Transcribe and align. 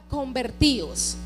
convertidos. 0.00 1.16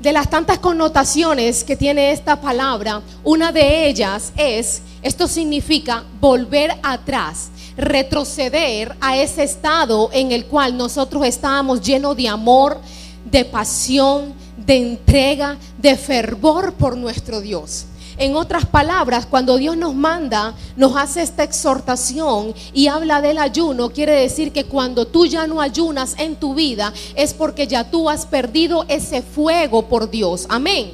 De 0.00 0.12
las 0.12 0.28
tantas 0.28 0.58
connotaciones 0.58 1.64
que 1.64 1.76
tiene 1.76 2.10
esta 2.10 2.38
palabra, 2.40 3.00
una 3.24 3.52
de 3.52 3.86
ellas 3.86 4.32
es, 4.36 4.82
esto 5.00 5.26
significa 5.26 6.04
volver 6.20 6.78
atrás, 6.82 7.50
retroceder 7.76 8.94
a 9.00 9.16
ese 9.16 9.44
estado 9.44 10.10
en 10.12 10.30
el 10.30 10.44
cual 10.44 10.76
nosotros 10.76 11.24
estábamos 11.24 11.80
llenos 11.80 12.16
de 12.18 12.28
amor, 12.28 12.78
de 13.24 13.46
pasión, 13.46 14.34
de 14.58 14.76
entrega, 14.76 15.56
de 15.78 15.96
fervor 15.96 16.74
por 16.74 16.98
nuestro 16.98 17.40
Dios. 17.40 17.86
En 18.18 18.36
otras 18.36 18.66
palabras, 18.66 19.26
cuando 19.26 19.56
Dios 19.56 19.76
nos 19.76 19.94
manda, 19.94 20.54
nos 20.76 20.96
hace 20.96 21.22
esta 21.22 21.42
exhortación 21.42 22.54
y 22.72 22.88
habla 22.88 23.20
del 23.20 23.38
ayuno, 23.38 23.90
quiere 23.90 24.12
decir 24.12 24.52
que 24.52 24.64
cuando 24.64 25.06
tú 25.06 25.26
ya 25.26 25.46
no 25.46 25.60
ayunas 25.60 26.14
en 26.18 26.36
tu 26.36 26.54
vida 26.54 26.92
es 27.14 27.32
porque 27.34 27.66
ya 27.66 27.90
tú 27.90 28.10
has 28.10 28.26
perdido 28.26 28.84
ese 28.88 29.22
fuego 29.22 29.88
por 29.88 30.10
Dios. 30.10 30.46
Amén. 30.48 30.92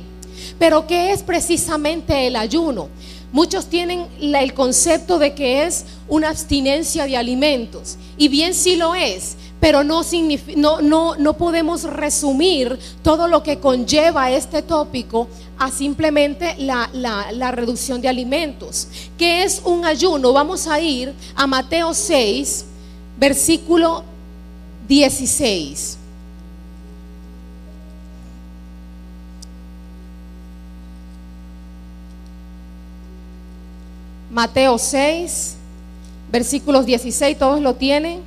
Pero 0.58 0.86
¿qué 0.86 1.12
es 1.12 1.22
precisamente 1.22 2.26
el 2.26 2.36
ayuno? 2.36 2.88
Muchos 3.30 3.66
tienen 3.66 4.06
el 4.20 4.54
concepto 4.54 5.18
de 5.18 5.34
que 5.34 5.64
es 5.64 5.84
una 6.08 6.30
abstinencia 6.30 7.04
de 7.04 7.16
alimentos. 7.16 7.98
Y 8.16 8.28
bien 8.28 8.54
sí 8.54 8.76
lo 8.76 8.94
es, 8.94 9.36
pero 9.60 9.84
no, 9.84 10.02
no, 10.56 11.16
no, 11.16 11.36
podemos 11.36 11.82
resumir 11.82 12.78
todo 13.02 13.28
lo 13.28 13.42
que 13.42 13.58
conlleva 13.58 14.30
este 14.30 14.62
tópico 14.62 15.28
a 15.58 15.70
simplemente 15.70 16.54
la, 16.58 16.88
la, 16.92 17.50
reducción 17.50 18.00
de 18.00 18.08
alimentos. 18.08 18.88
¿Qué 19.18 19.42
es 19.42 19.60
un 19.64 19.84
ayuno? 19.84 20.32
Vamos 20.32 20.66
a 20.66 20.80
ir 20.80 21.12
a 21.34 21.46
Mateo 21.46 21.92
6, 21.92 22.64
versículo 23.18 24.04
16. 24.88 25.97
Mateo 34.38 34.78
6, 34.78 35.56
versículos 36.30 36.86
16, 36.86 37.36
todos 37.36 37.60
lo 37.60 37.74
tienen. 37.74 38.20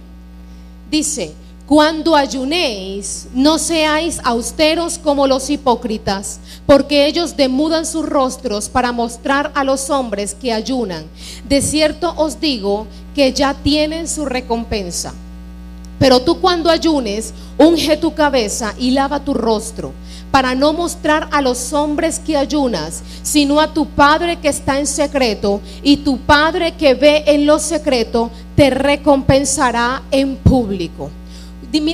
Dice, 0.89 1.31
cuando 1.65 2.17
ayunéis, 2.17 3.29
no 3.33 3.57
seáis 3.57 4.19
austeros 4.25 4.97
como 4.97 5.25
los 5.25 5.49
hipócritas, 5.49 6.41
porque 6.65 7.05
ellos 7.05 7.37
demudan 7.37 7.85
sus 7.85 8.05
rostros 8.05 8.67
para 8.67 8.91
mostrar 8.91 9.53
a 9.55 9.63
los 9.63 9.89
hombres 9.89 10.35
que 10.35 10.51
ayunan. 10.51 11.05
De 11.47 11.61
cierto 11.61 12.13
os 12.17 12.41
digo 12.41 12.87
que 13.15 13.31
ya 13.31 13.53
tienen 13.53 14.09
su 14.09 14.25
recompensa. 14.25 15.13
Pero 15.97 16.19
tú 16.19 16.41
cuando 16.41 16.69
ayunes, 16.69 17.33
unge 17.57 17.95
tu 17.95 18.13
cabeza 18.13 18.75
y 18.77 18.91
lava 18.91 19.23
tu 19.23 19.33
rostro, 19.33 19.93
para 20.31 20.55
no 20.55 20.73
mostrar 20.73 21.27
a 21.31 21.41
los 21.41 21.73
hombres 21.73 22.19
que 22.19 22.37
ayunas, 22.37 23.03
sino 23.21 23.59
a 23.59 23.73
tu 23.73 23.85
Padre 23.85 24.37
que 24.37 24.47
está 24.47 24.79
en 24.79 24.87
secreto, 24.87 25.61
y 25.83 25.97
tu 25.97 26.17
Padre 26.19 26.75
que 26.75 26.93
ve 26.95 27.23
en 27.27 27.45
lo 27.45 27.59
secreto, 27.59 28.31
te 28.55 28.69
recompensará 28.69 30.01
en 30.09 30.37
público. 30.37 31.11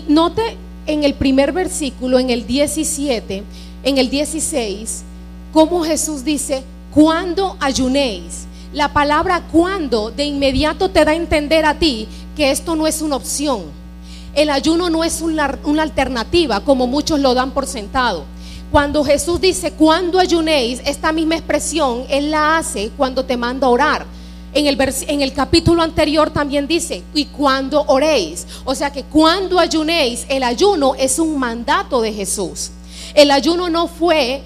Note 0.07 0.57
en 0.85 1.03
el 1.03 1.15
primer 1.15 1.51
versículo, 1.51 2.19
en 2.19 2.29
el 2.29 2.47
17, 2.47 3.43
en 3.83 3.97
el 3.97 4.09
16, 4.09 5.03
cómo 5.51 5.83
Jesús 5.83 6.23
dice, 6.23 6.63
cuando 6.93 7.57
ayunéis. 7.59 8.45
La 8.73 8.91
palabra 8.91 9.43
cuando 9.51 10.11
de 10.11 10.25
inmediato 10.25 10.89
te 10.89 11.05
da 11.05 11.11
a 11.11 11.15
entender 11.15 11.65
a 11.65 11.79
ti 11.79 12.07
que 12.35 12.51
esto 12.51 12.75
no 12.75 12.85
es 12.85 13.01
una 13.01 13.15
opción. 13.15 13.63
El 14.37 14.51
ayuno 14.51 14.91
no 14.91 15.03
es 15.03 15.21
una, 15.21 15.57
una 15.63 15.81
alternativa 15.81 16.59
como 16.59 16.85
muchos 16.85 17.19
lo 17.19 17.33
dan 17.33 17.49
por 17.49 17.65
sentado. 17.65 18.23
Cuando 18.71 19.03
Jesús 19.03 19.41
dice, 19.41 19.71
cuando 19.71 20.19
ayunéis, 20.19 20.79
esta 20.85 21.11
misma 21.11 21.37
expresión 21.37 22.03
Él 22.07 22.29
la 22.29 22.59
hace 22.59 22.91
cuando 22.95 23.25
te 23.25 23.35
manda 23.35 23.67
orar. 23.67 24.05
En 24.53 24.67
el, 24.67 24.77
en 25.07 25.21
el 25.23 25.33
capítulo 25.33 25.81
anterior 25.81 26.29
también 26.29 26.67
dice, 26.67 27.01
y 27.15 27.25
cuando 27.25 27.83
oréis. 27.87 28.45
O 28.63 28.75
sea 28.75 28.91
que 28.91 29.05
cuando 29.05 29.57
ayunéis, 29.57 30.27
el 30.29 30.43
ayuno 30.43 30.93
es 30.93 31.17
un 31.17 31.39
mandato 31.39 31.99
de 31.99 32.13
Jesús. 32.13 32.69
El 33.15 33.31
ayuno 33.31 33.71
no 33.71 33.87
fue 33.87 34.43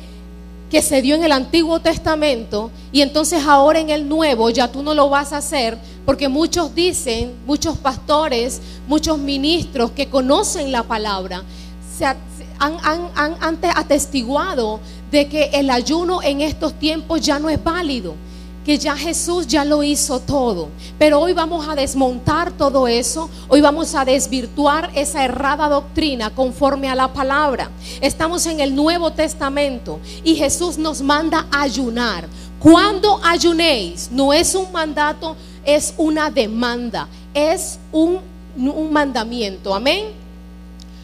que 0.71 0.81
se 0.81 1.01
dio 1.01 1.15
en 1.15 1.23
el 1.25 1.33
Antiguo 1.33 1.81
Testamento 1.81 2.71
y 2.93 3.01
entonces 3.01 3.43
ahora 3.45 3.79
en 3.79 3.89
el 3.89 4.07
Nuevo 4.07 4.49
ya 4.49 4.71
tú 4.71 4.81
no 4.81 4.93
lo 4.93 5.09
vas 5.09 5.33
a 5.33 5.37
hacer 5.37 5.77
porque 6.05 6.29
muchos 6.29 6.73
dicen, 6.73 7.33
muchos 7.45 7.77
pastores, 7.77 8.61
muchos 8.87 9.17
ministros 9.17 9.91
que 9.91 10.07
conocen 10.07 10.71
la 10.71 10.83
palabra, 10.83 11.43
se 11.97 12.05
han, 12.05 12.17
han, 12.57 13.11
han 13.15 13.59
atestiguado 13.75 14.79
de 15.11 15.27
que 15.27 15.49
el 15.53 15.69
ayuno 15.69 16.23
en 16.23 16.39
estos 16.39 16.73
tiempos 16.79 17.19
ya 17.19 17.37
no 17.37 17.49
es 17.49 17.61
válido 17.61 18.15
que 18.65 18.77
ya 18.77 18.95
Jesús 18.95 19.47
ya 19.47 19.65
lo 19.65 19.83
hizo 19.83 20.19
todo. 20.19 20.69
Pero 20.99 21.19
hoy 21.19 21.33
vamos 21.33 21.67
a 21.67 21.75
desmontar 21.75 22.51
todo 22.51 22.87
eso. 22.87 23.29
Hoy 23.47 23.61
vamos 23.61 23.95
a 23.95 24.05
desvirtuar 24.05 24.91
esa 24.95 25.23
errada 25.23 25.67
doctrina 25.67 26.29
conforme 26.29 26.89
a 26.89 26.95
la 26.95 27.11
palabra. 27.11 27.71
Estamos 28.01 28.45
en 28.45 28.59
el 28.59 28.75
Nuevo 28.75 29.11
Testamento 29.11 29.99
y 30.23 30.35
Jesús 30.35 30.77
nos 30.77 31.01
manda 31.01 31.47
ayunar. 31.51 32.27
Cuando 32.59 33.19
ayunéis, 33.23 34.09
no 34.11 34.33
es 34.33 34.53
un 34.53 34.71
mandato, 34.71 35.35
es 35.65 35.95
una 35.97 36.29
demanda, 36.29 37.07
es 37.33 37.79
un 37.91 38.19
mandamiento. 38.91 39.73
Amén. 39.73 40.05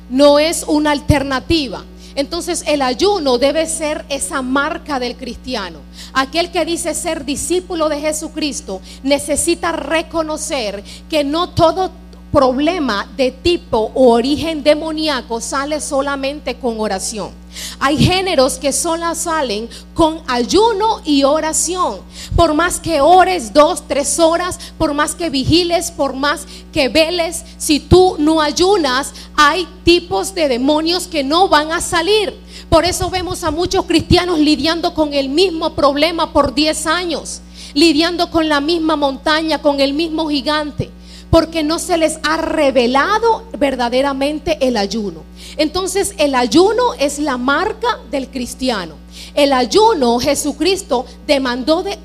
No 0.10 0.38
es 0.38 0.64
una 0.68 0.92
alternativa. 0.92 1.84
Entonces 2.18 2.64
el 2.66 2.82
ayuno 2.82 3.38
debe 3.38 3.68
ser 3.68 4.04
esa 4.10 4.42
marca 4.42 5.00
del 5.00 5.16
cristiano. 5.16 5.82
Aquel 6.14 6.52
que 6.52 6.66
dice 6.66 6.96
ser 6.96 7.26
discípulo 7.26 7.90
de 7.90 8.02
Jesucristo 8.02 8.82
necesita 9.04 9.72
reconocer 9.72 10.84
que 11.10 11.24
no 11.24 11.52
todo 11.52 11.92
problema 12.32 13.08
de 13.16 13.32
tipo 13.32 13.92
o 13.94 14.12
origen 14.12 14.64
demoníaco 14.64 15.40
sale 15.42 15.80
solamente 15.82 16.56
con 16.56 16.80
oración. 16.80 17.32
Hay 17.80 17.98
géneros 17.98 18.60
que 18.60 18.72
solo 18.72 19.16
salen 19.16 19.70
con 19.94 20.22
ayuno 20.28 21.02
y 21.06 21.24
oración. 21.24 22.02
Por 22.36 22.54
más 22.54 22.80
que 22.80 23.02
ores 23.02 23.54
dos, 23.54 23.88
tres 23.88 24.20
horas, 24.20 24.60
por 24.78 24.94
más 24.94 25.16
que 25.16 25.30
vigiles, 25.30 25.90
por 25.90 26.14
más 26.14 26.46
que 26.72 26.90
veles, 26.90 27.44
si 27.58 27.80
tú 27.80 28.16
no 28.20 28.42
ayunas, 28.42 29.14
hay 29.36 29.68
tipos 29.84 30.36
de 30.36 30.48
demonios 30.48 31.08
que 31.08 31.24
no 31.24 31.48
van 31.48 31.72
a 31.72 31.82
salir. 31.82 32.38
Por 32.70 32.86
eso 32.86 33.10
vemos 33.10 33.44
a 33.44 33.52
muchos 33.52 33.86
cristianos 33.86 34.40
lidiando 34.40 34.94
con 34.94 35.14
el 35.14 35.30
mismo 35.30 35.74
problema 35.74 36.34
por 36.34 36.54
10 36.54 36.86
años, 36.86 37.42
lidiando 37.74 38.30
con 38.30 38.50
la 38.50 38.60
misma 38.60 38.96
montaña, 38.96 39.62
con 39.62 39.80
el 39.80 39.94
mismo 39.94 40.30
gigante 40.30 40.92
porque 41.30 41.64
no 41.64 41.80
se 41.80 41.98
les 41.98 42.20
ha 42.24 42.38
revelado 42.38 43.44
verdaderamente 43.58 44.58
el 44.66 44.78
ayuno. 44.78 45.24
Entonces 45.58 46.14
el 46.18 46.36
ayuno 46.36 46.94
es 47.00 47.20
la 47.20 47.38
marca 47.38 48.00
del 48.10 48.30
cristiano. 48.30 48.96
El 49.34 49.54
ayuno 49.54 50.20
Jesucristo 50.20 51.06
demandó 51.26 51.84
de, 51.84 51.98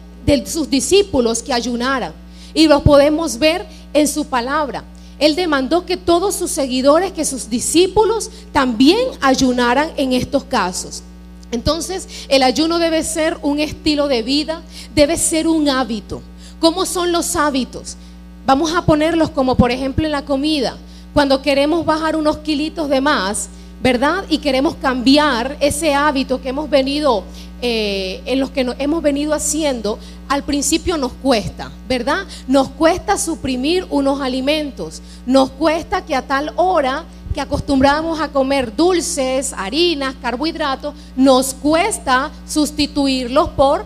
sus 0.47 0.71
discípulos 0.71 1.43
que 1.43 1.53
ayunaran 1.53 2.13
y 2.55 2.67
lo 2.67 2.83
podemos 2.83 3.39
ver 3.39 3.67
en 3.93 4.09
su 4.09 4.27
palabra. 4.27 4.85
Él 5.19 5.37
demandó 5.37 5.87
que 5.87 5.97
todos 5.97 6.35
sus 6.35 6.51
seguidores, 6.51 7.13
que 7.13 7.25
sus 7.25 7.49
discípulos 7.49 8.31
también 8.53 9.07
ayunaran 9.21 9.91
en 9.97 10.13
estos 10.13 10.45
casos. 10.45 11.03
Entonces, 11.53 12.09
el 12.29 12.43
ayuno 12.43 12.79
debe 12.79 13.05
ser 13.05 13.39
un 13.43 13.61
estilo 13.61 14.09
de 14.09 14.23
vida, 14.23 14.63
debe 14.95 15.17
ser 15.19 15.47
un 15.47 15.69
hábito. 15.69 16.23
¿Cómo 16.59 16.87
son 16.87 17.13
los 17.13 17.37
hábitos? 17.37 17.97
Vamos 18.45 18.75
a 18.75 18.85
ponerlos 18.85 19.31
como 19.31 19.55
por 19.55 19.71
ejemplo 19.71 20.05
en 20.05 20.13
la 20.13 20.25
comida. 20.25 20.77
Cuando 21.15 21.43
queremos 21.43 21.87
bajar 21.87 22.17
unos 22.17 22.39
kilitos 22.39 22.89
de 22.89 23.01
más, 23.01 23.49
¿verdad? 23.81 24.25
Y 24.29 24.39
queremos 24.39 24.75
cambiar 24.77 25.57
ese 25.61 25.95
hábito 25.95 26.41
que 26.41 26.49
hemos 26.49 26.69
venido, 26.69 27.23
eh, 27.61 28.21
en 28.27 28.41
los 28.41 28.51
que 28.51 28.75
hemos 28.79 29.03
venido 29.03 29.33
haciendo, 29.33 29.99
al 30.29 30.43
principio 30.43 30.97
nos 30.97 31.13
cuesta, 31.13 31.71
¿verdad? 31.89 32.27
Nos 32.49 32.69
cuesta 32.71 33.17
suprimir 33.17 33.87
unos 33.91 34.21
alimentos, 34.21 35.03
nos 35.25 35.51
cuesta 35.51 36.05
que 36.05 36.17
a 36.17 36.23
tal 36.23 36.53
hora 36.57 37.05
que 37.35 37.41
acostumbramos 37.41 38.21
a 38.21 38.29
comer 38.29 38.75
dulces, 38.75 39.53
harinas, 39.57 40.15
carbohidratos, 40.21 40.95
nos 41.17 41.55
cuesta 41.55 42.31
sustituirlos 42.47 43.51
por 43.51 43.85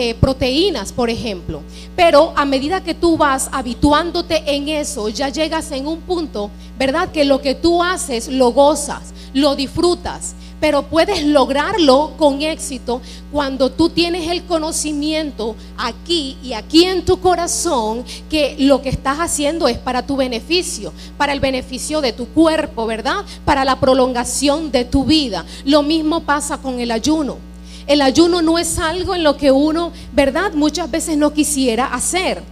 eh, 0.00 0.14
proteínas, 0.14 0.92
por 0.92 1.10
ejemplo. 1.10 1.60
Pero 1.96 2.32
a 2.36 2.44
medida 2.44 2.84
que 2.84 2.94
tú 2.94 3.16
vas 3.16 3.48
habituándote 3.50 4.44
en 4.46 4.68
eso, 4.68 5.08
ya 5.08 5.28
llegas 5.28 5.72
en 5.72 5.88
un 5.88 5.98
punto, 6.02 6.52
¿verdad? 6.78 7.10
Que 7.10 7.24
lo 7.24 7.40
que 7.40 7.56
tú 7.56 7.82
haces 7.82 8.28
lo 8.28 8.52
gozas, 8.52 9.12
lo 9.34 9.56
disfrutas. 9.56 10.36
pero 10.60 10.82
puedes 10.82 11.24
lograrlo 11.24 12.14
con 12.16 12.42
éxito 12.42 13.00
cuando 13.30 13.70
tú 13.70 13.90
tienes 13.90 14.28
el 14.28 14.44
conocimiento 14.44 15.54
aquí 15.76 16.36
y 16.42 16.52
aquí 16.52 16.84
en 16.84 17.04
tu 17.04 17.20
corazón 17.20 18.04
que 18.28 18.56
lo 18.58 18.82
que 18.82 18.88
estás 18.88 19.18
haciendo 19.18 19.68
es 19.68 19.78
para 19.78 20.04
tu 20.04 20.16
beneficio, 20.16 20.92
para 21.16 21.32
el 21.32 21.38
beneficio 21.38 22.00
de 22.00 22.12
tu 22.12 22.26
cuerpo, 22.26 22.86
¿verdad? 22.86 23.24
Para 23.44 23.64
la 23.64 23.78
prolongación 23.78 24.72
de 24.72 24.84
tu 24.84 25.04
vida. 25.04 25.44
Lo 25.64 25.84
mismo 25.84 26.24
pasa 26.24 26.58
con 26.58 26.80
el 26.80 26.90
ayuno. 26.90 27.47
El 27.88 28.02
ayuno 28.02 28.42
no 28.42 28.58
es 28.58 28.78
algo 28.78 29.14
en 29.14 29.24
lo 29.24 29.38
que 29.38 29.50
uno, 29.50 29.92
¿verdad? 30.12 30.52
Muchas 30.52 30.90
veces 30.90 31.16
no 31.16 31.32
quisiera 31.32 31.86
hacer. 31.86 32.42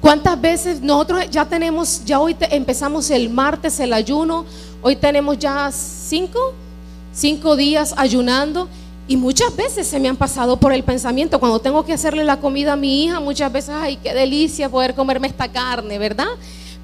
¿Cuántas 0.00 0.40
veces 0.40 0.80
nosotros 0.80 1.30
ya 1.30 1.44
tenemos, 1.44 2.04
ya 2.06 2.20
hoy 2.20 2.34
empezamos 2.50 3.10
el 3.10 3.28
martes 3.28 3.78
el 3.80 3.92
ayuno, 3.92 4.46
hoy 4.82 4.96
tenemos 4.96 5.38
ya 5.38 5.70
cinco, 5.72 6.54
cinco 7.12 7.54
días 7.54 7.94
ayunando 7.96 8.68
y 9.06 9.16
muchas 9.18 9.54
veces 9.54 9.86
se 9.86 10.00
me 10.00 10.08
han 10.08 10.16
pasado 10.16 10.58
por 10.58 10.72
el 10.72 10.82
pensamiento, 10.84 11.38
cuando 11.38 11.58
tengo 11.58 11.84
que 11.84 11.92
hacerle 11.92 12.24
la 12.24 12.40
comida 12.40 12.72
a 12.72 12.76
mi 12.76 13.04
hija, 13.04 13.20
muchas 13.20 13.52
veces, 13.52 13.74
ay, 13.74 13.98
qué 14.02 14.14
delicia 14.14 14.70
poder 14.70 14.94
comerme 14.94 15.28
esta 15.28 15.48
carne, 15.48 15.98
¿verdad? 15.98 16.28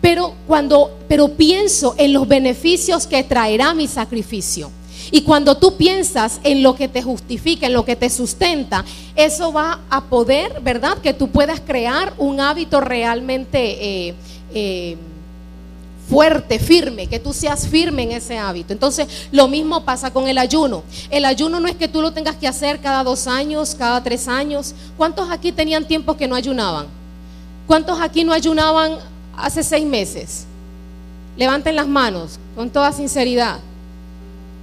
Pero 0.02 0.34
cuando, 0.46 0.90
pero 1.08 1.28
pienso 1.28 1.94
en 1.96 2.12
los 2.12 2.28
beneficios 2.28 3.06
que 3.06 3.22
traerá 3.22 3.72
mi 3.72 3.86
sacrificio. 3.86 4.70
Y 5.10 5.22
cuando 5.22 5.56
tú 5.56 5.76
piensas 5.76 6.40
en 6.44 6.62
lo 6.62 6.74
que 6.74 6.88
te 6.88 7.02
justifica, 7.02 7.66
en 7.66 7.72
lo 7.72 7.84
que 7.84 7.96
te 7.96 8.10
sustenta, 8.10 8.84
eso 9.16 9.52
va 9.52 9.80
a 9.90 10.02
poder, 10.02 10.60
¿verdad? 10.60 10.98
Que 10.98 11.12
tú 11.12 11.28
puedas 11.28 11.60
crear 11.60 12.12
un 12.18 12.40
hábito 12.40 12.80
realmente 12.80 14.08
eh, 14.08 14.14
eh, 14.54 14.96
fuerte, 16.08 16.58
firme, 16.58 17.06
que 17.06 17.20
tú 17.20 17.32
seas 17.32 17.68
firme 17.68 18.02
en 18.02 18.12
ese 18.12 18.36
hábito. 18.36 18.72
Entonces, 18.72 19.28
lo 19.30 19.46
mismo 19.46 19.84
pasa 19.84 20.12
con 20.12 20.28
el 20.28 20.38
ayuno. 20.38 20.82
El 21.08 21.24
ayuno 21.24 21.60
no 21.60 21.68
es 21.68 21.76
que 21.76 21.88
tú 21.88 22.02
lo 22.02 22.12
tengas 22.12 22.36
que 22.36 22.48
hacer 22.48 22.80
cada 22.80 23.04
dos 23.04 23.28
años, 23.28 23.76
cada 23.78 24.02
tres 24.02 24.26
años. 24.26 24.74
¿Cuántos 24.96 25.30
aquí 25.30 25.52
tenían 25.52 25.86
tiempo 25.86 26.16
que 26.16 26.26
no 26.26 26.34
ayunaban? 26.34 26.86
¿Cuántos 27.66 28.00
aquí 28.00 28.24
no 28.24 28.32
ayunaban 28.32 28.96
hace 29.36 29.62
seis 29.62 29.86
meses? 29.86 30.46
Levanten 31.36 31.76
las 31.76 31.86
manos 31.86 32.40
con 32.56 32.68
toda 32.70 32.90
sinceridad. 32.92 33.60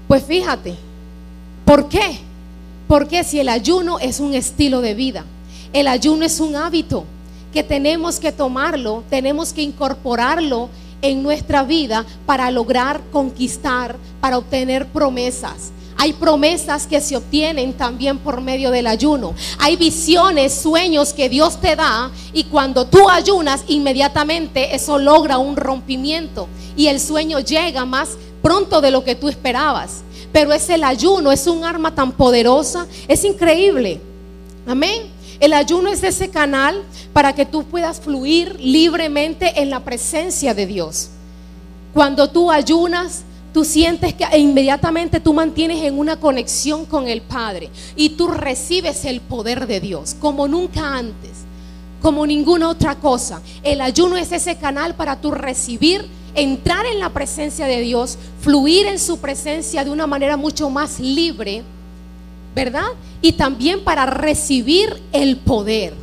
Pues 0.07 0.23
fíjate, 0.23 0.75
¿por 1.65 1.89
qué? 1.89 2.19
Porque 2.87 3.23
si 3.23 3.39
el 3.39 3.49
ayuno 3.49 3.99
es 3.99 4.19
un 4.19 4.33
estilo 4.33 4.79
de 4.79 4.93
vida, 4.93 5.25
el 5.73 5.87
ayuno 5.87 6.25
es 6.25 6.39
un 6.39 6.55
hábito 6.55 7.03
que 7.51 7.61
tenemos 7.61 8.19
que 8.19 8.31
tomarlo, 8.31 9.03
tenemos 9.09 9.51
que 9.51 9.61
incorporarlo 9.61 10.69
en 11.01 11.21
nuestra 11.23 11.63
vida 11.63 12.05
para 12.25 12.49
lograr 12.51 13.01
conquistar, 13.11 13.97
para 14.21 14.37
obtener 14.37 14.87
promesas. 14.87 15.71
Hay 15.99 16.13
promesas 16.13 16.85
que 16.85 17.01
se 17.01 17.17
obtienen 17.17 17.73
también 17.73 18.19
por 18.19 18.39
medio 18.39 18.69
del 18.69 18.85
ayuno. 18.85 19.33
Hay 19.57 19.75
visiones, 19.75 20.53
sueños 20.53 21.11
que 21.11 21.27
Dios 21.27 21.59
te 21.59 21.75
da 21.75 22.11
y 22.33 22.43
cuando 22.45 22.85
tú 22.85 23.09
ayunas 23.09 23.63
inmediatamente 23.67 24.75
eso 24.75 24.99
logra 24.99 25.39
un 25.39 25.57
rompimiento 25.57 26.47
y 26.75 26.87
el 26.87 26.99
sueño 26.99 27.39
llega 27.39 27.85
más 27.85 28.09
pronto 28.41 28.81
de 28.81 28.91
lo 28.91 29.03
que 29.03 29.15
tú 29.15 29.29
esperabas. 29.29 30.03
Pero 30.31 30.53
es 30.53 30.69
el 30.69 30.83
ayuno, 30.83 31.31
es 31.31 31.47
un 31.47 31.63
arma 31.63 31.93
tan 31.93 32.11
poderosa, 32.11 32.87
es 33.07 33.23
increíble. 33.23 34.01
Amén. 34.65 35.17
El 35.39 35.53
ayuno 35.53 35.89
es 35.89 36.03
ese 36.03 36.29
canal 36.29 36.83
para 37.13 37.33
que 37.33 37.45
tú 37.45 37.63
puedas 37.63 37.99
fluir 37.99 38.59
libremente 38.59 39.61
en 39.61 39.69
la 39.69 39.81
presencia 39.81 40.53
de 40.53 40.65
Dios. 40.65 41.09
Cuando 41.93 42.29
tú 42.29 42.51
ayunas, 42.51 43.23
tú 43.53 43.63
sientes 43.63 44.13
que 44.13 44.25
inmediatamente 44.37 45.19
tú 45.19 45.33
mantienes 45.33 45.83
en 45.83 45.97
una 45.97 46.19
conexión 46.19 46.85
con 46.85 47.07
el 47.07 47.21
Padre 47.21 47.69
y 47.95 48.09
tú 48.09 48.27
recibes 48.27 49.05
el 49.05 49.21
poder 49.21 49.67
de 49.67 49.79
Dios 49.79 50.15
como 50.19 50.47
nunca 50.47 50.95
antes, 50.95 51.31
como 52.01 52.25
ninguna 52.25 52.69
otra 52.69 52.95
cosa. 52.95 53.41
El 53.63 53.81
ayuno 53.81 54.17
es 54.17 54.31
ese 54.31 54.57
canal 54.57 54.95
para 54.95 55.21
tú 55.21 55.31
recibir 55.31 56.07
entrar 56.35 56.85
en 56.85 56.99
la 56.99 57.09
presencia 57.09 57.65
de 57.65 57.81
Dios, 57.81 58.17
fluir 58.41 58.85
en 58.85 58.99
su 58.99 59.17
presencia 59.19 59.83
de 59.83 59.89
una 59.89 60.07
manera 60.07 60.37
mucho 60.37 60.69
más 60.69 60.99
libre, 60.99 61.63
¿verdad? 62.55 62.87
Y 63.21 63.33
también 63.33 63.83
para 63.83 64.05
recibir 64.05 65.01
el 65.11 65.37
poder. 65.37 65.93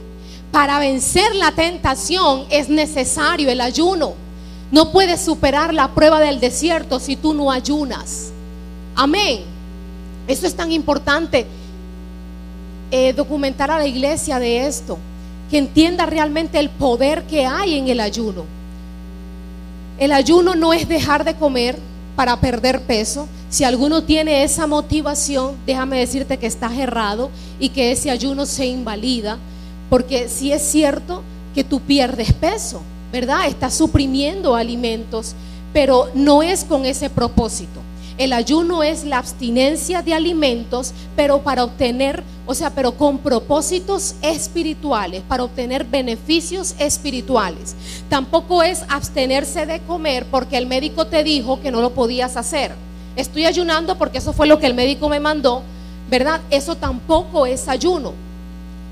Para 0.50 0.78
vencer 0.78 1.34
la 1.34 1.50
tentación 1.52 2.44
es 2.50 2.68
necesario 2.68 3.50
el 3.50 3.60
ayuno. 3.60 4.14
No 4.70 4.92
puedes 4.92 5.20
superar 5.20 5.74
la 5.74 5.94
prueba 5.94 6.20
del 6.20 6.40
desierto 6.40 7.00
si 7.00 7.16
tú 7.16 7.34
no 7.34 7.50
ayunas. 7.50 8.32
Amén. 8.94 9.42
Eso 10.26 10.46
es 10.46 10.54
tan 10.54 10.72
importante. 10.72 11.46
Eh, 12.90 13.12
documentar 13.12 13.70
a 13.70 13.78
la 13.78 13.86
iglesia 13.86 14.38
de 14.38 14.66
esto. 14.66 14.98
Que 15.50 15.58
entienda 15.58 16.06
realmente 16.06 16.58
el 16.58 16.70
poder 16.70 17.24
que 17.24 17.44
hay 17.46 17.78
en 17.78 17.88
el 17.88 18.00
ayuno. 18.00 18.44
El 19.98 20.12
ayuno 20.12 20.54
no 20.54 20.72
es 20.72 20.88
dejar 20.88 21.24
de 21.24 21.34
comer 21.34 21.78
para 22.16 22.40
perder 22.40 22.82
peso. 22.82 23.28
Si 23.48 23.62
alguno 23.62 24.02
tiene 24.02 24.42
esa 24.42 24.66
motivación, 24.66 25.56
déjame 25.66 25.98
decirte 25.98 26.38
que 26.38 26.46
estás 26.46 26.72
errado 26.76 27.30
y 27.60 27.68
que 27.68 27.92
ese 27.92 28.10
ayuno 28.10 28.46
se 28.46 28.66
invalida, 28.66 29.38
porque 29.88 30.28
si 30.28 30.52
es 30.52 30.62
cierto 30.62 31.22
que 31.54 31.62
tú 31.62 31.80
pierdes 31.80 32.32
peso, 32.32 32.82
¿verdad? 33.12 33.46
Estás 33.46 33.74
suprimiendo 33.74 34.56
alimentos, 34.56 35.36
pero 35.72 36.08
no 36.14 36.42
es 36.42 36.64
con 36.64 36.84
ese 36.84 37.08
propósito. 37.08 37.83
El 38.16 38.32
ayuno 38.32 38.84
es 38.84 39.04
la 39.04 39.18
abstinencia 39.18 40.00
de 40.00 40.14
alimentos, 40.14 40.92
pero 41.16 41.42
para 41.42 41.64
obtener, 41.64 42.22
o 42.46 42.54
sea, 42.54 42.70
pero 42.70 42.92
con 42.92 43.18
propósitos 43.18 44.14
espirituales, 44.22 45.22
para 45.22 45.42
obtener 45.42 45.84
beneficios 45.84 46.76
espirituales. 46.78 47.74
Tampoco 48.08 48.62
es 48.62 48.84
abstenerse 48.88 49.66
de 49.66 49.80
comer 49.80 50.26
porque 50.30 50.56
el 50.56 50.66
médico 50.66 51.08
te 51.08 51.24
dijo 51.24 51.60
que 51.60 51.72
no 51.72 51.80
lo 51.80 51.90
podías 51.90 52.36
hacer. 52.36 52.72
Estoy 53.16 53.46
ayunando 53.46 53.98
porque 53.98 54.18
eso 54.18 54.32
fue 54.32 54.46
lo 54.46 54.60
que 54.60 54.66
el 54.66 54.74
médico 54.74 55.08
me 55.08 55.18
mandó, 55.18 55.62
¿verdad? 56.08 56.40
Eso 56.50 56.76
tampoco 56.76 57.46
es 57.46 57.66
ayuno. 57.66 58.12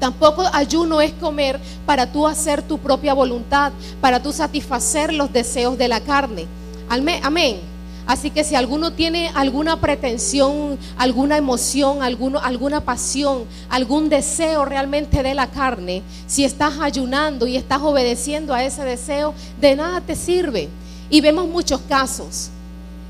Tampoco 0.01 0.43
ayuno 0.53 1.01
es 1.01 1.13
comer 1.13 1.61
para 1.87 2.11
tú 2.11 2.27
hacer 2.27 2.61
tu 2.63 2.79
propia 2.79 3.15
voluntad, 3.15 3.71
para 4.01 4.21
tú 4.21 4.33
satisfacer 4.33 5.13
los 5.13 5.33
deseos 5.33 5.79
de 5.79 5.87
la 5.87 6.01
carne. 6.01 6.47
Amén. 6.89 7.72
Así 8.07 8.31
que 8.31 8.45
si 8.45 8.55
alguno 8.55 8.93
tiene 8.93 9.31
alguna 9.35 9.81
pretensión, 9.81 10.79
alguna 10.97 11.37
emoción, 11.37 12.03
alguna 12.03 12.81
pasión, 12.81 13.45
algún 13.69 14.09
deseo 14.09 14.65
realmente 14.65 15.23
de 15.23 15.35
la 15.35 15.49
carne, 15.49 16.03
si 16.27 16.45
estás 16.45 16.75
ayunando 16.81 17.47
y 17.47 17.57
estás 17.57 17.81
obedeciendo 17.81 18.55
a 18.55 18.65
ese 18.65 18.85
deseo, 18.85 19.35
de 19.61 19.77
nada 19.77 20.01
te 20.01 20.17
sirve. 20.17 20.69
Y 21.11 21.21
vemos 21.21 21.49
muchos 21.49 21.81
casos. 21.83 22.51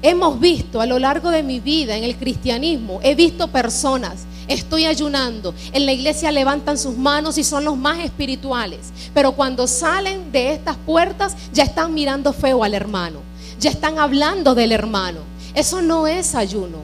Hemos 0.02 0.38
visto 0.40 0.80
a 0.80 0.86
lo 0.86 0.98
largo 0.98 1.30
de 1.30 1.42
mi 1.42 1.60
vida 1.60 1.96
en 1.96 2.04
el 2.04 2.16
cristianismo, 2.16 2.98
he 3.02 3.14
visto 3.14 3.48
personas 3.48 4.26
estoy 4.48 4.86
ayunando. 4.86 5.54
En 5.72 5.86
la 5.86 5.92
iglesia 5.92 6.30
levantan 6.30 6.76
sus 6.76 6.96
manos 6.96 7.38
y 7.38 7.44
son 7.44 7.64
los 7.64 7.76
más 7.76 8.00
espirituales. 8.00 8.92
Pero 9.14 9.32
cuando 9.32 9.66
salen 9.66 10.32
de 10.32 10.52
estas 10.52 10.76
puertas 10.76 11.36
ya 11.52 11.62
están 11.64 11.94
mirando 11.94 12.32
feo 12.32 12.64
al 12.64 12.74
hermano 12.74 13.31
ya 13.62 13.70
están 13.70 13.98
hablando 13.98 14.54
del 14.54 14.72
hermano. 14.72 15.20
Eso 15.54 15.80
no 15.80 16.06
es 16.06 16.34
ayuno. 16.34 16.78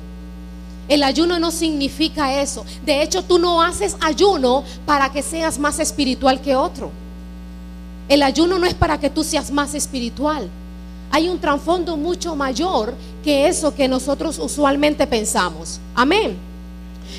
El 0.88 1.02
ayuno 1.02 1.38
no 1.38 1.50
significa 1.50 2.40
eso. 2.40 2.64
De 2.86 3.02
hecho, 3.02 3.22
tú 3.22 3.38
no 3.38 3.60
haces 3.60 3.96
ayuno 4.00 4.64
para 4.86 5.10
que 5.10 5.22
seas 5.22 5.58
más 5.58 5.80
espiritual 5.80 6.40
que 6.40 6.56
otro. 6.56 6.90
El 8.08 8.22
ayuno 8.22 8.58
no 8.58 8.66
es 8.66 8.74
para 8.74 8.98
que 8.98 9.10
tú 9.10 9.22
seas 9.22 9.50
más 9.50 9.74
espiritual. 9.74 10.48
Hay 11.10 11.28
un 11.28 11.38
trasfondo 11.38 11.96
mucho 11.96 12.36
mayor 12.36 12.94
que 13.24 13.48
eso 13.48 13.74
que 13.74 13.88
nosotros 13.88 14.38
usualmente 14.38 15.06
pensamos. 15.06 15.80
Amén. 15.94 16.38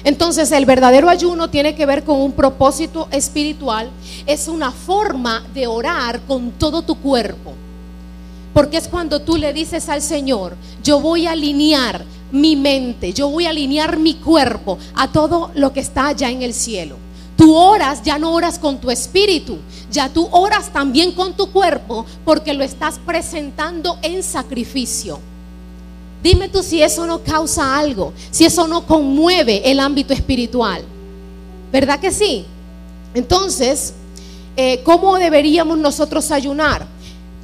Entonces 0.03 0.51
el 0.51 0.65
verdadero 0.65 1.09
ayuno 1.09 1.49
tiene 1.49 1.75
que 1.75 1.85
ver 1.85 2.03
con 2.03 2.21
un 2.21 2.31
propósito 2.31 3.07
espiritual. 3.11 3.89
Es 4.25 4.47
una 4.47 4.71
forma 4.71 5.43
de 5.53 5.67
orar 5.67 6.21
con 6.21 6.51
todo 6.51 6.81
tu 6.81 6.95
cuerpo. 6.95 7.53
Porque 8.59 8.75
es 8.75 8.89
cuando 8.89 9.21
tú 9.21 9.37
le 9.37 9.53
dices 9.53 9.87
al 9.87 10.01
Señor, 10.01 10.53
yo 10.83 10.99
voy 10.99 11.27
a 11.27 11.31
alinear 11.31 12.03
mi 12.29 12.57
mente, 12.57 13.13
yo 13.13 13.29
voy 13.29 13.45
a 13.45 13.51
alinear 13.51 13.97
mi 13.97 14.15
cuerpo 14.15 14.77
a 14.95 15.09
todo 15.09 15.49
lo 15.55 15.71
que 15.71 15.79
está 15.79 16.07
allá 16.07 16.29
en 16.29 16.41
el 16.41 16.53
cielo. 16.53 16.97
Tú 17.37 17.55
oras, 17.55 18.03
ya 18.03 18.19
no 18.19 18.33
oras 18.33 18.59
con 18.59 18.77
tu 18.81 18.91
espíritu, 18.91 19.59
ya 19.89 20.09
tú 20.09 20.27
oras 20.31 20.73
también 20.73 21.13
con 21.13 21.37
tu 21.37 21.53
cuerpo 21.53 22.05
porque 22.25 22.53
lo 22.53 22.65
estás 22.65 22.99
presentando 22.99 23.97
en 24.01 24.21
sacrificio. 24.23 25.21
Dime 26.21 26.49
tú 26.49 26.61
si 26.61 26.83
eso 26.83 27.07
no 27.07 27.23
causa 27.23 27.79
algo, 27.79 28.11
si 28.29 28.43
eso 28.43 28.67
no 28.67 28.85
conmueve 28.85 29.71
el 29.71 29.79
ámbito 29.79 30.11
espiritual. 30.11 30.83
¿Verdad 31.71 31.97
que 31.97 32.11
sí? 32.11 32.45
Entonces, 33.13 33.93
eh, 34.57 34.81
¿cómo 34.83 35.15
deberíamos 35.15 35.77
nosotros 35.77 36.29
ayunar? 36.29 36.98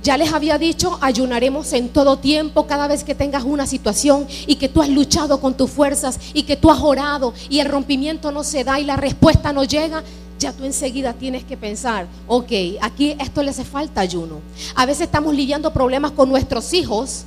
Ya 0.06 0.18
les 0.18 0.32
había 0.34 0.60
dicho, 0.60 1.00
ayunaremos 1.02 1.74
en 1.74 1.90
todo 1.90 2.20
tiempo, 2.20 2.68
cada 2.68 2.88
vez 2.88 3.04
que 3.04 3.16
tengas 3.16 3.44
una 3.44 3.66
situación 3.66 4.28
y 4.46 4.58
que 4.58 4.70
tú 4.70 4.84
has 4.84 4.90
luchado 4.90 5.42
con 5.42 5.58
tus 5.58 5.72
fuerzas 5.72 6.20
y 6.36 6.44
que 6.44 6.56
tú 6.56 6.70
has 6.70 6.80
orado 6.80 7.34
y 7.50 7.58
el 7.58 7.68
rompimiento 7.68 8.32
no 8.32 8.44
se 8.44 8.64
da 8.64 8.80
y 8.80 8.84
la 8.84 8.98
respuesta 8.98 9.52
no 9.52 9.64
llega, 9.64 10.04
ya 10.38 10.54
tú 10.54 10.64
enseguida 10.64 11.14
tienes 11.14 11.44
que 11.44 11.58
pensar, 11.58 12.06
ok, 12.28 12.52
aquí 12.82 13.16
esto 13.20 13.42
le 13.42 13.50
hace 13.50 13.66
falta 13.66 14.02
ayuno. 14.02 14.42
A 14.76 14.86
veces 14.86 15.08
estamos 15.08 15.34
lidiando 15.34 15.74
problemas 15.74 16.12
con 16.12 16.30
nuestros 16.30 16.72
hijos 16.74 17.24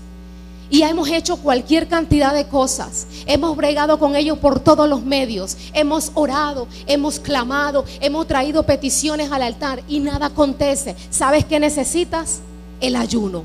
y 0.71 0.83
hemos 0.83 1.09
hecho 1.09 1.39
cualquier 1.39 1.89
cantidad 1.89 2.33
de 2.33 2.47
cosas. 2.47 3.09
Hemos 3.27 3.57
bregado 3.57 3.99
con 3.99 4.15
ellos 4.15 4.39
por 4.39 4.61
todos 4.61 4.89
los 4.89 5.03
medios. 5.03 5.57
Hemos 5.73 6.13
orado, 6.15 6.69
hemos 6.87 7.19
clamado, 7.19 7.85
hemos 8.01 8.29
traído 8.29 8.63
peticiones 8.63 9.33
al 9.33 9.43
altar 9.43 9.83
y 9.89 9.99
nada 9.99 10.27
acontece. 10.27 10.95
¿Sabes 11.11 11.45
qué 11.45 11.59
necesitas? 11.59 12.43
El 12.81 12.97
ayuno. 12.97 13.45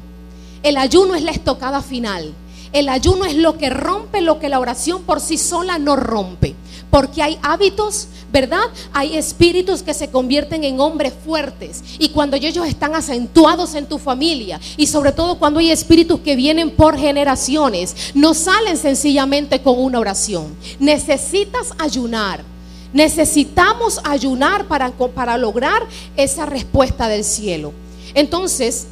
El 0.61 0.77
ayuno 0.77 1.15
es 1.15 1.23
la 1.23 1.31
estocada 1.31 1.81
final. 1.81 2.33
El 2.73 2.89
ayuno 2.89 3.25
es 3.25 3.35
lo 3.35 3.57
que 3.57 3.69
rompe 3.69 4.21
lo 4.21 4.39
que 4.39 4.49
la 4.49 4.59
oración 4.59 5.03
por 5.03 5.21
sí 5.21 5.37
sola 5.37 5.77
no 5.77 5.95
rompe. 5.95 6.55
Porque 6.89 7.21
hay 7.21 7.37
hábitos, 7.43 8.07
¿verdad? 8.31 8.63
Hay 8.93 9.15
espíritus 9.15 9.83
que 9.83 9.93
se 9.93 10.09
convierten 10.09 10.63
en 10.63 10.79
hombres 10.79 11.13
fuertes. 11.23 11.83
Y 11.99 12.09
cuando 12.09 12.35
ellos 12.35 12.67
están 12.67 12.95
acentuados 12.95 13.75
en 13.75 13.85
tu 13.85 13.99
familia, 13.99 14.59
y 14.75 14.87
sobre 14.87 15.11
todo 15.11 15.37
cuando 15.37 15.59
hay 15.59 15.69
espíritus 15.69 16.21
que 16.21 16.35
vienen 16.35 16.71
por 16.71 16.97
generaciones, 16.97 17.95
no 18.15 18.33
salen 18.33 18.77
sencillamente 18.77 19.61
con 19.61 19.79
una 19.79 19.99
oración. 19.99 20.55
Necesitas 20.79 21.73
ayunar. 21.77 22.43
Necesitamos 22.91 23.99
ayunar 24.03 24.67
para, 24.67 24.91
para 24.91 25.37
lograr 25.37 25.83
esa 26.15 26.45
respuesta 26.47 27.07
del 27.07 27.23
cielo. 27.23 27.71
Entonces, 28.15 28.87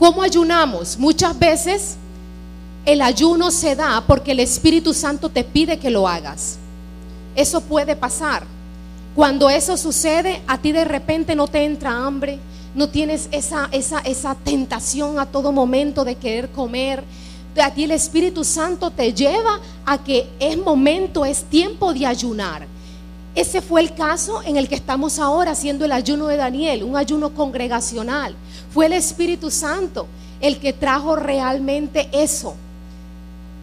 ¿cómo 0.00 0.22
ayunamos? 0.22 0.98
Muchas 0.98 1.38
veces 1.38 1.96
el 2.86 3.02
ayuno 3.02 3.50
se 3.50 3.76
da 3.76 4.02
porque 4.06 4.32
el 4.32 4.40
Espíritu 4.40 4.94
Santo 4.94 5.28
te 5.28 5.44
pide 5.44 5.78
que 5.78 5.90
lo 5.90 6.08
hagas. 6.08 6.56
Eso 7.36 7.60
puede 7.60 7.94
pasar. 7.94 8.44
Cuando 9.14 9.50
eso 9.50 9.76
sucede, 9.76 10.40
a 10.46 10.56
ti 10.56 10.72
de 10.72 10.86
repente 10.86 11.34
no 11.34 11.46
te 11.46 11.64
entra 11.64 11.92
hambre, 11.92 12.38
no 12.74 12.88
tienes 12.88 13.28
esa, 13.30 13.68
esa, 13.72 13.98
esa 13.98 14.34
tentación 14.34 15.18
a 15.18 15.26
todo 15.26 15.52
momento 15.52 16.02
de 16.02 16.14
querer 16.14 16.48
comer. 16.48 17.04
A 17.62 17.70
ti 17.70 17.84
el 17.84 17.90
Espíritu 17.90 18.42
Santo 18.42 18.90
te 18.90 19.12
lleva 19.12 19.60
a 19.84 19.98
que 19.98 20.26
es 20.38 20.56
momento, 20.56 21.26
es 21.26 21.44
tiempo 21.44 21.92
de 21.92 22.06
ayunar. 22.06 22.66
Ese 23.34 23.60
fue 23.62 23.80
el 23.80 23.94
caso 23.94 24.42
en 24.42 24.56
el 24.56 24.68
que 24.68 24.74
estamos 24.74 25.18
ahora 25.18 25.52
haciendo 25.52 25.84
el 25.84 25.92
ayuno 25.92 26.26
de 26.26 26.36
Daniel, 26.36 26.82
un 26.82 26.96
ayuno 26.96 27.30
congregacional. 27.34 28.34
Fue 28.72 28.86
el 28.86 28.92
Espíritu 28.92 29.50
Santo 29.50 30.06
el 30.40 30.58
que 30.58 30.72
trajo 30.72 31.16
realmente 31.16 32.08
eso. 32.12 32.54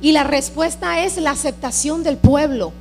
Y 0.01 0.11
la 0.11 0.23
respuesta 0.23 1.03
es 1.03 1.17
la 1.17 1.31
aceptación 1.31 2.03
del 2.03 2.17
pueblo 2.17 2.71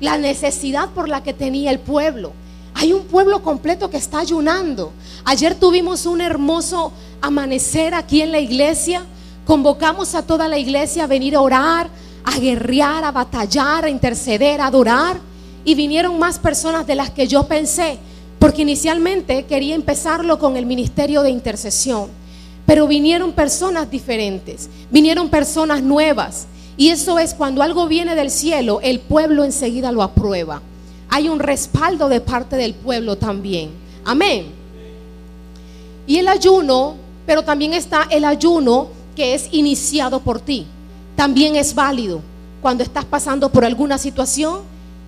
la 0.00 0.18
necesidad 0.18 0.90
por 0.90 1.08
la 1.08 1.22
que 1.22 1.32
tenía 1.32 1.70
el 1.70 1.80
pueblo. 1.80 2.32
Hay 2.74 2.92
un 2.92 3.04
pueblo 3.04 3.42
completo 3.42 3.90
que 3.90 3.96
está 3.96 4.20
ayunando. 4.20 4.92
Ayer 5.24 5.54
tuvimos 5.54 6.06
un 6.06 6.20
hermoso 6.20 6.92
amanecer 7.20 7.94
aquí 7.94 8.20
en 8.20 8.32
la 8.32 8.40
iglesia. 8.40 9.02
Convocamos 9.46 10.14
a 10.14 10.22
toda 10.22 10.48
la 10.48 10.58
iglesia 10.58 11.04
a 11.04 11.06
venir 11.06 11.36
a 11.36 11.40
orar, 11.40 11.88
a 12.24 12.38
guerrear, 12.38 13.04
a 13.04 13.12
batallar, 13.12 13.84
a 13.84 13.88
interceder, 13.88 14.60
a 14.60 14.66
adorar. 14.66 15.18
Y 15.64 15.74
vinieron 15.74 16.18
más 16.18 16.38
personas 16.38 16.86
de 16.86 16.94
las 16.94 17.10
que 17.10 17.26
yo 17.26 17.44
pensé, 17.44 17.98
porque 18.38 18.62
inicialmente 18.62 19.44
quería 19.44 19.74
empezarlo 19.74 20.38
con 20.38 20.56
el 20.56 20.66
ministerio 20.66 21.22
de 21.22 21.30
intercesión. 21.30 22.10
Pero 22.66 22.86
vinieron 22.86 23.32
personas 23.32 23.90
diferentes, 23.90 24.68
vinieron 24.90 25.28
personas 25.28 25.82
nuevas. 25.82 26.46
Y 26.76 26.88
eso 26.88 27.18
es 27.18 27.34
cuando 27.34 27.62
algo 27.62 27.86
viene 27.86 28.14
del 28.14 28.30
cielo, 28.30 28.80
el 28.82 29.00
pueblo 29.00 29.44
enseguida 29.44 29.92
lo 29.92 30.02
aprueba. 30.02 30.60
Hay 31.08 31.28
un 31.28 31.38
respaldo 31.38 32.08
de 32.08 32.20
parte 32.20 32.56
del 32.56 32.74
pueblo 32.74 33.16
también. 33.16 33.70
Amén. 34.04 34.46
Y 36.06 36.18
el 36.18 36.28
ayuno, 36.28 36.96
pero 37.26 37.42
también 37.42 37.72
está 37.72 38.06
el 38.10 38.24
ayuno 38.24 38.88
que 39.14 39.34
es 39.34 39.48
iniciado 39.52 40.20
por 40.20 40.40
ti. 40.40 40.66
También 41.16 41.56
es 41.56 41.74
válido. 41.74 42.20
Cuando 42.60 42.82
estás 42.82 43.04
pasando 43.04 43.50
por 43.50 43.64
alguna 43.64 43.98
situación, 43.98 44.60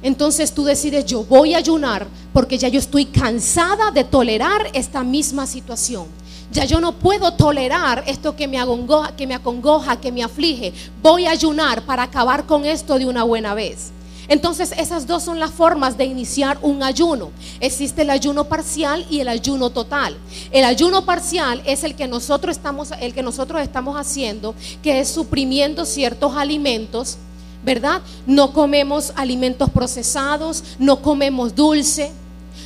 entonces 0.03 0.53
tú 0.53 0.65
decides, 0.65 1.05
yo 1.07 1.25
voy 1.25 1.55
a 1.55 1.59
ayunar 1.59 2.07
porque 2.33 2.59
ya 2.59 2.69
yo 2.69 2.79
estoy 2.79 3.07
cansada 3.07 3.91
de 3.91 4.05
tolerar 4.05 4.69
esta 4.73 5.03
misma 5.03 5.47
situación. 5.47 6.07
Ya 6.53 6.65
yo 6.65 6.81
no 6.81 6.93
puedo 6.93 7.33
tolerar 7.33 8.05
esto 8.07 8.37
que 8.37 8.47
me, 8.47 8.59
acongoja, 8.59 9.17
que 9.17 9.27
me 9.27 9.35
acongoja, 9.35 10.01
que 10.01 10.13
me 10.13 10.23
aflige. 10.23 10.73
Voy 11.03 11.27
a 11.27 11.33
ayunar 11.33 11.83
para 11.83 12.05
acabar 12.05 12.47
con 12.47 12.65
esto 12.65 12.99
de 12.99 13.07
una 13.07 13.25
buena 13.25 13.55
vez. 13.55 13.91
Entonces 14.29 14.73
esas 14.77 15.07
dos 15.07 15.23
son 15.23 15.39
las 15.39 15.51
formas 15.51 15.97
de 15.97 16.05
iniciar 16.05 16.59
un 16.63 16.83
ayuno. 16.83 17.31
Existe 17.61 18.03
el 18.03 18.11
ayuno 18.11 18.45
parcial 18.45 19.07
y 19.11 19.21
el 19.21 19.29
ayuno 19.29 19.71
total. 19.71 20.17
El 20.51 20.65
ayuno 20.65 21.05
parcial 21.05 21.63
es 21.65 21.85
el 21.85 21.95
que 21.95 22.09
nosotros 22.09 22.57
estamos, 22.57 22.91
el 23.01 23.15
que 23.15 23.23
nosotros 23.23 23.63
estamos 23.63 23.97
haciendo, 23.97 24.55
que 24.83 25.01
es 25.01 25.09
suprimiendo 25.09 25.85
ciertos 25.85 26.37
alimentos, 26.37 27.19
¿verdad? 27.67 28.01
No 28.27 28.55
comemos 28.55 29.13
alimentos 29.15 29.69
procesados, 29.69 30.65
no 30.79 31.03
comemos 31.03 31.55
dulce, 31.55 32.13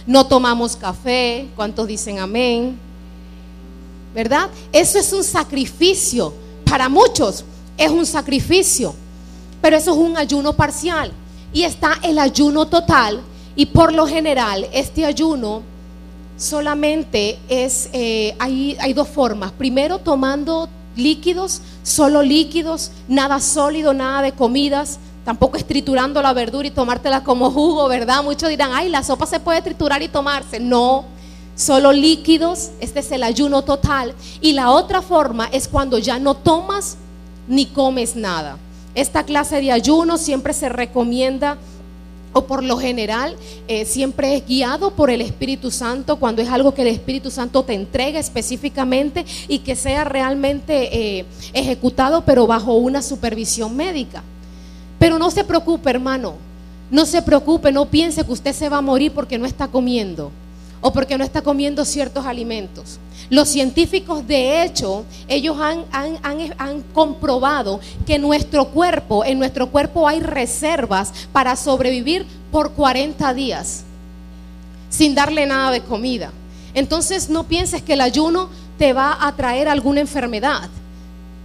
no 0.06 0.26
tomamos 0.26 0.76
café. 0.76 1.48
¿Cuántos 1.56 1.88
dicen 1.88 2.20
amén? 2.20 2.78
¿verdad? 4.14 4.50
Eso 4.72 4.98
es 4.98 5.12
un 5.12 5.24
sacrificio. 5.24 6.32
Para 6.64 6.88
muchos 6.88 7.44
es 7.76 7.90
un 7.90 8.06
sacrificio, 8.06 8.94
pero 9.60 9.76
eso 9.76 9.92
es 9.92 9.96
un 9.96 10.16
ayuno 10.16 10.52
parcial. 10.52 11.12
Y 11.52 11.62
está 11.62 11.98
el 12.02 12.18
ayuno 12.18 12.66
total. 12.66 13.20
Y 13.56 13.66
por 13.66 13.92
lo 13.92 14.06
general, 14.06 14.68
este 14.72 15.04
ayuno 15.04 15.62
solamente 16.36 17.38
es, 17.48 17.88
eh, 17.92 18.34
hay, 18.38 18.76
hay 18.80 18.92
dos 18.92 19.08
formas. 19.08 19.52
Primero, 19.52 19.98
tomando 19.98 20.68
líquidos, 20.96 21.62
solo 21.82 22.22
líquidos, 22.22 22.90
nada 23.08 23.40
sólido, 23.40 23.92
nada 23.92 24.22
de 24.22 24.32
comidas. 24.32 24.98
Tampoco 25.24 25.56
es 25.56 25.66
triturando 25.66 26.22
la 26.22 26.32
verdura 26.32 26.66
y 26.66 26.70
tomártela 26.70 27.22
como 27.22 27.50
jugo, 27.50 27.88
¿verdad? 27.88 28.22
Muchos 28.22 28.48
dirán, 28.48 28.70
ay, 28.72 28.88
la 28.88 29.02
sopa 29.02 29.26
se 29.26 29.40
puede 29.40 29.62
triturar 29.62 30.02
y 30.02 30.08
tomarse. 30.08 30.58
No, 30.58 31.04
solo 31.54 31.92
líquidos, 31.92 32.70
este 32.80 33.00
es 33.00 33.12
el 33.12 33.22
ayuno 33.22 33.62
total. 33.62 34.14
Y 34.40 34.52
la 34.52 34.70
otra 34.70 35.02
forma 35.02 35.46
es 35.52 35.68
cuando 35.68 35.98
ya 35.98 36.18
no 36.18 36.34
tomas 36.34 36.96
ni 37.46 37.66
comes 37.66 38.16
nada. 38.16 38.56
Esta 38.94 39.24
clase 39.24 39.60
de 39.60 39.70
ayuno 39.70 40.18
siempre 40.18 40.52
se 40.52 40.68
recomienda 40.68 41.58
o 42.32 42.42
por 42.42 42.62
lo 42.62 42.76
general 42.78 43.36
eh, 43.68 43.84
siempre 43.84 44.36
es 44.36 44.46
guiado 44.46 44.92
por 44.92 45.10
el 45.10 45.20
Espíritu 45.20 45.70
Santo 45.70 46.16
cuando 46.16 46.42
es 46.42 46.48
algo 46.48 46.74
que 46.74 46.82
el 46.82 46.88
Espíritu 46.88 47.30
Santo 47.30 47.64
te 47.64 47.74
entrega 47.74 48.20
específicamente 48.20 49.24
y 49.48 49.60
que 49.60 49.74
sea 49.76 50.04
realmente 50.04 51.18
eh, 51.18 51.24
ejecutado 51.52 52.22
pero 52.24 52.46
bajo 52.46 52.74
una 52.74 53.02
supervisión 53.02 53.76
médica. 53.76 54.22
Pero 54.98 55.18
no 55.18 55.30
se 55.30 55.44
preocupe 55.44 55.90
hermano, 55.90 56.34
no 56.90 57.06
se 57.06 57.22
preocupe, 57.22 57.72
no 57.72 57.86
piense 57.86 58.24
que 58.24 58.32
usted 58.32 58.52
se 58.52 58.68
va 58.68 58.78
a 58.78 58.82
morir 58.82 59.12
porque 59.12 59.38
no 59.38 59.46
está 59.46 59.68
comiendo 59.68 60.30
o 60.80 60.92
porque 60.92 61.18
no 61.18 61.24
está 61.24 61.42
comiendo 61.42 61.84
ciertos 61.84 62.26
alimentos. 62.26 62.98
Los 63.28 63.48
científicos, 63.48 64.26
de 64.26 64.62
hecho, 64.64 65.04
ellos 65.28 65.56
han, 65.60 65.84
han, 65.92 66.82
comprobado 66.94 67.80
que 68.06 68.18
nuestro 68.18 68.66
cuerpo, 68.66 69.24
en 69.24 69.38
nuestro 69.38 69.68
cuerpo 69.68 70.08
hay 70.08 70.20
reservas 70.20 71.12
para 71.32 71.54
sobrevivir 71.54 72.26
por 72.50 72.72
40 72.72 73.32
días 73.34 73.84
sin 74.88 75.14
darle 75.14 75.46
nada 75.46 75.70
de 75.70 75.82
comida. 75.82 76.32
Entonces 76.74 77.30
no 77.30 77.44
pienses 77.44 77.82
que 77.82 77.94
el 77.94 78.00
ayuno 78.00 78.48
te 78.78 78.92
va 78.92 79.16
a 79.20 79.32
traer 79.36 79.68
alguna 79.68 80.00
enfermedad. 80.00 80.68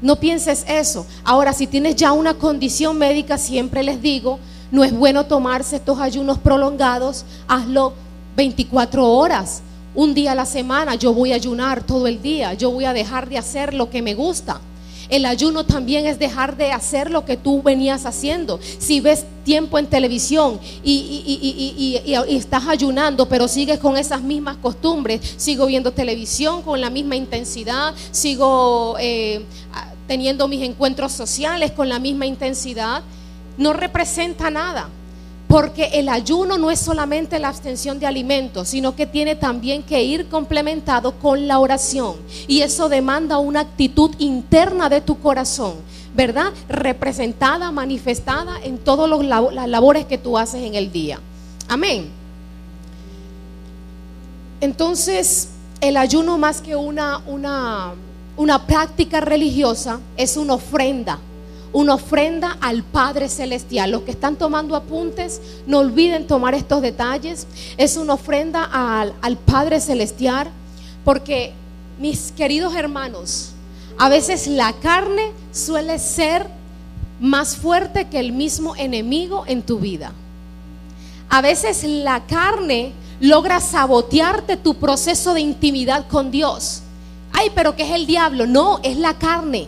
No 0.01 0.17
pienses 0.17 0.65
eso. 0.67 1.05
Ahora, 1.23 1.53
si 1.53 1.67
tienes 1.67 1.95
ya 1.95 2.11
una 2.11 2.33
condición 2.33 2.97
médica, 2.97 3.37
siempre 3.37 3.83
les 3.83 4.01
digo, 4.01 4.39
no 4.71 4.83
es 4.83 4.91
bueno 4.91 5.25
tomarse 5.25 5.77
estos 5.77 5.99
ayunos 5.99 6.39
prolongados, 6.39 7.25
hazlo 7.47 7.93
24 8.35 9.07
horas, 9.07 9.61
un 9.93 10.13
día 10.13 10.33
a 10.33 10.35
la 10.35 10.45
semana, 10.45 10.95
yo 10.95 11.13
voy 11.13 11.31
a 11.31 11.35
ayunar 11.35 11.83
todo 11.83 12.07
el 12.07 12.21
día, 12.21 12.53
yo 12.53 12.71
voy 12.71 12.85
a 12.85 12.93
dejar 12.93 13.29
de 13.29 13.37
hacer 13.37 13.73
lo 13.73 13.89
que 13.89 14.01
me 14.01 14.13
gusta. 14.13 14.59
El 15.07 15.25
ayuno 15.25 15.65
también 15.65 16.07
es 16.07 16.17
dejar 16.17 16.57
de 16.57 16.71
hacer 16.71 17.11
lo 17.11 17.25
que 17.25 17.37
tú 17.37 17.61
venías 17.61 18.05
haciendo. 18.05 18.59
Si 18.79 19.01
ves 19.01 19.25
tiempo 19.43 19.77
en 19.77 19.85
televisión 19.85 20.59
y, 20.83 22.01
estás 22.27 22.67
ayunando, 22.67 23.27
pero 23.27 23.47
sigues 23.47 23.79
con 23.79 23.97
esas 23.97 24.21
mismas 24.21 24.57
costumbres, 24.57 25.21
sigo 25.37 25.67
viendo 25.67 25.91
televisión 25.91 26.63
con 26.63 26.81
la 26.81 26.89
misma 26.89 27.15
intensidad, 27.15 27.93
sigo 28.11 28.95
eh, 28.99 29.45
teniendo 30.07 30.47
mis 30.47 30.63
encuentros 30.63 31.11
sociales 31.11 31.71
con 31.71 31.87
la 31.87 31.99
misma 31.99 32.25
intensidad, 32.25 33.03
no 33.57 33.73
representa 33.73 34.49
nada. 34.49 34.89
Porque 35.55 35.85
el 35.93 36.09
ayuno 36.09 36.57
no 36.57 36.69
es 36.69 36.81
solamente 36.81 37.39
la 37.39 37.47
abstención 37.47 37.97
de 37.97 38.05
alimentos, 38.05 38.67
sino 38.67 38.93
que 38.93 39.05
tiene 39.05 39.37
también 39.37 39.83
que 39.83 40.03
ir 40.03 40.27
complementado 40.27 41.13
con 41.13 41.47
la 41.47 41.59
oración. 41.59 42.15
Y 42.45 42.59
eso 42.59 42.89
demanda 42.89 43.37
una 43.37 43.61
actitud 43.61 44.13
interna 44.19 44.89
de 44.89 44.99
tu 44.99 45.17
corazón, 45.17 45.75
¿verdad? 46.13 46.51
Representada, 46.67 47.71
manifestada 47.71 48.61
en 48.65 48.77
todas 48.79 49.09
las 49.09 49.69
labores 49.69 50.03
que 50.03 50.17
tú 50.17 50.37
haces 50.37 50.61
en 50.61 50.75
el 50.75 50.91
día. 50.91 51.21
Amén. 51.69 52.09
Entonces, 54.59 55.51
el 55.79 55.95
ayuno 55.95 56.37
más 56.37 56.59
que 56.59 56.75
una, 56.75 57.19
una, 57.27 57.93
una 58.35 58.67
práctica 58.67 59.21
religiosa 59.21 60.01
es 60.17 60.35
una 60.35 60.55
ofrenda 60.55 61.17
una 61.73 61.95
ofrenda 61.95 62.57
al 62.61 62.83
Padre 62.83 63.29
Celestial. 63.29 63.91
Los 63.91 64.01
que 64.03 64.11
están 64.11 64.35
tomando 64.35 64.75
apuntes, 64.75 65.41
no 65.67 65.79
olviden 65.79 66.27
tomar 66.27 66.53
estos 66.53 66.81
detalles. 66.81 67.47
Es 67.77 67.97
una 67.97 68.13
ofrenda 68.13 68.63
al, 68.63 69.13
al 69.21 69.37
Padre 69.37 69.79
Celestial, 69.79 70.49
porque 71.03 71.53
mis 71.99 72.31
queridos 72.31 72.75
hermanos, 72.75 73.51
a 73.97 74.09
veces 74.09 74.47
la 74.47 74.73
carne 74.73 75.31
suele 75.51 75.99
ser 75.99 76.47
más 77.19 77.55
fuerte 77.55 78.07
que 78.07 78.19
el 78.19 78.31
mismo 78.31 78.75
enemigo 78.75 79.43
en 79.47 79.61
tu 79.61 79.79
vida. 79.79 80.11
A 81.29 81.41
veces 81.41 81.83
la 81.83 82.25
carne 82.25 82.93
logra 83.19 83.59
sabotearte 83.59 84.57
tu 84.57 84.75
proceso 84.75 85.33
de 85.33 85.41
intimidad 85.41 86.07
con 86.07 86.31
Dios. 86.31 86.81
Ay, 87.31 87.51
pero 87.55 87.75
¿qué 87.75 87.83
es 87.83 87.91
el 87.91 88.05
diablo? 88.05 88.45
No, 88.45 88.79
es 88.83 88.97
la 88.97 89.13
carne. 89.15 89.67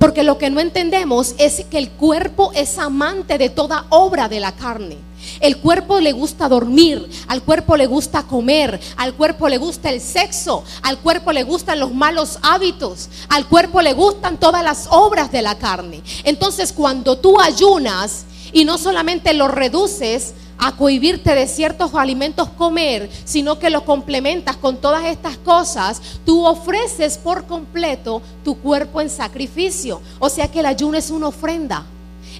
Porque 0.00 0.22
lo 0.22 0.38
que 0.38 0.48
no 0.48 0.60
entendemos 0.60 1.34
es 1.36 1.62
que 1.66 1.76
el 1.76 1.90
cuerpo 1.90 2.52
es 2.54 2.78
amante 2.78 3.36
de 3.36 3.50
toda 3.50 3.84
obra 3.90 4.30
de 4.30 4.40
la 4.40 4.52
carne. 4.52 4.96
El 5.40 5.58
cuerpo 5.58 6.00
le 6.00 6.12
gusta 6.12 6.48
dormir, 6.48 7.06
al 7.28 7.42
cuerpo 7.42 7.76
le 7.76 7.86
gusta 7.86 8.22
comer, 8.22 8.80
al 8.96 9.12
cuerpo 9.12 9.46
le 9.50 9.58
gusta 9.58 9.90
el 9.90 10.00
sexo, 10.00 10.64
al 10.80 11.00
cuerpo 11.00 11.32
le 11.32 11.42
gustan 11.42 11.80
los 11.80 11.92
malos 11.92 12.38
hábitos, 12.40 13.10
al 13.28 13.46
cuerpo 13.46 13.82
le 13.82 13.92
gustan 13.92 14.40
todas 14.40 14.64
las 14.64 14.88
obras 14.90 15.30
de 15.30 15.42
la 15.42 15.58
carne. 15.58 16.02
Entonces 16.24 16.72
cuando 16.72 17.18
tú 17.18 17.38
ayunas 17.38 18.24
y 18.54 18.64
no 18.64 18.78
solamente 18.78 19.34
lo 19.34 19.48
reduces 19.48 20.32
a 20.62 20.76
cohibirte 20.76 21.34
de 21.34 21.48
ciertos 21.48 21.94
alimentos 21.94 22.50
comer, 22.50 23.08
sino 23.24 23.58
que 23.58 23.70
lo 23.70 23.84
complementas 23.86 24.56
con 24.56 24.76
todas 24.76 25.06
estas 25.06 25.38
cosas, 25.38 26.02
tú 26.26 26.44
ofreces 26.44 27.16
por 27.16 27.46
completo 27.46 28.20
tu 28.44 28.58
cuerpo 28.58 29.00
en 29.00 29.08
sacrificio. 29.08 30.02
O 30.18 30.28
sea 30.28 30.48
que 30.48 30.60
el 30.60 30.66
ayuno 30.66 30.98
es 30.98 31.10
una 31.10 31.28
ofrenda, 31.28 31.86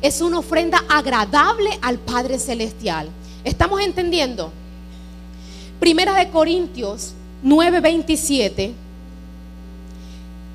es 0.03 0.21
una 0.21 0.39
ofrenda 0.39 0.85
agradable 0.89 1.71
al 1.81 1.99
Padre 1.99 2.39
Celestial. 2.39 3.09
¿Estamos 3.43 3.81
entendiendo? 3.81 4.53
Primera 5.81 6.15
de 6.15 6.29
Corintios 6.29 7.15
9:27, 7.43 8.75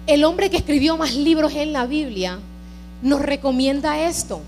el 0.05 0.24
hombre 0.24 0.51
que 0.51 0.57
escribió 0.57 0.98
más 0.98 1.15
libros 1.15 1.53
en 1.55 1.74
la 1.74 1.88
Biblia, 1.88 2.38
nos 3.01 3.24
recomienda 3.24 4.07
esto. 4.07 4.41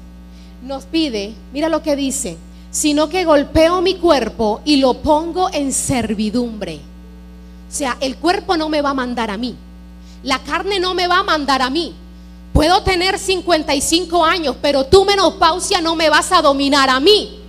Nos 0.61 0.85
pide, 0.85 1.33
mira 1.51 1.67
lo 1.69 1.81
que 1.81 1.95
dice, 1.95 2.37
sino 2.71 3.09
que 3.09 3.25
golpeo 3.25 3.81
mi 3.81 3.95
cuerpo 3.95 4.61
y 4.65 4.77
lo 4.77 4.95
pongo 4.95 5.49
en 5.51 5.73
servidumbre. 5.73 6.79
O 7.69 7.73
sea, 7.73 7.97
el 7.99 8.17
cuerpo 8.17 8.55
no 8.57 8.69
me 8.69 8.81
va 8.81 8.91
a 8.91 8.93
mandar 8.93 9.29
a 9.29 9.37
mí. 9.37 9.55
La 10.23 10.39
carne 10.39 10.79
no 10.79 10.93
me 10.93 11.07
va 11.07 11.19
a 11.19 11.23
mandar 11.23 11.61
a 11.61 11.69
mí. 11.69 11.93
Puedo 12.53 12.81
tener 12.81 13.19
55 13.19 14.25
años, 14.25 14.55
pero 14.61 14.85
tu 14.85 15.05
menopausia 15.05 15.81
no 15.81 15.95
me 15.95 16.09
vas 16.09 16.31
a 16.31 16.41
dominar 16.41 16.89
a 16.89 16.99
mí. 16.99 17.39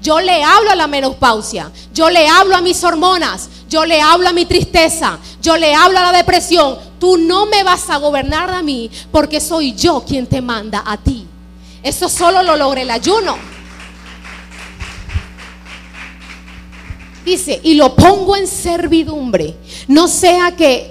Yo 0.00 0.20
le 0.20 0.42
hablo 0.42 0.70
a 0.70 0.76
la 0.76 0.88
menopausia, 0.88 1.70
yo 1.94 2.10
le 2.10 2.26
hablo 2.26 2.56
a 2.56 2.60
mis 2.60 2.82
hormonas, 2.82 3.48
yo 3.68 3.84
le 3.84 4.00
hablo 4.00 4.28
a 4.28 4.32
mi 4.32 4.46
tristeza, 4.46 5.18
yo 5.40 5.56
le 5.56 5.74
hablo 5.74 5.98
a 5.98 6.10
la 6.10 6.12
depresión. 6.12 6.76
Tú 6.98 7.18
no 7.18 7.46
me 7.46 7.62
vas 7.62 7.88
a 7.88 7.98
gobernar 7.98 8.50
a 8.50 8.62
mí 8.62 8.90
porque 9.12 9.40
soy 9.40 9.74
yo 9.74 10.04
quien 10.04 10.26
te 10.26 10.40
manda 10.40 10.82
a 10.84 10.96
ti. 10.96 11.26
Eso 11.82 12.08
solo 12.08 12.42
lo 12.42 12.56
logra 12.56 12.82
el 12.82 12.90
ayuno. 12.90 13.51
Dice, 17.24 17.60
y 17.62 17.74
lo 17.74 17.94
pongo 17.94 18.36
en 18.36 18.46
servidumbre, 18.46 19.54
no 19.86 20.08
sea 20.08 20.56
que, 20.56 20.90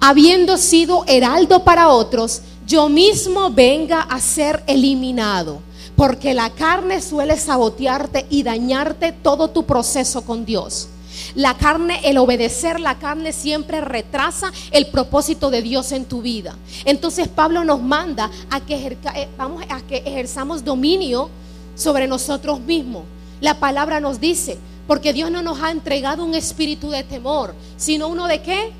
habiendo 0.00 0.56
sido 0.56 1.04
heraldo 1.06 1.64
para 1.64 1.88
otros, 1.88 2.40
yo 2.66 2.88
mismo 2.88 3.50
venga 3.50 4.00
a 4.00 4.20
ser 4.20 4.62
eliminado. 4.66 5.60
Porque 5.96 6.34
la 6.34 6.50
carne 6.50 7.00
suele 7.00 7.38
sabotearte 7.38 8.26
y 8.28 8.42
dañarte 8.42 9.12
todo 9.12 9.48
tu 9.48 9.64
proceso 9.64 10.22
con 10.22 10.44
Dios. 10.44 10.88
La 11.34 11.56
carne, 11.56 12.00
el 12.04 12.18
obedecer 12.18 12.80
la 12.80 12.98
carne 12.98 13.32
siempre 13.32 13.80
retrasa 13.80 14.52
el 14.70 14.88
propósito 14.88 15.50
de 15.50 15.62
Dios 15.62 15.92
en 15.92 16.04
tu 16.04 16.20
vida. 16.20 16.54
Entonces 16.84 17.28
Pablo 17.28 17.64
nos 17.64 17.80
manda 17.80 18.30
a 18.50 18.60
que, 18.60 18.74
eh, 19.14 19.28
vamos, 19.38 19.64
a 19.70 19.80
que 19.80 19.98
ejerzamos 19.98 20.64
dominio 20.64 21.30
sobre 21.74 22.06
nosotros 22.06 22.60
mismos. 22.60 23.04
La 23.40 23.58
palabra 23.58 24.00
nos 24.00 24.20
dice, 24.20 24.58
porque 24.86 25.12
Dios 25.12 25.30
no 25.30 25.42
nos 25.42 25.60
ha 25.60 25.70
entregado 25.70 26.24
un 26.24 26.34
espíritu 26.34 26.90
de 26.90 27.02
temor, 27.02 27.54
sino 27.76 28.08
uno 28.08 28.26
de 28.26 28.40
qué? 28.40 28.72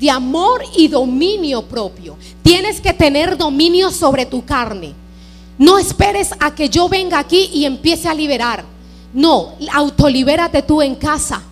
De 0.00 0.10
amor 0.10 0.62
y 0.76 0.88
dominio 0.88 1.62
propio. 1.62 2.16
Tienes 2.42 2.80
que 2.80 2.92
tener 2.92 3.36
dominio 3.36 3.90
sobre 3.90 4.26
tu 4.26 4.44
carne. 4.44 4.94
No 5.58 5.78
esperes 5.78 6.30
a 6.40 6.54
que 6.54 6.68
yo 6.68 6.88
venga 6.88 7.18
aquí 7.18 7.50
y 7.52 7.66
empiece 7.66 8.08
a 8.08 8.14
liberar. 8.14 8.64
No, 9.12 9.52
autolibérate 9.72 10.62
tú 10.62 10.80
en 10.80 10.94
casa. 10.94 11.42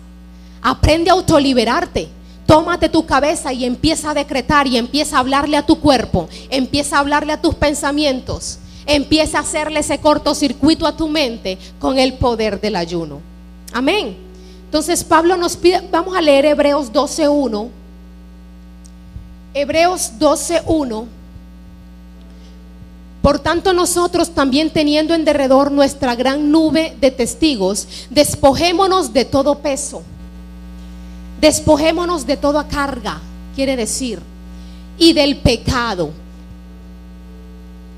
Aprende 0.61 1.09
a 1.09 1.13
autoliberarte. 1.13 2.09
Tómate 2.47 2.89
tu 2.89 3.05
cabeza 3.05 3.53
y 3.53 3.63
empieza 3.63 4.09
a 4.09 4.13
decretar 4.13 4.67
y 4.67 4.77
empieza 4.77 5.15
a 5.15 5.19
hablarle 5.19 5.55
a 5.55 5.65
tu 5.65 5.79
cuerpo. 5.79 6.27
Empieza 6.49 6.97
a 6.97 6.99
hablarle 6.99 7.33
a 7.33 7.41
tus 7.41 7.55
pensamientos 7.55 8.57
empieza 8.85 9.37
a 9.37 9.41
hacerle 9.41 9.79
ese 9.81 9.99
cortocircuito 9.99 10.87
a 10.87 10.95
tu 10.95 11.07
mente 11.07 11.57
con 11.79 11.97
el 11.97 12.13
poder 12.13 12.59
del 12.59 12.75
ayuno. 12.75 13.21
Amén. 13.73 14.17
Entonces 14.65 15.03
Pablo 15.03 15.37
nos 15.37 15.57
pide, 15.57 15.81
vamos 15.91 16.15
a 16.15 16.21
leer 16.21 16.45
Hebreos 16.45 16.91
12.1. 16.91 17.69
Hebreos 19.53 20.13
12.1. 20.19 21.05
Por 23.21 23.39
tanto 23.39 23.73
nosotros 23.73 24.31
también 24.31 24.71
teniendo 24.71 25.13
en 25.13 25.25
derredor 25.25 25.71
nuestra 25.71 26.15
gran 26.15 26.51
nube 26.51 26.95
de 26.99 27.11
testigos, 27.11 27.87
despojémonos 28.09 29.13
de 29.13 29.25
todo 29.25 29.59
peso, 29.59 30.01
despojémonos 31.39 32.25
de 32.25 32.37
toda 32.37 32.67
carga, 32.67 33.21
quiere 33.55 33.75
decir, 33.75 34.19
y 34.97 35.13
del 35.13 35.37
pecado 35.37 36.11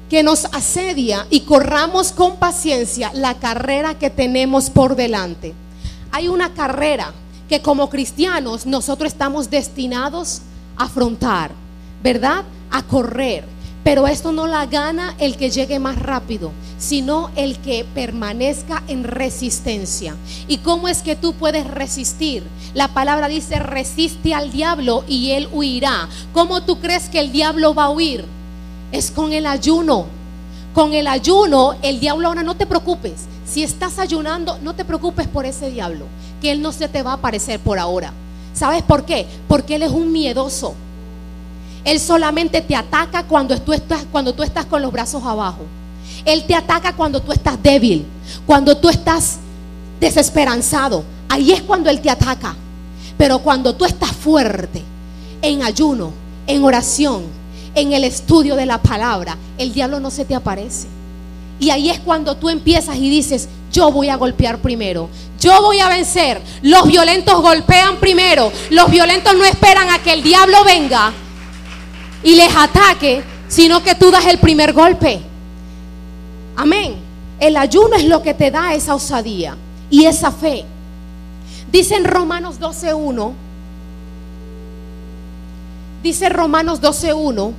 que 0.10 0.24
nos 0.24 0.46
asedia 0.46 1.26
y 1.30 1.42
corramos 1.42 2.12
con 2.12 2.38
paciencia 2.38 3.12
la 3.14 3.36
carrera 3.36 3.98
que 3.98 4.10
tenemos 4.10 4.70
por 4.70 4.96
delante. 4.96 5.54
Hay 6.12 6.28
una 6.28 6.54
carrera 6.54 7.14
que 7.50 7.62
como 7.62 7.90
cristianos 7.90 8.66
nosotros 8.66 9.12
estamos 9.12 9.50
destinados 9.50 10.42
a 10.78 10.86
afrontar, 10.86 11.52
¿verdad? 12.04 12.44
A 12.72 12.84
correr. 12.84 13.46
Pero 13.84 14.08
esto 14.08 14.32
no 14.32 14.48
la 14.48 14.66
gana 14.66 15.14
el 15.20 15.36
que 15.36 15.50
llegue 15.50 15.78
más 15.78 16.00
rápido, 16.00 16.52
sino 16.78 17.32
el 17.36 17.58
que 17.58 17.86
permanezca 17.94 18.82
en 18.88 19.04
resistencia. 19.04 20.16
¿Y 20.48 20.60
cómo 20.60 20.88
es 20.88 21.02
que 21.02 21.18
tú 21.18 21.34
puedes 21.34 21.68
resistir? 21.68 22.44
La 22.74 22.88
palabra 22.88 23.28
dice, 23.28 23.60
resiste 23.60 24.34
al 24.34 24.52
diablo 24.52 25.04
y 25.08 25.32
él 25.32 25.50
huirá. 25.52 26.08
¿Cómo 26.32 26.64
tú 26.64 26.80
crees 26.80 27.10
que 27.10 27.20
el 27.20 27.34
diablo 27.34 27.76
va 27.76 27.86
a 27.86 27.90
huir? 27.90 28.26
Es 28.94 29.12
con 29.12 29.34
el 29.34 29.46
ayuno. 29.46 30.06
Con 30.74 30.94
el 30.94 31.08
ayuno, 31.08 31.76
el 31.82 32.00
diablo 32.00 32.30
ahora 32.30 32.44
no 32.44 32.56
te 32.56 32.66
preocupes. 32.66 33.14
Si 33.46 33.62
estás 33.62 34.00
ayunando, 34.00 34.58
no 34.64 34.74
te 34.74 34.86
preocupes 34.86 35.28
por 35.28 35.46
ese 35.46 35.70
diablo, 35.70 36.06
que 36.42 36.52
él 36.52 36.62
no 36.62 36.72
se 36.72 36.88
te 36.88 37.04
va 37.04 37.12
a 37.12 37.16
aparecer 37.16 37.60
por 37.60 37.78
ahora. 37.78 38.14
¿Sabes 38.54 38.82
por 38.84 39.04
qué? 39.04 39.28
Porque 39.48 39.76
él 39.76 39.84
es 39.84 39.92
un 39.92 40.12
miedoso. 40.12 40.76
Él 41.84 42.00
solamente 42.00 42.62
te 42.62 42.76
ataca 42.76 43.24
cuando 43.24 43.60
tú 43.60 43.74
estás, 43.74 44.06
cuando 44.12 44.34
tú 44.34 44.44
estás 44.44 44.66
con 44.66 44.82
los 44.82 44.92
brazos 44.92 45.24
abajo. 45.24 45.64
Él 46.24 46.46
te 46.46 46.56
ataca 46.56 46.94
cuando 46.94 47.20
tú 47.22 47.32
estás 47.32 47.62
débil, 47.62 48.06
cuando 48.46 48.78
tú 48.78 48.90
estás 48.90 49.40
desesperanzado. 50.00 51.04
Ahí 51.30 51.52
es 51.52 51.62
cuando 51.62 51.90
Él 51.90 52.00
te 52.00 52.10
ataca. 52.10 52.56
Pero 53.18 53.40
cuando 53.40 53.76
tú 53.76 53.86
estás 53.86 54.12
fuerte, 54.12 54.82
en 55.42 55.64
ayuno, 55.64 56.12
en 56.48 56.64
oración, 56.64 57.43
en 57.76 57.94
el 57.94 58.04
estudio 58.04 58.56
de 58.56 58.66
la 58.66 58.82
palabra, 58.82 59.38
el 59.58 59.74
diablo 59.74 60.00
no 60.00 60.12
se 60.12 60.26
te 60.26 60.36
aparece. 60.36 60.88
Y 61.60 61.70
ahí 61.70 61.90
es 61.90 62.00
cuando 62.00 62.36
tú 62.36 62.50
empiezas 62.50 62.98
y 62.98 63.10
dices, 63.10 63.48
yo 63.72 63.92
voy 63.92 64.10
a 64.10 64.16
golpear 64.16 64.60
primero, 64.60 65.10
yo 65.40 65.62
voy 65.62 65.80
a 65.80 65.88
vencer. 65.88 66.42
Los 66.62 66.88
violentos 66.88 67.42
golpean 67.42 67.98
primero, 67.98 68.52
los 68.70 68.90
violentos 68.92 69.34
no 69.36 69.46
esperan 69.46 69.90
a 69.90 70.00
que 70.00 70.14
el 70.14 70.24
diablo 70.24 70.64
venga 70.64 71.14
y 72.24 72.36
les 72.36 72.56
ataque, 72.56 73.24
sino 73.48 73.84
que 73.84 73.96
tú 73.96 74.12
das 74.12 74.26
el 74.28 74.40
primer 74.40 74.74
golpe. 74.74 75.22
Amén. 76.56 76.96
El 77.40 77.58
ayuno 77.58 77.96
es 77.96 78.06
lo 78.06 78.22
que 78.22 78.34
te 78.34 78.52
da 78.52 78.74
esa 78.74 78.96
osadía 78.96 79.58
y 79.90 80.06
esa 80.06 80.32
fe. 80.32 80.66
Dice 81.72 81.96
en 81.96 82.06
Romanos 82.06 82.60
12.1, 82.60 83.34
dice 86.04 86.30
Romanos 86.30 86.82
12.1, 86.82 87.54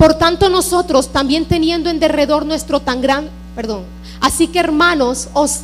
por 0.00 0.14
tanto 0.14 0.48
nosotros 0.48 1.12
también 1.12 1.44
teniendo 1.44 1.90
en 1.90 2.00
derredor 2.00 2.46
nuestro 2.46 2.80
tan 2.80 3.02
gran, 3.02 3.28
perdón, 3.54 3.84
así 4.18 4.46
que 4.46 4.58
hermanos, 4.58 5.28
os, 5.34 5.60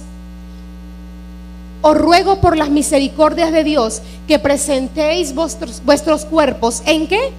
os 1.81 1.97
ruego 1.97 2.39
por 2.43 2.55
las 2.55 2.69
misericordias 2.69 3.51
de 3.51 3.65
Dios 3.65 4.03
que 4.29 4.39
presentéis 4.39 5.35
vuestros, 5.35 6.27
cuerpos 6.27 6.83
en 6.85 7.07
qué? 7.07 7.33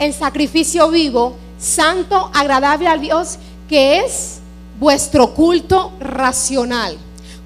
En 0.00 0.12
sacrificio 0.12 0.90
vivo, 0.90 1.36
santo, 1.60 2.28
agradable 2.34 2.88
a 2.88 2.96
Dios, 2.96 3.38
que 3.68 4.00
es 4.00 4.40
vuestro 4.80 5.32
culto 5.32 5.92
racional. 6.00 6.98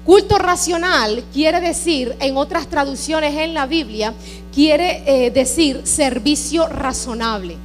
Culto 0.03 0.39
racional 0.39 1.23
quiere 1.31 1.61
decir, 1.61 2.17
en 2.19 2.35
otras 2.35 2.65
traducciones 2.65 3.37
en 3.37 3.53
la 3.53 3.67
Biblia, 3.67 4.15
quiere 4.51 5.03
eh, 5.05 5.29
decir 5.29 5.81
servicio 5.83 6.67
razonable. 6.67 7.57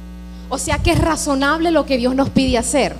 O 0.49 0.57
sea 0.57 0.79
que 0.79 0.91
es 0.91 0.99
razonable 0.99 1.71
lo 1.71 1.85
que 1.85 1.97
Dios 1.97 2.15
nos 2.15 2.29
pide 2.29 2.57
hacer. 2.57 2.95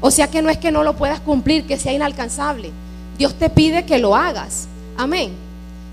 O 0.00 0.10
sea 0.10 0.28
que 0.28 0.42
no 0.42 0.50
es 0.50 0.58
que 0.58 0.72
no 0.72 0.82
lo 0.82 0.96
puedas 0.96 1.20
cumplir, 1.20 1.64
que 1.64 1.78
sea 1.78 1.92
inalcanzable. 1.92 2.70
Dios 3.16 3.34
te 3.34 3.50
pide 3.50 3.84
que 3.84 3.98
lo 3.98 4.14
hagas. 4.14 4.68
Amén. 4.96 5.32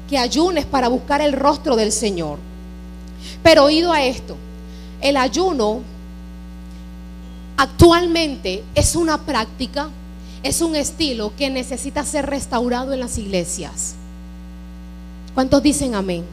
Que 0.09 0.17
ayunes 0.17 0.65
para 0.65 0.87
buscar 0.87 1.21
el 1.21 1.33
rostro 1.33 1.75
del 1.75 1.91
Señor. 1.91 2.39
Pero 3.41 3.65
oído 3.65 3.91
a 3.91 4.03
esto, 4.03 4.35
el 5.01 5.17
ayuno 5.17 5.81
actualmente 7.57 8.63
es 8.75 8.95
una 8.95 9.19
práctica, 9.19 9.89
es 10.43 10.61
un 10.61 10.75
estilo 10.75 11.33
que 11.35 11.49
necesita 11.49 12.03
ser 12.03 12.27
restaurado 12.27 12.93
en 12.93 12.99
las 12.99 13.17
iglesias. 13.17 13.95
¿Cuántos 15.33 15.61
dicen 15.63 15.95
amén? 15.95 16.23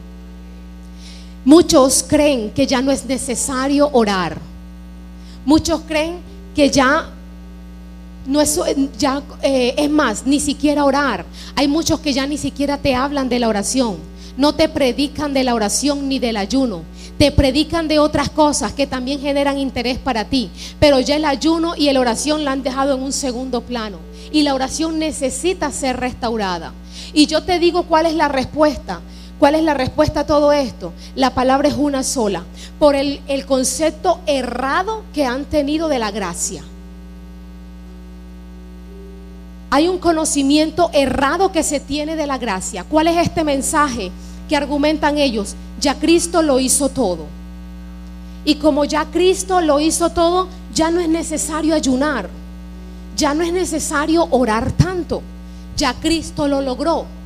Muchos 1.45 2.05
creen 2.07 2.51
que 2.51 2.65
ya 2.65 2.81
no 2.81 2.91
es 2.91 3.05
necesario 3.05 3.89
orar. 3.91 4.37
Muchos 5.45 5.81
creen 5.81 6.17
que 6.55 6.69
ya 6.69 7.09
no 8.25 8.39
es, 8.39 8.59
ya, 8.97 9.21
eh, 9.41 9.75
es 9.77 9.89
más, 9.89 10.25
ni 10.25 10.39
siquiera 10.39 10.85
orar. 10.85 11.25
Hay 11.55 11.67
muchos 11.67 11.99
que 11.99 12.13
ya 12.13 12.25
ni 12.25 12.37
siquiera 12.37 12.77
te 12.77 12.95
hablan 12.95 13.27
de 13.27 13.39
la 13.39 13.49
oración. 13.49 13.97
No 14.37 14.55
te 14.55 14.69
predican 14.69 15.33
de 15.33 15.43
la 15.43 15.53
oración 15.53 16.07
ni 16.07 16.17
del 16.17 16.37
ayuno. 16.37 16.81
Te 17.17 17.31
predican 17.31 17.87
de 17.87 17.99
otras 17.99 18.29
cosas 18.29 18.73
que 18.73 18.87
también 18.87 19.19
generan 19.19 19.59
interés 19.59 19.99
para 19.99 20.25
ti. 20.25 20.49
Pero 20.79 20.99
ya 20.99 21.17
el 21.17 21.25
ayuno 21.25 21.75
y 21.77 21.91
la 21.91 21.99
oración 21.99 22.43
la 22.43 22.53
han 22.53 22.63
dejado 22.63 22.95
en 22.95 23.03
un 23.03 23.13
segundo 23.13 23.61
plano. 23.61 23.97
Y 24.31 24.41
la 24.41 24.55
oración 24.55 24.97
necesita 24.97 25.71
ser 25.71 25.99
restaurada. 25.99 26.73
Y 27.13 27.27
yo 27.27 27.43
te 27.43 27.59
digo 27.59 27.83
cuál 27.83 28.07
es 28.07 28.15
la 28.15 28.27
respuesta. 28.27 29.01
¿Cuál 29.43 29.55
es 29.55 29.63
la 29.65 29.73
respuesta 29.73 30.21
a 30.21 30.25
todo 30.25 30.53
esto? 30.53 30.93
La 31.17 31.31
palabra 31.31 31.67
es 31.67 31.75
una 31.75 32.03
sola, 32.03 32.45
por 32.79 32.95
el, 32.95 33.19
concepto 33.45 34.21
errado 34.25 35.03
que 35.13 35.25
han 35.25 35.43
tenido 35.43 35.89
de 35.89 35.99
la 35.99 36.11
gracia. 36.11 36.63
Hay 39.69 39.89
un 39.89 39.97
conocimiento 39.97 40.89
errado 40.93 41.51
que 41.51 41.61
se 41.61 41.81
tiene 41.81 42.15
de 42.15 42.25
la 42.25 42.37
gracia. 42.37 42.85
¿Cuál 42.85 43.07
es 43.07 43.17
este 43.17 43.43
mensaje 43.43 44.11
que 44.47 44.55
argumentan 44.55 45.17
ellos? 45.17 45.55
Ya 45.77 45.95
Cristo 45.95 46.41
lo 46.41 46.57
hizo 46.57 46.87
todo. 46.87 47.25
Y 48.45 48.55
como 48.55 48.85
ya 48.85 49.07
Cristo 49.11 49.59
lo 49.59 49.81
hizo 49.81 50.11
todo, 50.11 50.47
ya 50.73 50.89
no 50.89 51.01
es 51.01 51.09
necesario 51.09 51.75
ayunar. 51.75 52.29
Ya 53.17 53.33
no 53.33 53.43
es 53.43 53.51
necesario 53.51 54.25
orar 54.31 54.71
tanto. 54.71 55.21
Ya 55.75 55.93
Cristo 55.95 56.47
lo 56.47 56.61
logró. 56.61 57.22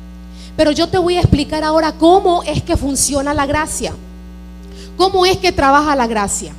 Pero 0.58 0.72
yo 0.72 0.88
te 0.88 0.98
voy 0.98 1.14
a 1.14 1.20
explicar 1.20 1.62
ahora 1.62 1.92
cómo 1.92 2.42
es 2.42 2.64
que 2.64 2.76
funciona 2.76 3.32
la 3.32 3.46
gracia. 3.46 3.94
¿Cómo 4.96 5.24
es 5.24 5.36
que 5.36 5.52
trabaja 5.52 5.94
la 5.94 6.08
gracia? 6.08 6.52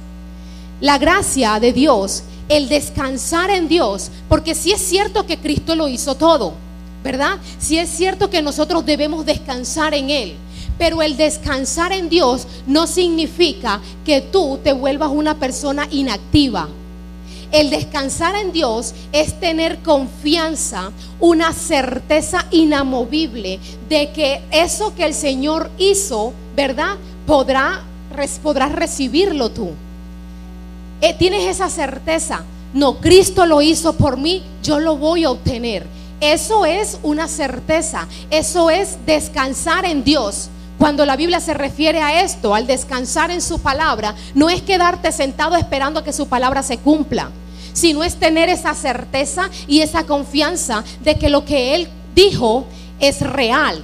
La 0.79 0.97
gracia 0.97 1.59
de 1.59 1.73
Dios, 1.73 2.23
el 2.47 2.69
descansar 2.69 3.49
en 3.49 3.67
Dios, 3.67 4.09
porque 4.29 4.55
si 4.55 4.71
es 4.71 4.79
cierto 4.79 5.25
que 5.25 5.38
Cristo 5.38 5.75
lo 5.75 5.89
hizo 5.89 6.15
todo, 6.15 6.53
¿verdad? 7.03 7.39
Si 7.59 7.77
es 7.77 7.89
cierto 7.89 8.29
que 8.29 8.41
nosotros 8.41 8.85
debemos 8.85 9.25
descansar 9.25 9.93
en 9.93 10.09
Él. 10.09 10.35
Pero 10.77 11.01
el 11.01 11.17
descansar 11.17 11.91
en 11.91 12.07
Dios 12.07 12.47
no 12.67 12.88
significa 12.88 13.81
que 14.05 14.21
tú 14.21 14.62
te 14.63 14.71
vuelvas 14.71 15.09
una 15.09 15.35
persona 15.35 15.85
inactiva, 15.91 16.69
el 17.51 17.69
descansar 17.69 18.35
en 18.35 18.51
Dios 18.51 18.93
es 19.12 19.39
tener 19.39 19.79
confianza, 19.79 20.91
una 21.19 21.53
certeza 21.53 22.45
inamovible 22.51 23.59
de 23.88 24.12
que 24.12 24.41
eso 24.51 24.93
que 24.95 25.05
el 25.05 25.13
Señor 25.13 25.71
hizo, 25.77 26.33
¿verdad? 26.55 26.97
Podrá, 27.25 27.81
podrás 28.43 28.71
recibirlo 28.71 29.49
tú. 29.49 29.71
Eh, 31.01 31.15
tienes 31.17 31.43
esa 31.45 31.69
certeza. 31.69 32.43
No, 32.73 32.97
Cristo 32.99 33.45
lo 33.45 33.62
hizo 33.62 33.93
por 33.93 34.17
mí, 34.17 34.43
yo 34.62 34.79
lo 34.79 34.97
voy 34.97 35.23
a 35.23 35.31
obtener. 35.31 35.88
Eso 36.21 36.65
es 36.65 36.99
una 37.01 37.27
certeza, 37.27 38.07
eso 38.29 38.69
es 38.69 38.97
descansar 39.05 39.85
en 39.85 40.03
Dios. 40.03 40.49
Cuando 40.77 41.05
la 41.05 41.15
Biblia 41.15 41.39
se 41.39 41.53
refiere 41.53 42.01
a 42.01 42.21
esto, 42.21 42.53
al 42.53 42.67
descansar 42.67 43.31
en 43.31 43.41
su 43.41 43.59
palabra, 43.59 44.15
no 44.33 44.49
es 44.49 44.62
quedarte 44.62 45.12
sentado 45.12 45.55
esperando 45.55 46.03
que 46.03 46.13
su 46.13 46.27
palabra 46.27 46.62
se 46.63 46.77
cumpla, 46.77 47.31
sino 47.73 48.03
es 48.03 48.15
tener 48.15 48.49
esa 48.49 48.73
certeza 48.73 49.49
y 49.67 49.82
esa 49.82 50.05
confianza 50.05 50.84
de 51.03 51.15
que 51.15 51.29
lo 51.29 51.45
que 51.45 51.75
Él 51.75 51.88
dijo 52.15 52.65
es 52.99 53.21
real. 53.21 53.84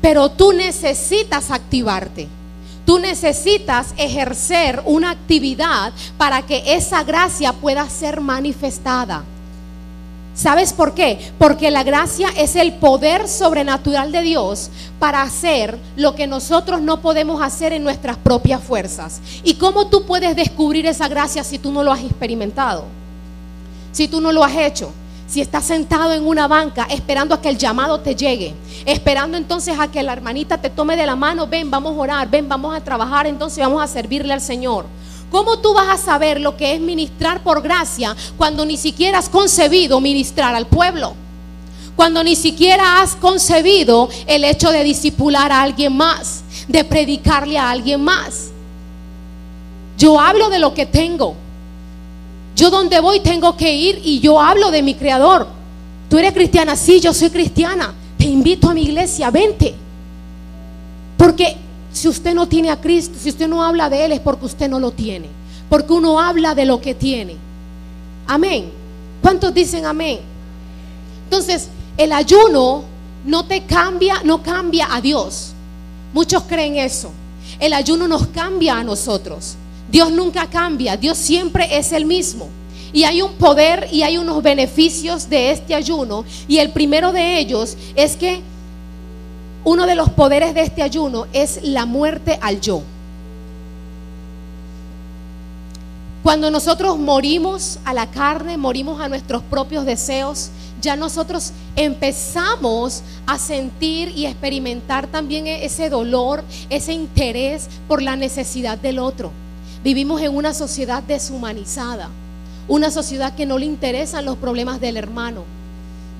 Pero 0.00 0.30
tú 0.30 0.52
necesitas 0.52 1.50
activarte. 1.50 2.28
Tú 2.84 2.98
necesitas 2.98 3.94
ejercer 3.96 4.82
una 4.84 5.10
actividad 5.10 5.92
para 6.18 6.42
que 6.42 6.62
esa 6.74 7.02
gracia 7.02 7.54
pueda 7.54 7.88
ser 7.88 8.20
manifestada. 8.20 9.24
¿Sabes 10.34 10.72
por 10.72 10.94
qué? 10.94 11.32
Porque 11.38 11.70
la 11.70 11.84
gracia 11.84 12.28
es 12.36 12.56
el 12.56 12.74
poder 12.74 13.28
sobrenatural 13.28 14.10
de 14.10 14.22
Dios 14.22 14.68
para 14.98 15.22
hacer 15.22 15.78
lo 15.96 16.16
que 16.16 16.26
nosotros 16.26 16.82
no 16.82 17.00
podemos 17.00 17.40
hacer 17.40 17.72
en 17.72 17.84
nuestras 17.84 18.16
propias 18.16 18.60
fuerzas. 18.60 19.20
¿Y 19.44 19.54
cómo 19.54 19.86
tú 19.86 20.04
puedes 20.06 20.34
descubrir 20.34 20.86
esa 20.86 21.06
gracia 21.06 21.44
si 21.44 21.58
tú 21.58 21.70
no 21.70 21.84
lo 21.84 21.92
has 21.92 22.02
experimentado? 22.02 22.84
Si 23.92 24.08
tú 24.08 24.20
no 24.20 24.32
lo 24.32 24.42
has 24.42 24.56
hecho. 24.56 24.92
Si 25.28 25.40
estás 25.40 25.64
sentado 25.64 26.12
en 26.12 26.26
una 26.26 26.48
banca 26.48 26.86
esperando 26.90 27.34
a 27.34 27.40
que 27.40 27.48
el 27.48 27.56
llamado 27.56 28.00
te 28.00 28.14
llegue, 28.14 28.54
esperando 28.84 29.38
entonces 29.38 29.78
a 29.78 29.90
que 29.90 30.02
la 30.02 30.12
hermanita 30.12 30.58
te 30.58 30.68
tome 30.68 30.96
de 30.96 31.06
la 31.06 31.16
mano, 31.16 31.46
ven, 31.46 31.70
vamos 31.70 31.96
a 31.96 32.00
orar, 32.00 32.28
ven, 32.28 32.48
vamos 32.48 32.76
a 32.76 32.80
trabajar, 32.82 33.26
entonces 33.26 33.64
vamos 33.64 33.82
a 33.82 33.86
servirle 33.86 34.34
al 34.34 34.42
Señor. 34.42 34.84
¿Cómo 35.34 35.58
tú 35.58 35.74
vas 35.74 35.88
a 35.88 35.96
saber 36.00 36.40
lo 36.40 36.56
que 36.56 36.74
es 36.74 36.80
ministrar 36.80 37.42
por 37.42 37.60
gracia 37.60 38.14
cuando 38.36 38.64
ni 38.64 38.76
siquiera 38.76 39.18
has 39.18 39.28
concebido 39.28 39.98
ministrar 40.00 40.54
al 40.54 40.68
pueblo? 40.68 41.14
Cuando 41.96 42.22
ni 42.22 42.36
siquiera 42.36 43.02
has 43.02 43.16
concebido 43.16 44.08
el 44.28 44.44
hecho 44.44 44.70
de 44.70 44.84
disipular 44.84 45.50
a 45.50 45.62
alguien 45.62 45.96
más, 45.96 46.44
de 46.68 46.84
predicarle 46.84 47.58
a 47.58 47.68
alguien 47.68 48.00
más. 48.00 48.52
Yo 49.98 50.20
hablo 50.20 50.50
de 50.50 50.60
lo 50.60 50.72
que 50.72 50.86
tengo. 50.86 51.34
Yo 52.54 52.70
donde 52.70 53.00
voy 53.00 53.18
tengo 53.18 53.56
que 53.56 53.74
ir 53.74 54.02
y 54.04 54.20
yo 54.20 54.40
hablo 54.40 54.70
de 54.70 54.82
mi 54.82 54.94
creador. 54.94 55.48
Tú 56.08 56.16
eres 56.16 56.32
cristiana, 56.32 56.76
sí, 56.76 57.00
yo 57.00 57.12
soy 57.12 57.30
cristiana. 57.30 57.92
Te 58.16 58.26
invito 58.26 58.70
a 58.70 58.74
mi 58.74 58.82
iglesia, 58.82 59.32
vente. 59.32 59.74
Porque 61.16 61.56
si 61.94 62.08
usted 62.08 62.34
no 62.34 62.48
tiene 62.48 62.70
a 62.70 62.80
Cristo, 62.80 63.14
si 63.20 63.28
usted 63.28 63.46
no 63.46 63.62
habla 63.62 63.88
de 63.88 64.04
Él 64.04 64.12
es 64.12 64.20
porque 64.20 64.46
usted 64.46 64.68
no 64.68 64.80
lo 64.80 64.90
tiene. 64.90 65.28
Porque 65.68 65.92
uno 65.92 66.20
habla 66.20 66.52
de 66.52 66.64
lo 66.64 66.80
que 66.80 66.92
tiene. 66.92 67.36
Amén. 68.26 68.72
¿Cuántos 69.22 69.54
dicen 69.54 69.86
amén? 69.86 70.18
Entonces, 71.22 71.68
el 71.96 72.10
ayuno 72.10 72.82
no 73.24 73.44
te 73.44 73.62
cambia, 73.62 74.16
no 74.24 74.42
cambia 74.42 74.88
a 74.92 75.00
Dios. 75.00 75.52
Muchos 76.12 76.42
creen 76.42 76.76
eso. 76.76 77.12
El 77.60 77.72
ayuno 77.72 78.08
nos 78.08 78.26
cambia 78.26 78.76
a 78.76 78.82
nosotros. 78.82 79.54
Dios 79.88 80.10
nunca 80.10 80.50
cambia, 80.50 80.96
Dios 80.96 81.16
siempre 81.16 81.78
es 81.78 81.92
el 81.92 82.06
mismo. 82.06 82.48
Y 82.92 83.04
hay 83.04 83.22
un 83.22 83.34
poder 83.34 83.88
y 83.92 84.02
hay 84.02 84.18
unos 84.18 84.42
beneficios 84.42 85.30
de 85.30 85.52
este 85.52 85.76
ayuno. 85.76 86.24
Y 86.48 86.58
el 86.58 86.70
primero 86.70 87.12
de 87.12 87.38
ellos 87.38 87.76
es 87.94 88.16
que 88.16 88.42
uno 89.64 89.86
de 89.86 89.94
los 89.94 90.10
poderes 90.10 90.54
de 90.54 90.62
este 90.62 90.82
ayuno 90.82 91.26
es 91.32 91.60
la 91.62 91.86
muerte 91.86 92.38
al 92.42 92.60
yo. 92.60 92.82
Cuando 96.22 96.50
nosotros 96.50 96.98
morimos 96.98 97.78
a 97.84 97.92
la 97.92 98.10
carne, 98.10 98.56
morimos 98.56 99.00
a 99.00 99.08
nuestros 99.08 99.42
propios 99.42 99.84
deseos, 99.84 100.50
ya 100.80 100.96
nosotros 100.96 101.52
empezamos 101.76 103.02
a 103.26 103.38
sentir 103.38 104.08
y 104.08 104.26
experimentar 104.26 105.06
también 105.06 105.46
ese 105.46 105.88
dolor, 105.90 106.44
ese 106.70 106.92
interés 106.92 107.68
por 107.88 108.02
la 108.02 108.16
necesidad 108.16 108.78
del 108.78 108.98
otro. 108.98 109.32
Vivimos 109.82 110.20
en 110.22 110.34
una 110.34 110.54
sociedad 110.54 111.02
deshumanizada, 111.02 112.08
una 112.68 112.90
sociedad 112.90 113.34
que 113.34 113.46
no 113.46 113.58
le 113.58 113.66
interesan 113.66 114.24
los 114.24 114.36
problemas 114.36 114.80
del 114.80 114.96
hermano. 114.96 115.44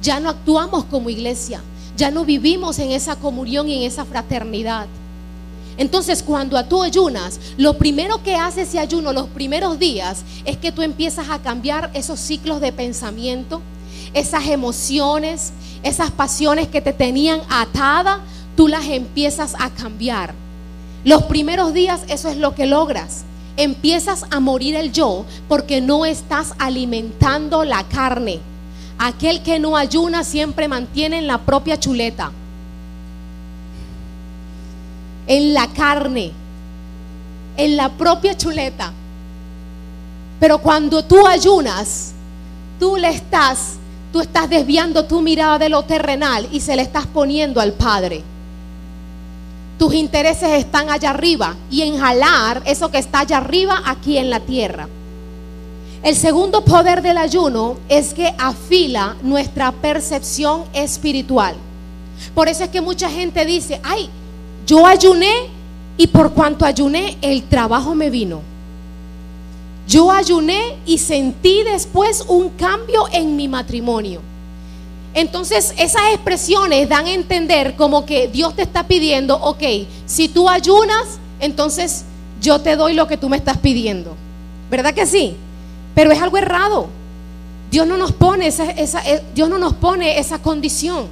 Ya 0.02 0.20
no 0.20 0.28
actuamos 0.28 0.85
como 0.85 1.09
iglesia, 1.09 1.62
ya 1.96 2.11
no 2.11 2.24
vivimos 2.24 2.78
en 2.78 2.90
esa 2.90 3.16
comunión 3.16 3.68
y 3.68 3.76
en 3.76 3.83
esa 3.83 4.04
fraternidad. 4.04 4.87
Entonces, 5.76 6.22
cuando 6.22 6.62
tú 6.66 6.83
ayunas, 6.83 7.40
lo 7.57 7.78
primero 7.78 8.22
que 8.22 8.37
hace 8.37 8.62
ese 8.62 8.78
ayuno 8.78 9.12
los 9.12 9.28
primeros 9.28 9.78
días 9.78 10.22
es 10.44 10.57
que 10.57 10.70
tú 10.70 10.83
empiezas 10.83 11.30
a 11.30 11.40
cambiar 11.40 11.90
esos 11.94 12.20
ciclos 12.20 12.61
de 12.61 12.72
pensamiento, 12.72 13.61
esas 14.12 14.46
emociones, 14.46 15.52
esas 15.83 16.12
pasiones 16.12 16.68
que 16.68 16.80
te 16.80 16.92
tenían 16.92 17.40
atada, 17.48 18.20
tú 18.57 18.68
las 18.68 18.87
empiezas 18.87 19.54
a 19.59 19.70
cambiar. 19.70 20.35
Los 21.04 21.24
primeros 21.24 21.74
días 21.74 22.02
eso 22.09 22.28
es 22.28 22.37
lo 22.37 22.54
que 22.54 22.66
logras. 22.66 23.24
Empiezas 23.57 24.24
a 24.30 24.40
morir 24.40 24.74
el 24.76 24.92
yo 24.92 25.24
porque 25.48 25.80
no 25.80 26.07
estás 26.07 26.54
alimentando 26.59 27.64
la 27.64 27.85
carne. 27.85 28.40
Aquel 28.98 29.42
que 29.42 29.59
no 29.59 29.76
ayuna 29.76 30.24
siempre 30.24 30.68
mantiene 30.68 31.18
en 31.18 31.26
la 31.26 31.38
propia 31.38 31.78
chuleta 31.78 32.33
en 35.26 35.54
la 35.54 35.68
carne, 35.68 36.33
en 37.57 37.76
la 37.76 37.88
propia 37.90 38.37
chuleta. 38.37 38.92
Pero 40.40 40.59
cuando 40.59 41.04
tú 41.04 41.26
ayunas, 41.26 42.12
tú 42.78 42.96
le 42.96 43.09
estás, 43.09 43.74
tú 44.12 44.20
estás 44.20 44.48
desviando 44.50 45.04
tu 45.04 45.20
mirada 45.22 45.59
de 45.59 45.68
lo 45.68 45.83
terrenal 45.85 46.48
y 46.52 46.61
se 46.61 46.76
le 46.76 46.83
estás 46.83 47.07
poniendo 47.07 47.61
al 47.61 47.72
Padre. 47.72 48.22
Tus 49.78 49.94
intereses 49.94 50.50
están 50.50 50.90
allá 50.90 51.11
arriba 51.11 51.57
y 51.70 51.83
en 51.83 51.98
jalar 51.98 52.62
eso 52.64 52.90
que 52.90 52.98
está 52.98 53.20
allá 53.20 53.38
arriba 53.38 53.83
aquí 53.87 54.18
en 54.18 54.30
la 54.30 54.40
tierra. 54.40 54.88
El 56.05 56.17
segundo 56.17 56.62
poder 56.67 57.01
del 57.01 57.17
ayuno 57.17 57.79
es 57.88 58.12
que 58.12 58.35
afila 58.37 59.17
nuestra 59.23 59.73
percepción 59.73 60.64
espiritual. 60.75 61.55
Por 62.35 62.47
eso 62.47 62.62
es 62.62 62.69
que 62.69 62.83
mucha 62.83 63.09
gente 63.09 63.47
dice, 63.47 63.81
ay, 63.83 64.11
yo 64.67 64.87
ayuné 64.87 65.33
y 65.97 66.07
por 66.09 66.33
cuanto 66.35 66.67
ayuné, 66.67 67.17
el 67.23 67.45
trabajo 67.45 67.95
me 67.95 68.11
vino. 68.11 68.43
Yo 69.88 70.12
ayuné 70.12 70.77
y 70.85 70.99
sentí 70.99 71.62
después 71.62 72.23
un 72.29 72.51
cambio 72.51 73.07
en 73.11 73.35
mi 73.35 73.49
matrimonio. 73.49 74.21
Entonces 75.14 75.73
esas 75.79 76.03
expresiones 76.12 76.87
dan 76.87 77.07
a 77.07 77.14
entender 77.14 77.77
como 77.77 78.05
que 78.05 78.29
Dios 78.29 78.55
te 78.55 78.62
está 78.62 78.87
pidiendo, 78.87 79.37
ok, 79.37 79.62
si 80.05 80.29
tú 80.29 80.51
ayunas, 80.51 81.19
entonces 81.40 82.05
yo 82.43 82.61
te 82.61 82.77
doy 82.77 82.93
lo 82.93 83.09
que 83.09 83.17
tú 83.17 83.31
me 83.31 83.38
estás 83.38 83.57
pidiendo. 83.57 84.14
¿Verdad 84.71 84.93
que 84.93 85.07
sí? 85.07 85.37
Pero 85.94 86.12
es 86.12 86.20
algo 86.20 86.38
errado. 86.38 86.88
Dios 87.70 87.87
no 87.87 87.96
nos 87.96 88.12
pone 88.12 88.46
esa, 88.46 88.70
eh, 88.70 89.22
Dios 89.35 89.48
no 89.48 89.59
nos 89.59 89.74
pone 89.74 90.18
esa 90.18 90.38
condición. 90.38 91.09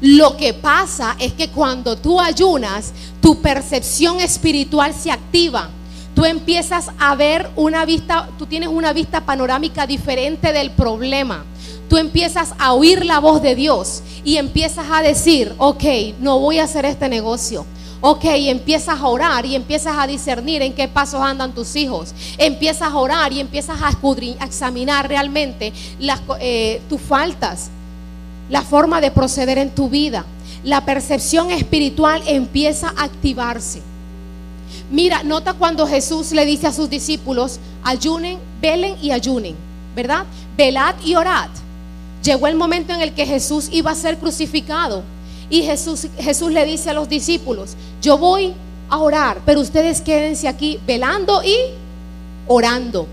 Lo 0.00 0.36
que 0.36 0.54
pasa 0.54 1.14
es 1.18 1.32
que 1.34 1.50
cuando 1.50 1.96
tú 1.96 2.20
ayunas, 2.20 2.92
tu 3.20 3.40
percepción 3.40 4.18
espiritual 4.20 4.94
se 4.94 5.10
activa. 5.10 5.68
Tú 6.14 6.24
empiezas 6.24 6.90
a 6.98 7.14
ver 7.14 7.50
una 7.54 7.84
vista, 7.84 8.28
tú 8.38 8.46
tienes 8.46 8.68
una 8.68 8.92
vista 8.92 9.20
panorámica 9.20 9.86
diferente 9.86 10.52
del 10.52 10.70
problema. 10.70 11.44
Tú 11.88 11.98
empiezas 11.98 12.54
a 12.58 12.72
oír 12.72 13.04
la 13.04 13.18
voz 13.18 13.42
de 13.42 13.54
Dios 13.54 14.02
y 14.24 14.36
empiezas 14.36 14.86
a 14.90 15.02
decir, 15.02 15.54
ok, 15.58 15.84
no 16.20 16.38
voy 16.38 16.58
a 16.58 16.64
hacer 16.64 16.84
este 16.84 17.08
negocio. 17.08 17.66
Ok, 18.02 18.24
empiezas 18.24 18.98
a 18.98 19.06
orar 19.06 19.44
y 19.44 19.54
empiezas 19.54 19.94
a 19.98 20.06
discernir 20.06 20.62
en 20.62 20.72
qué 20.72 20.88
pasos 20.88 21.20
andan 21.20 21.52
tus 21.52 21.76
hijos. 21.76 22.14
Empiezas 22.38 22.90
a 22.90 22.96
orar 22.96 23.32
y 23.32 23.40
empiezas 23.40 23.78
a, 23.82 23.90
examinar 24.42 25.06
realmente 25.06 25.72
eh, 26.40 26.80
tus 26.88 27.00
faltas 27.00 27.70
la 28.48 28.62
forma 28.62 29.00
de 29.00 29.10
proceder 29.10 29.58
en 29.58 29.70
tu 29.70 29.90
vida. 29.90 30.24
La 30.64 30.84
percepción 30.84 31.50
espiritual 31.50 32.22
empieza 32.26 32.88
a 32.96 33.04
activarse. 33.04 33.82
Mira, 34.90 35.22
nota 35.22 35.52
cuando 35.54 35.86
Jesús 35.86 36.32
le 36.32 36.46
dice 36.46 36.66
a 36.66 36.72
sus 36.72 36.88
discípulos, 36.88 37.60
ayunen, 37.82 38.38
velen 38.60 38.96
y 39.02 39.10
ayunen, 39.10 39.54
¿verdad? 39.94 40.24
Velad 40.56 40.94
y 41.04 41.14
orad. 41.16 41.48
Llegó 42.24 42.46
el 42.46 42.56
momento 42.56 42.92
en 42.92 43.00
el 43.02 43.12
que 43.12 43.26
Jesús 43.26 43.68
iba 43.72 43.90
a 43.90 43.94
ser 43.94 44.18
crucificado 44.18 45.02
y 45.50 45.62
Jesús, 45.62 46.06
Jesús 46.18 46.52
le 46.52 46.64
dice 46.64 46.90
a 46.90 46.94
los 46.94 47.08
discípulos, 47.08 47.76
yo 48.00 48.16
voy 48.16 48.54
a 48.88 48.98
orar, 48.98 49.40
pero 49.44 49.60
ustedes 49.60 50.00
quédense 50.00 50.46
aquí 50.46 50.78
velando 50.86 51.42
y 51.42 51.56
orando. 52.46 53.08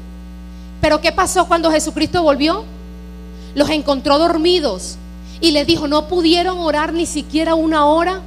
Pero 0.80 1.02
¿qué 1.02 1.12
pasó 1.12 1.47
cuando 1.47 1.71
Jesucristo 1.71 2.21
volvió? 2.21 2.63
Los 3.56 3.71
encontró 3.71 4.19
dormidos 4.19 4.97
y 5.41 5.52
le 5.52 5.65
dijo, 5.65 5.88
no 5.88 6.08
pudieron 6.08 6.60
orar 6.60 6.93
ni 6.93 7.08
siquiera 7.08 7.56
una 7.56 7.88
hora. 7.88 8.21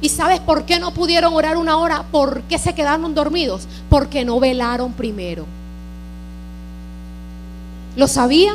¿Y 0.00 0.10
sabes 0.10 0.38
por 0.38 0.64
qué 0.64 0.78
no 0.78 0.94
pudieron 0.94 1.34
orar 1.34 1.56
una 1.56 1.76
hora? 1.78 2.04
¿Por 2.12 2.42
qué 2.42 2.58
se 2.58 2.74
quedaron 2.74 3.14
dormidos? 3.14 3.66
Porque 3.90 4.24
no 4.24 4.38
velaron 4.38 4.92
primero. 4.92 5.44
¿Lo 7.96 8.06
sabía? 8.06 8.54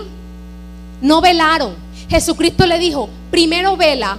No 1.01 1.19
velaron. 1.19 1.75
Jesucristo 2.09 2.65
le 2.65 2.79
dijo, 2.79 3.09
primero 3.29 3.75
vela 3.75 4.17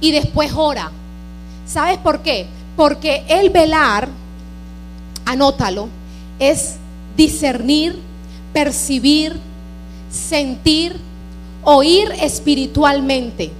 y 0.00 0.12
después 0.12 0.52
ora. 0.54 0.90
¿Sabes 1.66 1.98
por 1.98 2.22
qué? 2.22 2.46
Porque 2.76 3.24
el 3.28 3.50
velar, 3.50 4.08
anótalo, 5.24 5.88
es 6.38 6.76
discernir, 7.16 7.98
percibir, 8.52 9.36
sentir 10.10 10.96
oír 11.62 12.10
espiritualmente. 12.20 13.50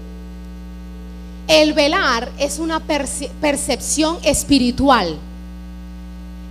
El 1.46 1.72
velar 1.72 2.30
es 2.38 2.58
una 2.58 2.80
percepción 2.80 4.18
espiritual. 4.22 5.16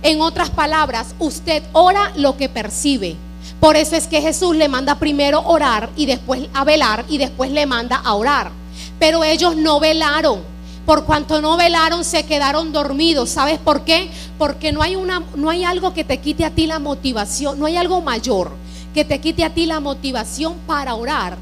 En 0.02 0.20
otras 0.20 0.50
palabras, 0.50 1.14
usted 1.18 1.62
ora 1.72 2.12
lo 2.16 2.36
que 2.36 2.48
percibe. 2.48 3.16
Por 3.60 3.76
eso 3.76 3.96
es 3.96 4.06
que 4.06 4.20
Jesús 4.20 4.54
le 4.54 4.68
manda 4.68 4.96
primero 4.96 5.40
orar 5.40 5.90
y 5.96 6.06
después 6.06 6.42
a 6.54 6.64
velar 6.64 7.04
y 7.08 7.18
después 7.18 7.50
le 7.50 7.66
manda 7.66 7.96
a 7.96 8.14
orar. 8.14 8.52
Pero 8.98 9.24
ellos 9.24 9.56
no 9.56 9.80
velaron. 9.80 10.40
Por 10.86 11.04
cuanto 11.04 11.42
no 11.42 11.56
velaron, 11.56 12.04
se 12.04 12.24
quedaron 12.24 12.72
dormidos. 12.72 13.30
¿Sabes 13.30 13.58
por 13.58 13.82
qué? 13.84 14.10
Porque 14.38 14.72
no 14.72 14.82
hay, 14.82 14.96
una, 14.96 15.22
no 15.34 15.50
hay 15.50 15.64
algo 15.64 15.92
que 15.92 16.04
te 16.04 16.18
quite 16.18 16.44
a 16.44 16.50
ti 16.50 16.66
la 16.66 16.78
motivación, 16.78 17.58
no 17.58 17.66
hay 17.66 17.76
algo 17.76 18.00
mayor 18.00 18.52
que 18.94 19.04
te 19.04 19.20
quite 19.20 19.44
a 19.44 19.54
ti 19.54 19.66
la 19.66 19.80
motivación 19.80 20.54
para 20.66 20.94
orar, 20.94 21.36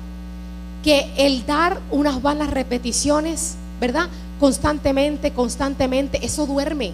que 0.82 1.10
el 1.16 1.46
dar 1.46 1.80
unas 1.90 2.20
vanas 2.20 2.50
repeticiones, 2.50 3.56
¿verdad? 3.80 4.08
Constantemente, 4.38 5.32
constantemente, 5.32 6.24
eso 6.24 6.46
duerme. 6.46 6.92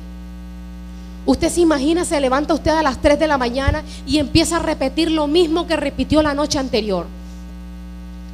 Usted 1.27 1.51
se 1.51 1.61
imagina, 1.61 2.05
se 2.05 2.21
levanta 2.21 2.55
usted 2.55 2.73
a 2.73 2.83
las 2.83 3.01
3 3.01 3.19
de 3.19 3.27
la 3.27 3.39
mañana 3.39 3.83
y 4.07 4.19
empieza 4.19 4.57
a 4.57 4.61
repetir 4.61 5.11
lo 5.11 5.27
mismo 5.27 5.67
que 5.67 5.77
repitió 5.77 6.23
la 6.23 6.35
noche 6.35 6.59
anterior. 6.59 7.07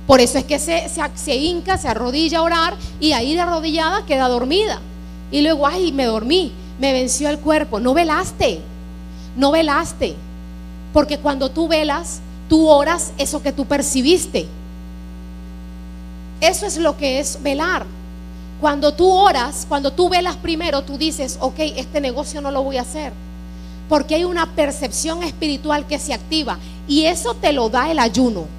Por 0.08 0.22
eso 0.22 0.38
es 0.38 0.44
que 0.44 0.58
se, 0.58 0.88
se, 0.88 1.02
se 1.16 1.36
hinca, 1.36 1.76
se 1.76 1.86
arrodilla 1.86 2.38
a 2.38 2.42
orar 2.42 2.76
y 2.98 3.12
ahí 3.12 3.34
de 3.34 3.42
arrodillada 3.42 4.06
queda 4.06 4.26
dormida. 4.26 4.80
Y 5.30 5.42
luego, 5.42 5.66
ay, 5.66 5.92
me 5.92 6.06
dormí, 6.06 6.50
me 6.80 6.94
venció 6.94 7.28
el 7.28 7.38
cuerpo. 7.38 7.78
No 7.78 7.92
velaste, 7.92 8.62
no 9.36 9.50
velaste. 9.50 10.16
Porque 10.94 11.18
cuando 11.18 11.50
tú 11.50 11.68
velas, 11.68 12.20
tú 12.48 12.68
oras 12.68 13.12
eso 13.18 13.42
que 13.42 13.52
tú 13.52 13.66
percibiste. 13.66 14.48
Eso 16.40 16.64
es 16.64 16.78
lo 16.78 16.96
que 16.96 17.20
es 17.20 17.42
velar. 17.42 17.84
Cuando 18.62 18.94
tú 18.94 19.10
oras, 19.10 19.66
cuando 19.68 19.92
tú 19.92 20.08
velas 20.08 20.36
primero, 20.36 20.84
tú 20.84 20.96
dices, 20.96 21.36
ok, 21.38 21.58
este 21.76 22.00
negocio 22.00 22.40
no 22.40 22.50
lo 22.50 22.62
voy 22.62 22.78
a 22.78 22.82
hacer. 22.82 23.12
Porque 23.90 24.14
hay 24.14 24.24
una 24.24 24.54
percepción 24.54 25.22
espiritual 25.22 25.86
que 25.86 25.98
se 25.98 26.14
activa. 26.14 26.58
Y 26.88 27.04
eso 27.04 27.34
te 27.34 27.52
lo 27.52 27.68
da 27.68 27.90
el 27.90 27.98
ayuno. 27.98 28.56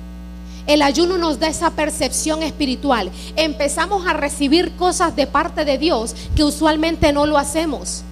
El 0.67 0.81
ayuno 0.81 1.17
nos 1.17 1.39
da 1.39 1.47
esa 1.47 1.71
percepción 1.71 2.43
espiritual. 2.43 3.11
Empezamos 3.35 4.05
a 4.07 4.13
recibir 4.13 4.71
cosas 4.71 5.15
de 5.15 5.27
parte 5.27 5.65
de 5.65 5.77
Dios 5.77 6.15
que 6.35 6.43
usualmente 6.43 7.11
no 7.13 7.25
lo 7.25 7.37
hacemos. 7.37 8.03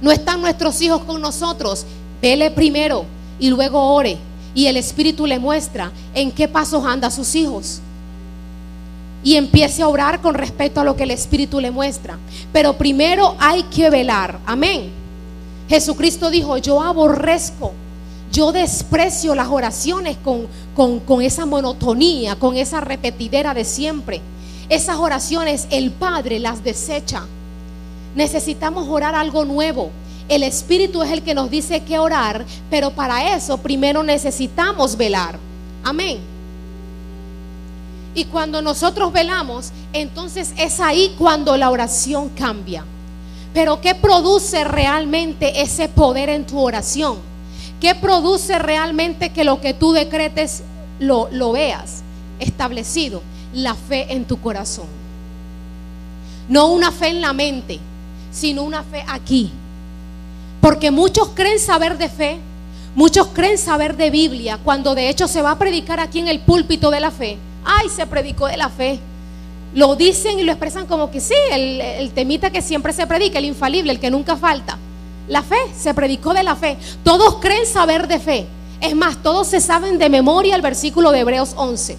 No 0.00 0.10
están 0.10 0.40
nuestros 0.40 0.80
hijos 0.80 1.02
con 1.04 1.20
nosotros. 1.20 1.84
Vele 2.22 2.50
primero 2.50 3.04
y 3.38 3.50
luego 3.50 3.94
ore 3.94 4.18
y 4.56 4.66
el 4.66 4.78
Espíritu 4.78 5.26
le 5.26 5.38
muestra 5.38 5.92
en 6.14 6.32
qué 6.32 6.48
pasos 6.48 6.84
anda 6.86 7.10
sus 7.10 7.34
hijos. 7.34 7.80
Y 9.22 9.36
empiece 9.36 9.82
a 9.82 9.88
orar 9.88 10.22
con 10.22 10.34
respecto 10.34 10.80
a 10.80 10.84
lo 10.84 10.96
que 10.96 11.02
el 11.02 11.10
Espíritu 11.10 11.60
le 11.60 11.70
muestra. 11.70 12.18
Pero 12.54 12.72
primero 12.72 13.36
hay 13.38 13.64
que 13.64 13.90
velar. 13.90 14.38
Amén. 14.46 14.90
Jesucristo 15.68 16.30
dijo, 16.30 16.56
yo 16.56 16.80
aborrezco, 16.80 17.72
yo 18.32 18.52
desprecio 18.52 19.34
las 19.34 19.48
oraciones 19.48 20.16
con, 20.22 20.46
con, 20.74 21.00
con 21.00 21.22
esa 21.22 21.46
monotonía, 21.46 22.36
con 22.36 22.56
esa 22.56 22.80
repetidera 22.80 23.54
de 23.54 23.64
siempre. 23.64 24.20
Esas 24.68 24.96
oraciones 24.96 25.66
el 25.70 25.90
Padre 25.92 26.38
las 26.38 26.64
desecha. 26.64 27.26
Necesitamos 28.14 28.88
orar 28.88 29.14
algo 29.14 29.44
nuevo 29.44 29.90
El 30.28 30.42
Espíritu 30.42 31.02
es 31.02 31.12
el 31.12 31.22
que 31.22 31.34
nos 31.34 31.50
dice 31.50 31.84
que 31.84 31.98
orar, 31.98 32.44
pero 32.68 32.90
para 32.90 33.36
eso 33.36 33.58
primero 33.58 34.02
necesitamos 34.02 34.96
velar. 34.96 35.38
Amén. 35.84 36.18
Y 38.14 38.24
cuando 38.24 38.60
nosotros 38.60 39.12
velamos, 39.12 39.70
entonces 39.92 40.52
es 40.58 40.80
ahí 40.80 41.14
cuando 41.16 41.56
la 41.56 41.70
oración 41.70 42.30
cambia. 42.30 42.84
Pero 43.54 43.80
¿qué 43.80 43.94
produce 43.94 44.64
realmente 44.64 45.60
ese 45.60 45.88
poder 45.88 46.28
en 46.28 46.44
tu 46.44 46.58
oración? 46.58 47.18
¿Qué 47.80 47.94
produce 47.94 48.58
realmente 48.58 49.30
que 49.30 49.44
lo 49.44 49.60
que 49.60 49.74
tú 49.74 49.92
decretes 49.92 50.62
lo, 50.98 51.52
veas 51.52 52.02
establecido? 52.38 53.22
La 53.52 53.74
fe 53.74 54.12
en 54.12 54.24
tu 54.24 54.40
corazón. 54.40 54.86
No 56.48 56.68
una 56.68 56.90
fe 56.90 57.08
en 57.08 57.20
la 57.20 57.32
mente, 57.32 57.78
sino 58.30 58.62
una 58.62 58.82
fe 58.82 59.04
aquí. 59.08 59.50
Porque 60.60 60.90
muchos 60.90 61.28
creen 61.34 61.58
saber 61.58 61.98
de 61.98 62.08
fe, 62.08 62.38
muchos 62.94 63.28
creen 63.28 63.58
saber 63.58 63.96
de 63.96 64.10
Biblia, 64.10 64.58
cuando 64.64 64.94
de 64.94 65.08
hecho 65.08 65.28
se 65.28 65.42
va 65.42 65.52
a 65.52 65.58
predicar 65.58 66.00
aquí 66.00 66.18
en 66.18 66.28
el 66.28 66.40
púlpito 66.40 66.90
de 66.90 67.00
la 67.00 67.10
fe. 67.10 67.36
Ay, 67.64 67.88
se 67.88 68.06
predicó 68.06 68.46
de 68.46 68.56
la 68.56 68.70
fe. 68.70 68.98
Lo 69.74 69.96
dicen 69.96 70.38
y 70.38 70.44
lo 70.44 70.52
expresan 70.52 70.86
como 70.86 71.10
que 71.10 71.20
sí, 71.20 71.34
el 71.52 72.10
temita 72.12 72.50
que 72.50 72.62
siempre 72.62 72.94
se 72.94 73.06
predica, 73.06 73.38
el 73.38 73.44
infalible, 73.44 73.92
el 73.92 74.00
que 74.00 74.10
nunca 74.10 74.36
falta. 74.36 74.78
La 75.28 75.42
fe, 75.42 75.56
se 75.76 75.92
predicó 75.94 76.34
de 76.34 76.42
la 76.42 76.56
fe. 76.56 76.76
Todos 77.02 77.36
creen 77.36 77.66
saber 77.66 78.06
de 78.06 78.20
fe. 78.20 78.46
Es 78.80 78.94
más, 78.94 79.22
todos 79.22 79.48
se 79.48 79.60
saben 79.60 79.98
de 79.98 80.08
memoria 80.08 80.54
el 80.54 80.62
versículo 80.62 81.10
de 81.10 81.20
Hebreos 81.20 81.54
11. 81.56 81.96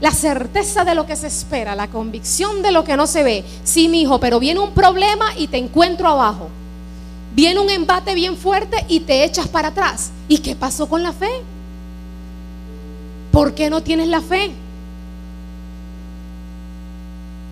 La 0.00 0.12
certeza 0.12 0.84
de 0.84 0.94
lo 0.94 1.06
que 1.06 1.16
se 1.16 1.26
espera, 1.26 1.74
la 1.74 1.88
convicción 1.88 2.62
de 2.62 2.72
lo 2.72 2.84
que 2.84 2.96
no 2.96 3.06
se 3.06 3.22
ve. 3.22 3.44
Sí, 3.64 3.88
mi 3.88 4.02
hijo, 4.02 4.18
pero 4.18 4.40
viene 4.40 4.60
un 4.60 4.72
problema 4.72 5.26
y 5.36 5.46
te 5.46 5.58
encuentro 5.58 6.08
abajo. 6.08 6.48
Viene 7.34 7.60
un 7.60 7.70
embate 7.70 8.14
bien 8.14 8.36
fuerte 8.36 8.84
y 8.88 9.00
te 9.00 9.24
echas 9.24 9.46
para 9.48 9.68
atrás. 9.68 10.10
¿Y 10.28 10.38
qué 10.38 10.56
pasó 10.56 10.88
con 10.88 11.02
la 11.02 11.12
fe? 11.12 11.30
¿Por 13.30 13.54
qué 13.54 13.70
no 13.70 13.82
tienes 13.82 14.08
la 14.08 14.20
fe? 14.20 14.50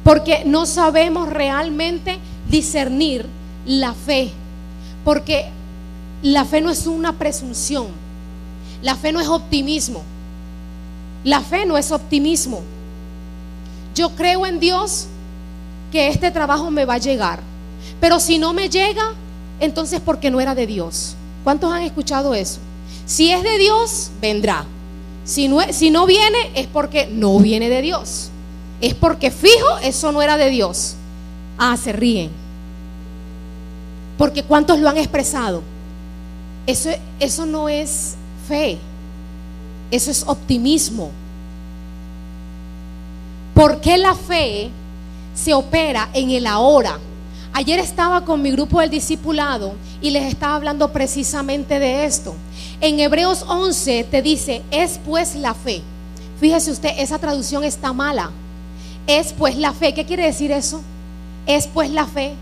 Porque 0.03 0.43
no 0.45 0.67
sabemos 0.67 1.29
realmente 1.29 2.19
discernir 2.49 3.27
la 3.67 3.93
fe. 3.93 4.33
Porque 5.09 5.47
la 6.21 6.45
fe 6.45 6.61
no 6.61 6.69
es 6.69 6.87
una 6.87 7.15
presunción. 7.15 7.87
La 8.83 8.95
fe 8.95 9.11
no 9.11 9.23
es 9.23 9.29
optimismo. 9.29 10.03
La 11.25 11.41
fe 11.41 11.65
no 11.65 11.79
es 11.79 11.93
optimismo. 11.93 12.61
Yo 13.95 14.11
creo 14.11 14.45
en 14.45 14.61
Dios 14.61 15.07
que 15.91 16.09
este 16.09 16.31
trabajo 16.31 16.71
me 16.71 16.85
va 16.85 16.97
a 16.97 16.99
llegar. 16.99 17.41
Pero 18.03 18.21
si 18.21 18.37
no 18.37 18.53
me 18.53 18.69
llega, 18.69 19.15
entonces 19.61 20.03
porque 20.05 20.31
no 20.31 20.43
era 20.43 20.55
de 20.55 20.67
Dios. 20.67 21.17
¿Cuántos 21.43 21.73
han 21.73 21.85
escuchado 21.85 22.35
eso? 22.35 22.59
Si 23.07 23.31
es 23.31 23.43
de 23.43 23.57
Dios, 23.57 24.11
vendrá. 24.21 24.67
Si 25.25 25.49
no, 25.49 25.61
si 25.71 25.91
no 25.91 26.05
viene, 26.05 26.51
es 26.55 26.67
porque 26.67 27.07
no 27.11 27.39
viene 27.39 27.71
de 27.71 27.81
Dios. 27.81 28.29
Es 28.83 28.93
porque 28.93 29.31
fijo, 29.31 29.79
eso 29.83 30.13
no 30.13 30.21
era 30.21 30.37
de 30.37 30.51
Dios. 30.51 30.97
Ah, 31.57 31.79
se 31.79 31.95
ríen. 31.95 32.48
Porque 34.19 34.43
¿cuántos 34.43 34.81
lo 34.81 34.89
han 34.89 34.99
expresado? 34.99 35.63
Eso, 36.67 36.91
eso 37.21 37.47
no 37.47 37.69
es 37.69 38.17
fe. 38.47 38.77
Eso 39.91 40.11
es 40.11 40.25
optimismo. 40.27 41.11
¿Por 43.55 43.81
qué 43.81 43.97
la 43.97 44.15
fe 44.15 44.69
se 45.35 45.55
opera 45.55 46.11
en 46.13 46.31
el 46.31 46.47
ahora? 46.47 46.99
Ayer 47.53 47.79
estaba 47.79 48.25
con 48.25 48.43
mi 48.43 48.51
grupo 48.51 48.81
del 48.81 48.91
discipulado 48.91 49.73
y 50.01 50.11
les 50.11 50.25
estaba 50.25 50.57
hablando 50.57 50.93
precisamente 50.93 51.79
de 51.79 52.05
esto. 52.05 52.35
En 52.81 53.01
Hebreos 53.01 53.45
11 53.49 54.05
te 54.05 54.23
dice, 54.23 54.63
es 54.71 55.01
pues 55.05 55.35
la 55.35 55.55
fe. 55.55 55.83
Fíjese 56.41 56.71
usted, 56.71 56.91
esa 56.99 57.19
traducción 57.19 57.65
está 57.65 57.93
mala. 57.93 58.31
Es 59.07 59.33
pues 59.33 59.57
la 59.57 59.73
fe. 59.73 59.95
¿Qué 59.95 60.05
quiere 60.05 60.25
decir 60.25 60.53
eso? 60.53 60.83
Es 61.47 61.67
pues 61.67 61.91
la 61.91 62.07
fe. 62.07 62.35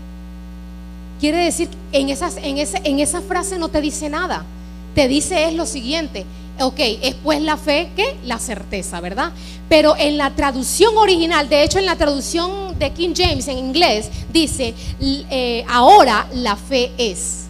Quiere 1.19 1.37
decir, 1.37 1.69
en, 1.91 2.09
esas, 2.09 2.37
en, 2.37 2.57
ese, 2.57 2.81
en 2.83 2.99
esa 2.99 3.21
frase 3.21 3.57
no 3.57 3.69
te 3.69 3.81
dice 3.81 4.09
nada. 4.09 4.45
Te 4.93 5.07
dice 5.07 5.47
es 5.47 5.53
lo 5.53 5.65
siguiente, 5.65 6.25
ok, 6.59 6.79
es 6.79 7.15
pues 7.15 7.41
la 7.41 7.57
fe 7.57 7.89
que 7.95 8.15
la 8.25 8.39
certeza, 8.39 8.99
¿verdad? 8.99 9.31
Pero 9.69 9.95
en 9.97 10.17
la 10.17 10.31
traducción 10.31 10.97
original, 10.97 11.49
de 11.49 11.63
hecho 11.63 11.79
en 11.79 11.85
la 11.85 11.95
traducción 11.95 12.77
de 12.79 12.91
King 12.91 13.13
James 13.15 13.47
en 13.47 13.57
inglés, 13.57 14.09
dice, 14.31 14.73
eh, 14.99 15.65
ahora 15.69 16.27
la 16.33 16.55
fe 16.55 16.91
es. 16.97 17.45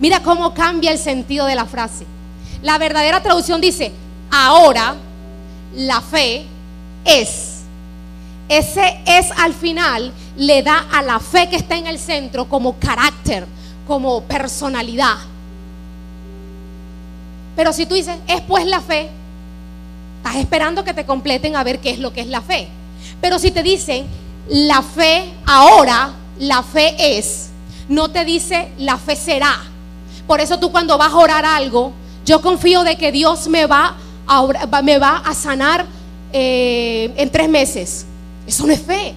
Mira 0.00 0.20
cómo 0.20 0.52
cambia 0.52 0.90
el 0.90 0.98
sentido 0.98 1.46
de 1.46 1.54
la 1.54 1.64
frase. 1.64 2.04
La 2.62 2.78
verdadera 2.78 3.22
traducción 3.22 3.60
dice, 3.60 3.92
ahora 4.30 4.96
la 5.74 6.00
fe 6.00 6.44
es. 7.04 7.51
Ese 8.52 9.00
es 9.06 9.30
al 9.38 9.54
final 9.54 10.12
le 10.36 10.62
da 10.62 10.86
a 10.92 11.00
la 11.00 11.20
fe 11.20 11.48
que 11.48 11.56
está 11.56 11.74
en 11.74 11.86
el 11.86 11.98
centro 11.98 12.50
como 12.50 12.78
carácter, 12.78 13.46
como 13.86 14.24
personalidad. 14.24 15.16
Pero 17.56 17.72
si 17.72 17.86
tú 17.86 17.94
dices, 17.94 18.14
es 18.28 18.42
pues 18.42 18.66
la 18.66 18.82
fe, 18.82 19.08
estás 20.18 20.36
esperando 20.36 20.84
que 20.84 20.92
te 20.92 21.06
completen 21.06 21.56
a 21.56 21.64
ver 21.64 21.80
qué 21.80 21.92
es 21.92 21.98
lo 21.98 22.12
que 22.12 22.20
es 22.20 22.26
la 22.26 22.42
fe. 22.42 22.68
Pero 23.22 23.38
si 23.38 23.52
te 23.52 23.62
dicen, 23.62 24.04
la 24.50 24.82
fe 24.82 25.32
ahora, 25.46 26.12
la 26.38 26.62
fe 26.62 27.16
es, 27.16 27.48
no 27.88 28.10
te 28.10 28.26
dice, 28.26 28.68
la 28.76 28.98
fe 28.98 29.16
será. 29.16 29.62
Por 30.26 30.42
eso 30.42 30.58
tú 30.58 30.70
cuando 30.70 30.98
vas 30.98 31.14
a 31.14 31.16
orar 31.16 31.46
algo, 31.46 31.94
yo 32.26 32.42
confío 32.42 32.84
de 32.84 32.96
que 32.96 33.12
Dios 33.12 33.48
me 33.48 33.64
va 33.64 33.96
a, 34.26 35.34
sanar 35.34 35.86
eh, 36.34 37.14
en 37.16 37.30
tres 37.30 37.48
meses. 37.48 38.08
Eso 38.46 38.66
no 38.66 38.72
es 38.72 38.82
fe. 38.82 39.14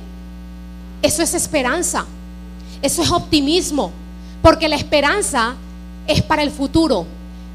Eso 1.01 1.21
es 1.21 1.33
esperanza. 1.33 2.05
Eso 2.81 3.01
es 3.01 3.11
optimismo. 3.11 3.91
Porque 4.41 4.67
la 4.67 4.75
esperanza 4.75 5.55
es 6.07 6.21
para 6.21 6.43
el 6.43 6.51
futuro. 6.51 7.05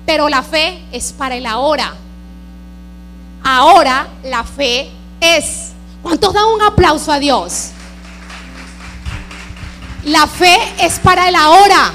Pero 0.07 0.29
la 0.29 0.43
fe 0.43 0.83
es 0.93 1.13
para 1.13 1.37
el 1.37 1.47
ahora. 1.47 1.95
Ahora 3.43 4.09
la 4.25 4.45
fe 4.45 4.91
es. 5.21 5.73
¿Cuántos 6.03 6.33
dan 6.33 6.47
un 6.47 6.63
aplauso 6.63 7.13
a 7.13 7.19
Dios? 7.19 7.71
La 10.05 10.27
fe 10.27 10.57
es 10.81 10.99
para 10.99 11.29
el 11.29 11.37
ahora. 11.37 11.93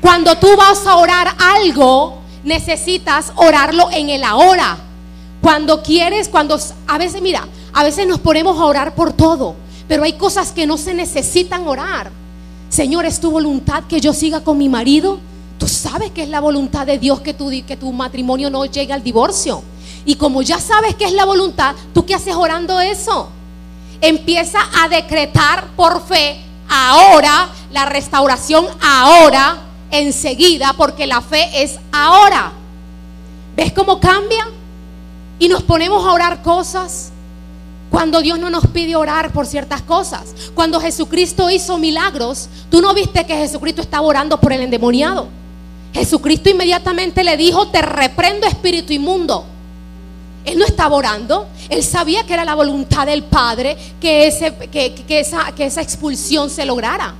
Cuando 0.00 0.36
tú 0.36 0.48
vas 0.56 0.86
a 0.86 0.96
orar 0.96 1.34
algo, 1.38 2.20
necesitas 2.44 3.32
orarlo 3.36 3.90
en 3.90 4.10
el 4.10 4.24
ahora. 4.24 4.76
Cuando 5.40 5.82
quieres, 5.82 6.28
cuando 6.28 6.58
a 6.86 6.98
veces, 6.98 7.22
mira, 7.22 7.46
a 7.72 7.84
veces 7.84 8.06
nos 8.06 8.20
ponemos 8.20 8.58
a 8.58 8.64
orar 8.64 8.94
por 8.94 9.12
todo, 9.12 9.54
pero 9.88 10.04
hay 10.04 10.14
cosas 10.14 10.52
que 10.52 10.66
no 10.66 10.76
se 10.76 10.94
necesitan 10.94 11.66
orar. 11.66 12.10
Señor, 12.68 13.04
es 13.04 13.20
tu 13.20 13.30
voluntad 13.30 13.84
que 13.84 14.00
yo 14.00 14.12
siga 14.12 14.42
con 14.42 14.56
mi 14.58 14.68
marido. 14.68 15.18
Tú 15.58 15.68
sabes 15.68 16.10
que 16.12 16.22
es 16.22 16.28
la 16.28 16.40
voluntad 16.40 16.86
de 16.86 16.98
Dios 16.98 17.20
que 17.20 17.34
tu, 17.34 17.50
que 17.66 17.76
tu 17.76 17.92
matrimonio 17.92 18.48
no 18.50 18.64
llegue 18.64 18.92
al 18.92 19.02
divorcio. 19.02 19.62
Y 20.04 20.14
como 20.14 20.42
ya 20.42 20.58
sabes 20.58 20.94
que 20.94 21.04
es 21.04 21.12
la 21.12 21.24
voluntad, 21.24 21.74
¿tú 21.92 22.06
qué 22.06 22.14
haces 22.14 22.34
orando 22.34 22.80
eso? 22.80 23.28
Empieza 24.00 24.60
a 24.82 24.88
decretar 24.88 25.68
por 25.76 26.02
fe 26.06 26.40
ahora 26.68 27.48
la 27.72 27.84
restauración 27.86 28.66
ahora, 28.80 29.58
enseguida, 29.90 30.72
porque 30.76 31.06
la 31.06 31.20
fe 31.20 31.62
es 31.62 31.78
ahora. 31.92 32.52
¿Ves 33.56 33.72
cómo 33.72 34.00
cambia? 34.00 34.48
Y 35.38 35.48
nos 35.48 35.62
ponemos 35.62 36.04
a 36.06 36.12
orar 36.12 36.42
cosas 36.42 37.09
cuando 37.90 38.20
Dios 38.20 38.38
no 38.38 38.50
nos 38.50 38.66
pide 38.68 38.94
orar 38.94 39.32
por 39.32 39.46
ciertas 39.46 39.82
cosas. 39.82 40.34
Cuando 40.54 40.80
Jesucristo 40.80 41.50
hizo 41.50 41.76
milagros, 41.76 42.48
tú 42.70 42.80
no 42.80 42.94
viste 42.94 43.26
que 43.26 43.34
Jesucristo 43.36 43.82
estaba 43.82 44.06
orando 44.06 44.40
por 44.40 44.52
el 44.52 44.60
endemoniado. 44.60 45.28
Jesucristo 45.92 46.50
inmediatamente 46.50 47.24
le 47.24 47.36
dijo, 47.36 47.68
te 47.68 47.82
reprendo 47.82 48.46
espíritu 48.46 48.92
inmundo. 48.92 49.44
Él 50.44 50.58
no 50.58 50.64
estaba 50.64 50.96
orando, 50.96 51.48
él 51.68 51.82
sabía 51.82 52.24
que 52.24 52.32
era 52.32 52.44
la 52.44 52.54
voluntad 52.54 53.06
del 53.06 53.24
Padre 53.24 53.76
que, 54.00 54.32
que 55.06 55.20
esa 55.66 55.82
expulsión 55.82 56.48
se 56.48 56.64
lograra. 56.64 57.14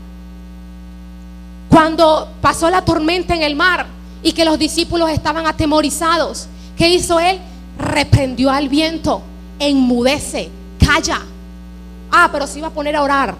Cuando 1.68 2.28
pasó 2.40 2.70
la 2.70 2.82
tormenta 2.82 3.34
en 3.34 3.42
el 3.42 3.56
mar 3.56 3.86
y 4.22 4.32
que 4.32 4.44
los 4.44 4.58
discípulos 4.58 5.10
estaban 5.10 5.46
atemorizados, 5.46 6.46
¿qué 6.76 6.88
hizo 6.88 7.20
él? 7.20 7.38
Reprendió 7.78 8.50
al 8.50 8.68
viento, 8.68 9.22
enmudece, 9.58 10.50
Ah, 12.10 12.28
pero 12.32 12.46
se 12.46 12.58
iba 12.58 12.68
a 12.68 12.72
poner 12.72 12.96
a 12.96 13.02
orar. 13.02 13.36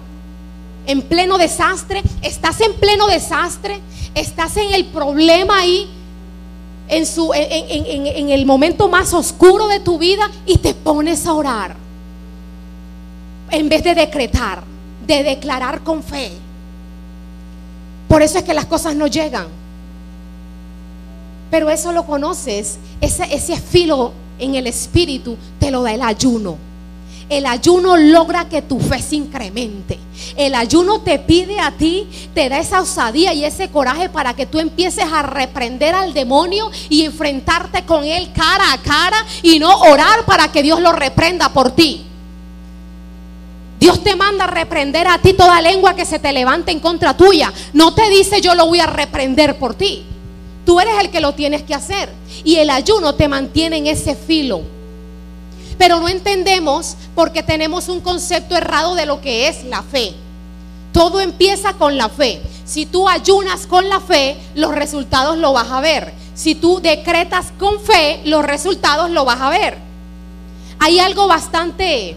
En 0.87 1.01
pleno 1.01 1.37
desastre, 1.37 2.01
estás 2.21 2.61
en 2.61 2.73
pleno 2.75 3.07
desastre, 3.07 3.79
estás 4.15 4.57
en 4.57 4.73
el 4.73 4.85
problema 4.85 5.59
ahí, 5.59 5.89
en, 6.87 7.05
su, 7.05 7.31
en, 7.33 8.29
el 8.29 8.45
momento 8.45 8.89
más 8.89 9.13
oscuro 9.13 9.67
de 9.67 9.79
tu 9.79 9.97
vida 9.97 10.29
y 10.45 10.57
te 10.57 10.73
pones 10.73 11.25
a 11.25 11.33
orar. 11.33 11.75
En 13.51 13.69
vez 13.69 13.83
de 13.83 13.95
decretar, 13.95 14.63
de 15.05 15.23
declarar 15.23 15.81
con 15.83 16.01
fe. 16.01 16.31
Por 18.07 18.21
eso 18.21 18.39
es 18.39 18.43
que 18.43 18.53
las 18.53 18.65
cosas 18.65 18.95
no 18.95 19.07
llegan. 19.07 19.47
Pero 21.49 21.69
eso 21.69 21.91
lo 21.91 22.05
conoces, 22.05 22.79
ese, 23.01 23.33
ese 23.33 23.57
filo 23.59 24.13
en 24.39 24.55
el 24.55 24.67
espíritu 24.67 25.37
te 25.59 25.69
lo 25.69 25.83
da 25.83 25.93
el 25.93 26.01
ayuno. 26.01 26.70
El 27.31 27.45
ayuno 27.45 27.95
logra 27.95 28.49
que 28.49 28.61
tu 28.61 28.77
fe 28.77 29.01
se 29.01 29.15
incremente. 29.15 29.97
El 30.35 30.53
ayuno 30.53 30.99
te 30.99 31.17
pide 31.17 31.61
a 31.61 31.71
ti, 31.71 32.05
te 32.33 32.49
da 32.49 32.59
esa 32.59 32.81
osadía 32.81 33.33
y 33.33 33.45
ese 33.45 33.69
coraje 33.69 34.09
para 34.09 34.33
que 34.33 34.45
tú 34.45 34.59
empieces 34.59 35.05
a 35.05 35.21
reprender 35.21 35.95
al 35.95 36.13
demonio 36.13 36.69
y 36.89 37.05
enfrentarte 37.05 37.85
con 37.85 38.03
él 38.03 38.33
cara 38.35 38.73
a 38.73 38.77
cara 38.79 39.25
y 39.43 39.59
no 39.59 39.73
orar 39.79 40.25
para 40.25 40.51
que 40.51 40.61
Dios 40.61 40.81
lo 40.81 40.91
reprenda 40.91 41.47
por 41.47 41.71
ti. 41.71 42.05
Dios 43.79 44.03
te 44.03 44.17
manda 44.17 44.43
a 44.43 44.47
reprender 44.47 45.07
a 45.07 45.17
ti 45.17 45.31
toda 45.31 45.61
lengua 45.61 45.95
que 45.95 46.03
se 46.03 46.19
te 46.19 46.33
levante 46.33 46.73
en 46.73 46.81
contra 46.81 47.15
tuya. 47.15 47.53
No 47.71 47.93
te 47.93 48.09
dice 48.09 48.41
yo 48.41 48.55
lo 48.55 48.65
voy 48.65 48.81
a 48.81 48.87
reprender 48.87 49.57
por 49.57 49.73
ti. 49.75 50.03
Tú 50.65 50.81
eres 50.81 50.95
el 50.99 51.09
que 51.09 51.21
lo 51.21 51.33
tienes 51.33 51.63
que 51.63 51.75
hacer. 51.75 52.09
Y 52.43 52.57
el 52.57 52.69
ayuno 52.69 53.15
te 53.15 53.29
mantiene 53.29 53.77
en 53.77 53.87
ese 53.87 54.17
filo 54.17 54.80
pero 55.81 55.99
no 55.99 56.07
entendemos 56.07 56.95
porque 57.15 57.41
tenemos 57.41 57.89
un 57.89 58.01
concepto 58.01 58.55
errado 58.55 58.93
de 58.93 59.07
lo 59.07 59.19
que 59.19 59.47
es 59.47 59.63
la 59.63 59.81
fe. 59.81 60.13
Todo 60.93 61.19
empieza 61.19 61.73
con 61.73 61.97
la 61.97 62.07
fe. 62.07 62.39
Si 62.65 62.85
tú 62.85 63.09
ayunas 63.09 63.65
con 63.65 63.89
la 63.89 63.99
fe, 63.99 64.37
los 64.53 64.75
resultados 64.75 65.39
lo 65.39 65.53
vas 65.53 65.71
a 65.71 65.81
ver. 65.81 66.13
Si 66.35 66.53
tú 66.53 66.79
decretas 66.83 67.47
con 67.57 67.79
fe, 67.79 68.21
los 68.25 68.45
resultados 68.45 69.09
lo 69.09 69.25
vas 69.25 69.41
a 69.41 69.49
ver. 69.49 69.75
Hay 70.77 70.99
algo 70.99 71.27
bastante 71.27 72.15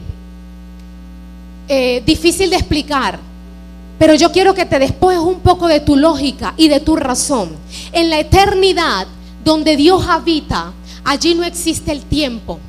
eh, 1.66 2.02
difícil 2.04 2.50
de 2.50 2.56
explicar, 2.56 3.18
pero 3.98 4.14
yo 4.14 4.30
quiero 4.30 4.52
que 4.52 4.66
te 4.66 4.78
despojes 4.78 5.20
un 5.20 5.40
poco 5.40 5.68
de 5.68 5.80
tu 5.80 5.96
lógica 5.96 6.52
y 6.58 6.68
de 6.68 6.80
tu 6.80 6.96
razón. 6.96 7.56
En 7.92 8.10
la 8.10 8.18
eternidad, 8.18 9.06
donde 9.42 9.74
Dios 9.74 10.06
habita, 10.06 10.74
allí 11.02 11.34
no 11.34 11.44
existe 11.44 11.92
el 11.92 12.02
tiempo. 12.02 12.60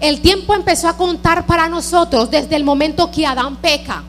El 0.00 0.22
tiempo 0.22 0.54
empezó 0.54 0.88
a 0.88 0.96
contar 0.96 1.44
para 1.44 1.68
nosotros 1.68 2.30
desde 2.30 2.56
el 2.56 2.64
momento 2.64 3.10
que 3.10 3.26
Adán 3.26 3.56
peca, 3.56 4.02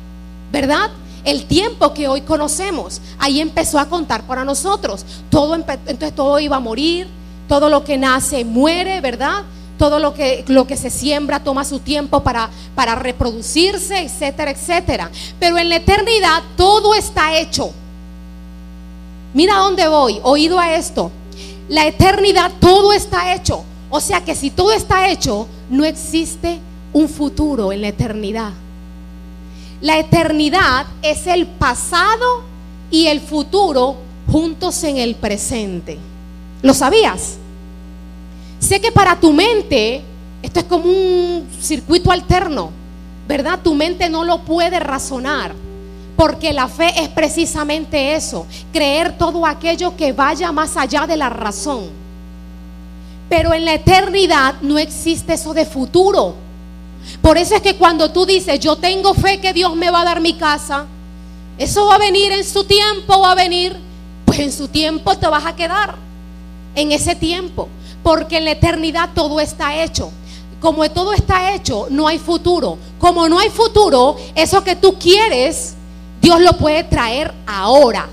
¿verdad? 0.52 0.90
El 1.26 1.46
tiempo 1.46 1.94
que 1.94 2.08
hoy 2.08 2.22
conocemos, 2.22 3.02
ahí 3.20 3.42
empezó 3.42 3.78
a 3.78 3.88
contar 3.88 4.24
para 4.24 4.46
nosotros. 4.46 5.06
Todo 5.30 5.54
entonces 5.54 6.16
todo 6.16 6.40
iba 6.40 6.56
a 6.56 6.62
morir, 6.62 7.08
todo 7.50 7.70
lo 7.70 7.84
que 7.84 7.98
nace 7.98 8.46
muere, 8.46 9.02
¿verdad? 9.02 9.44
Todo 9.78 10.00
lo 10.00 10.14
que, 10.14 10.46
lo 10.48 10.66
que 10.66 10.78
se 10.78 10.90
siembra 10.90 11.44
toma 11.44 11.66
su 11.66 11.80
tiempo 11.80 12.22
para, 12.22 12.50
para 12.74 12.96
reproducirse, 12.96 14.00
etcétera, 14.00 14.52
etcétera. 14.52 15.12
Pero 15.40 15.58
en 15.58 15.68
la 15.68 15.76
eternidad 15.76 16.42
todo 16.56 16.96
está 16.96 17.38
hecho. 17.38 17.72
Mira 19.34 19.56
dónde 19.56 19.88
voy, 19.90 20.20
oído 20.24 20.58
a 20.58 20.74
esto. 20.76 21.12
La 21.68 21.86
eternidad 21.86 22.52
todo 22.62 22.94
está 22.94 23.34
hecho. 23.34 23.66
O 23.90 24.00
sea 24.00 24.24
que 24.24 24.36
si 24.36 24.52
todo 24.52 24.72
está 24.72 25.10
hecho, 25.10 25.48
no 25.72 25.86
existe 25.86 26.60
un 26.94 27.08
futuro 27.08 27.72
en 27.72 27.82
la 27.82 27.88
eternidad. 27.88 28.52
La 29.80 29.98
eternidad 29.98 30.86
es 31.02 31.26
el 31.26 31.48
pasado 31.48 32.44
y 32.92 33.08
el 33.08 33.22
futuro 33.22 33.96
juntos 34.30 34.84
en 34.84 34.98
el 34.98 35.16
presente. 35.16 35.98
¿Lo 36.62 36.74
sabías? 36.74 37.38
Sé 38.60 38.80
que 38.80 38.92
para 38.92 39.20
tu 39.20 39.32
mente 39.32 40.04
esto 40.44 40.60
es 40.60 40.66
como 40.66 40.84
un 40.86 41.48
circuito 41.60 42.12
alterno, 42.12 42.70
¿verdad? 43.28 43.60
Tu 43.64 43.74
mente 43.74 44.10
no 44.10 44.26
lo 44.26 44.42
puede 44.42 44.80
razonar. 44.80 45.54
Porque 46.18 46.52
la 46.52 46.68
fe 46.68 47.02
es 47.02 47.10
precisamente 47.10 48.14
eso, 48.14 48.46
creer 48.74 49.18
todo 49.18 49.46
aquello 49.46 49.96
que 49.96 50.12
vaya 50.12 50.52
más 50.52 50.76
allá 50.76 51.08
de 51.08 51.16
la 51.16 51.30
razón. 51.30 52.01
Pero 53.32 53.54
en 53.54 53.64
la 53.64 53.76
eternidad 53.76 54.56
no 54.62 54.78
existe 54.78 55.36
eso 55.36 55.54
de 55.54 55.66
futuro. 55.66 56.36
Por 57.22 57.38
eso 57.38 57.56
es 57.56 57.62
que 57.62 57.78
cuando 57.78 58.12
tú 58.12 58.26
dices, 58.26 58.60
yo 58.60 58.76
tengo 58.76 59.14
fe 59.14 59.40
que 59.40 59.54
Dios 59.54 59.74
me 59.74 59.90
va 59.90 60.02
a 60.02 60.04
dar 60.04 60.20
mi 60.20 60.34
casa, 60.34 60.86
eso 61.58 61.86
va 61.86 61.96
a 61.96 61.98
venir 61.98 62.34
en 62.34 62.44
su 62.44 62.66
tiempo, 62.66 63.22
va 63.22 63.32
a 63.32 63.36
venir, 63.36 63.74
pues 64.26 64.38
en 64.40 64.52
su 64.52 64.68
tiempo 64.68 65.18
te 65.18 65.28
vas 65.28 65.46
a 65.46 65.56
quedar, 65.56 65.96
en 66.76 66.92
ese 66.92 67.16
tiempo. 67.16 67.70
Porque 68.04 68.38
en 68.38 68.44
la 68.44 68.52
eternidad 68.52 69.12
todo 69.16 69.40
está 69.40 69.82
hecho. 69.82 70.12
Como 70.60 70.92
todo 70.92 71.14
está 71.14 71.56
hecho, 71.56 71.88
no 71.90 72.10
hay 72.10 72.20
futuro. 72.20 72.78
Como 73.00 73.30
no 73.30 73.40
hay 73.40 73.50
futuro, 73.50 74.18
eso 74.36 74.62
que 74.62 74.76
tú 74.76 75.00
quieres, 75.00 75.76
Dios 76.22 76.42
lo 76.42 76.52
puede 76.58 76.84
traer 76.84 77.34
ahora. 77.48 78.10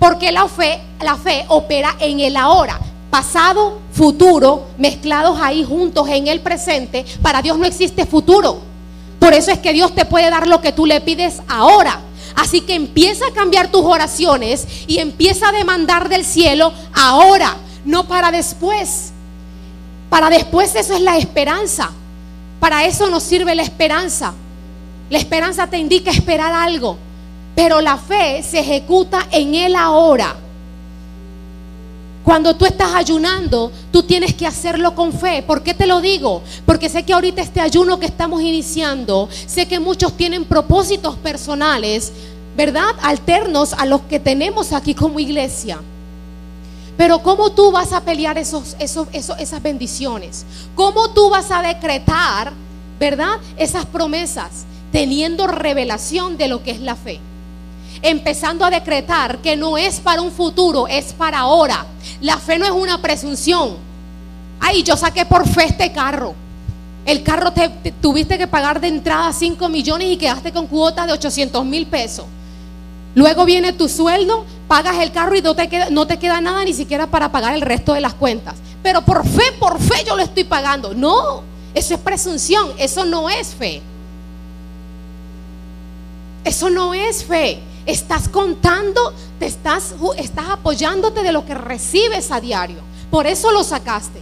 Porque 0.00 0.32
la 0.32 0.48
fe, 0.48 0.80
la 1.00 1.14
fe 1.14 1.44
opera 1.46 1.94
en 2.00 2.18
el 2.18 2.36
ahora 2.36 2.80
pasado, 3.12 3.78
futuro, 3.92 4.68
mezclados 4.78 5.38
ahí 5.38 5.62
juntos 5.64 6.08
en 6.08 6.28
el 6.28 6.40
presente, 6.40 7.04
para 7.20 7.42
Dios 7.42 7.58
no 7.58 7.66
existe 7.66 8.06
futuro. 8.06 8.62
Por 9.18 9.34
eso 9.34 9.50
es 9.50 9.58
que 9.58 9.74
Dios 9.74 9.94
te 9.94 10.06
puede 10.06 10.30
dar 10.30 10.48
lo 10.48 10.62
que 10.62 10.72
tú 10.72 10.86
le 10.86 10.98
pides 11.02 11.42
ahora. 11.46 12.00
Así 12.36 12.62
que 12.62 12.74
empieza 12.74 13.26
a 13.26 13.34
cambiar 13.34 13.70
tus 13.70 13.82
oraciones 13.82 14.66
y 14.86 14.96
empieza 14.96 15.50
a 15.50 15.52
demandar 15.52 16.08
del 16.08 16.24
cielo 16.24 16.72
ahora, 16.94 17.58
no 17.84 18.08
para 18.08 18.30
después. 18.30 19.12
Para 20.08 20.30
después 20.30 20.74
eso 20.74 20.94
es 20.94 21.02
la 21.02 21.18
esperanza. 21.18 21.90
Para 22.60 22.86
eso 22.86 23.10
nos 23.10 23.24
sirve 23.24 23.54
la 23.54 23.62
esperanza. 23.62 24.32
La 25.10 25.18
esperanza 25.18 25.66
te 25.66 25.76
indica 25.76 26.10
esperar 26.10 26.54
algo, 26.54 26.96
pero 27.54 27.82
la 27.82 27.98
fe 27.98 28.42
se 28.42 28.60
ejecuta 28.60 29.28
en 29.30 29.54
el 29.54 29.76
ahora. 29.76 30.34
Cuando 32.24 32.54
tú 32.54 32.64
estás 32.64 32.94
ayunando, 32.94 33.72
tú 33.90 34.04
tienes 34.04 34.34
que 34.34 34.46
hacerlo 34.46 34.94
con 34.94 35.12
fe. 35.12 35.42
¿Por 35.42 35.62
qué 35.62 35.74
te 35.74 35.86
lo 35.86 36.00
digo? 36.00 36.42
Porque 36.64 36.88
sé 36.88 37.02
que 37.02 37.12
ahorita 37.12 37.42
este 37.42 37.60
ayuno 37.60 37.98
que 37.98 38.06
estamos 38.06 38.42
iniciando, 38.42 39.28
sé 39.46 39.66
que 39.66 39.80
muchos 39.80 40.16
tienen 40.16 40.44
propósitos 40.44 41.16
personales, 41.16 42.12
¿verdad? 42.56 42.94
Alternos 43.02 43.72
a 43.72 43.86
los 43.86 44.02
que 44.02 44.20
tenemos 44.20 44.72
aquí 44.72 44.94
como 44.94 45.18
iglesia. 45.18 45.80
Pero 46.96 47.22
¿cómo 47.24 47.50
tú 47.50 47.72
vas 47.72 47.92
a 47.92 48.02
pelear 48.02 48.38
esos, 48.38 48.76
esos, 48.78 49.08
esas 49.12 49.62
bendiciones? 49.62 50.46
¿Cómo 50.76 51.10
tú 51.10 51.28
vas 51.28 51.50
a 51.50 51.62
decretar, 51.62 52.52
¿verdad? 53.00 53.40
Esas 53.56 53.84
promesas, 53.86 54.64
teniendo 54.92 55.48
revelación 55.48 56.36
de 56.36 56.46
lo 56.46 56.62
que 56.62 56.70
es 56.70 56.80
la 56.80 56.94
fe 56.94 57.18
empezando 58.02 58.64
a 58.64 58.70
decretar 58.70 59.38
que 59.38 59.56
no 59.56 59.78
es 59.78 60.00
para 60.00 60.20
un 60.20 60.32
futuro, 60.32 60.88
es 60.88 61.12
para 61.12 61.38
ahora. 61.38 61.86
La 62.20 62.36
fe 62.38 62.58
no 62.58 62.64
es 62.64 62.72
una 62.72 63.00
presunción. 63.00 63.76
Ay, 64.60 64.82
yo 64.82 64.96
saqué 64.96 65.24
por 65.24 65.46
fe 65.48 65.64
este 65.64 65.92
carro. 65.92 66.34
El 67.04 67.22
carro 67.22 67.52
te, 67.52 67.68
tuviste 68.00 68.38
que 68.38 68.46
pagar 68.46 68.80
de 68.80 68.88
entrada 68.88 69.32
5 69.32 69.68
millones 69.68 70.08
y 70.08 70.16
quedaste 70.16 70.52
con 70.52 70.66
cuotas 70.66 71.06
de 71.06 71.12
800 71.12 71.64
mil 71.64 71.86
pesos. 71.86 72.26
Luego 73.14 73.44
viene 73.44 73.72
tu 73.72 73.88
sueldo, 73.88 74.44
pagas 74.68 74.98
el 74.98 75.12
carro 75.12 75.36
y 75.36 75.42
no 75.42 75.54
te, 75.54 75.68
queda, 75.68 75.90
no 75.90 76.06
te 76.06 76.18
queda 76.18 76.40
nada 76.40 76.64
ni 76.64 76.72
siquiera 76.72 77.08
para 77.08 77.30
pagar 77.30 77.54
el 77.54 77.60
resto 77.60 77.92
de 77.92 78.00
las 78.00 78.14
cuentas. 78.14 78.54
Pero 78.82 79.02
por 79.02 79.26
fe, 79.26 79.52
por 79.58 79.80
fe 79.80 80.04
yo 80.06 80.16
lo 80.16 80.22
estoy 80.22 80.44
pagando. 80.44 80.94
No, 80.94 81.42
eso 81.74 81.94
es 81.94 82.00
presunción, 82.00 82.72
eso 82.78 83.04
no 83.04 83.28
es 83.28 83.48
fe. 83.48 83.82
Eso 86.44 86.70
no 86.70 86.94
es 86.94 87.24
fe. 87.24 87.60
Estás 87.86 88.28
contando, 88.28 89.12
te 89.38 89.46
estás, 89.46 89.94
estás 90.16 90.48
apoyándote 90.50 91.22
de 91.22 91.32
lo 91.32 91.44
que 91.44 91.54
recibes 91.54 92.30
a 92.30 92.40
diario. 92.40 92.78
Por 93.10 93.26
eso 93.26 93.50
lo 93.50 93.64
sacaste. 93.64 94.20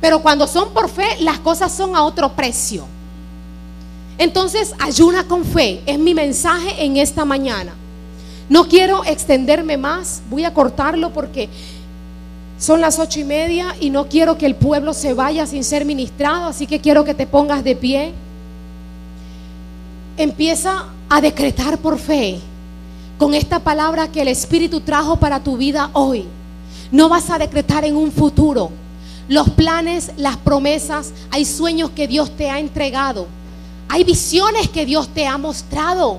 Pero 0.00 0.20
cuando 0.20 0.48
son 0.48 0.72
por 0.72 0.88
fe, 0.88 1.06
las 1.20 1.38
cosas 1.38 1.72
son 1.72 1.94
a 1.94 2.04
otro 2.04 2.32
precio. 2.32 2.84
Entonces, 4.18 4.74
ayuna 4.78 5.28
con 5.28 5.44
fe. 5.44 5.82
Es 5.86 5.98
mi 5.98 6.14
mensaje 6.14 6.84
en 6.84 6.96
esta 6.96 7.24
mañana. 7.24 7.72
No 8.48 8.66
quiero 8.66 9.04
extenderme 9.04 9.76
más. 9.76 10.22
Voy 10.28 10.44
a 10.44 10.54
cortarlo 10.54 11.12
porque 11.12 11.48
son 12.58 12.80
las 12.80 12.98
ocho 12.98 13.20
y 13.20 13.24
media 13.24 13.76
y 13.78 13.90
no 13.90 14.08
quiero 14.08 14.38
que 14.38 14.46
el 14.46 14.54
pueblo 14.54 14.94
se 14.94 15.14
vaya 15.14 15.46
sin 15.46 15.64
ser 15.64 15.84
ministrado. 15.84 16.46
Así 16.46 16.66
que 16.66 16.80
quiero 16.80 17.04
que 17.04 17.14
te 17.14 17.26
pongas 17.26 17.62
de 17.62 17.76
pie. 17.76 18.12
Empieza 20.16 20.86
a 21.08 21.20
decretar 21.20 21.78
por 21.78 21.98
fe 21.98 22.40
con 23.22 23.34
esta 23.34 23.60
palabra 23.60 24.10
que 24.10 24.22
el 24.22 24.26
Espíritu 24.26 24.80
trajo 24.80 25.14
para 25.14 25.38
tu 25.38 25.56
vida 25.56 25.90
hoy. 25.92 26.26
No 26.90 27.08
vas 27.08 27.30
a 27.30 27.38
decretar 27.38 27.84
en 27.84 27.94
un 27.94 28.10
futuro. 28.10 28.72
Los 29.28 29.48
planes, 29.50 30.10
las 30.16 30.36
promesas, 30.38 31.12
hay 31.30 31.44
sueños 31.44 31.90
que 31.90 32.08
Dios 32.08 32.36
te 32.36 32.50
ha 32.50 32.58
entregado. 32.58 33.28
Hay 33.88 34.02
visiones 34.02 34.68
que 34.70 34.84
Dios 34.84 35.06
te 35.14 35.24
ha 35.24 35.38
mostrado 35.38 36.18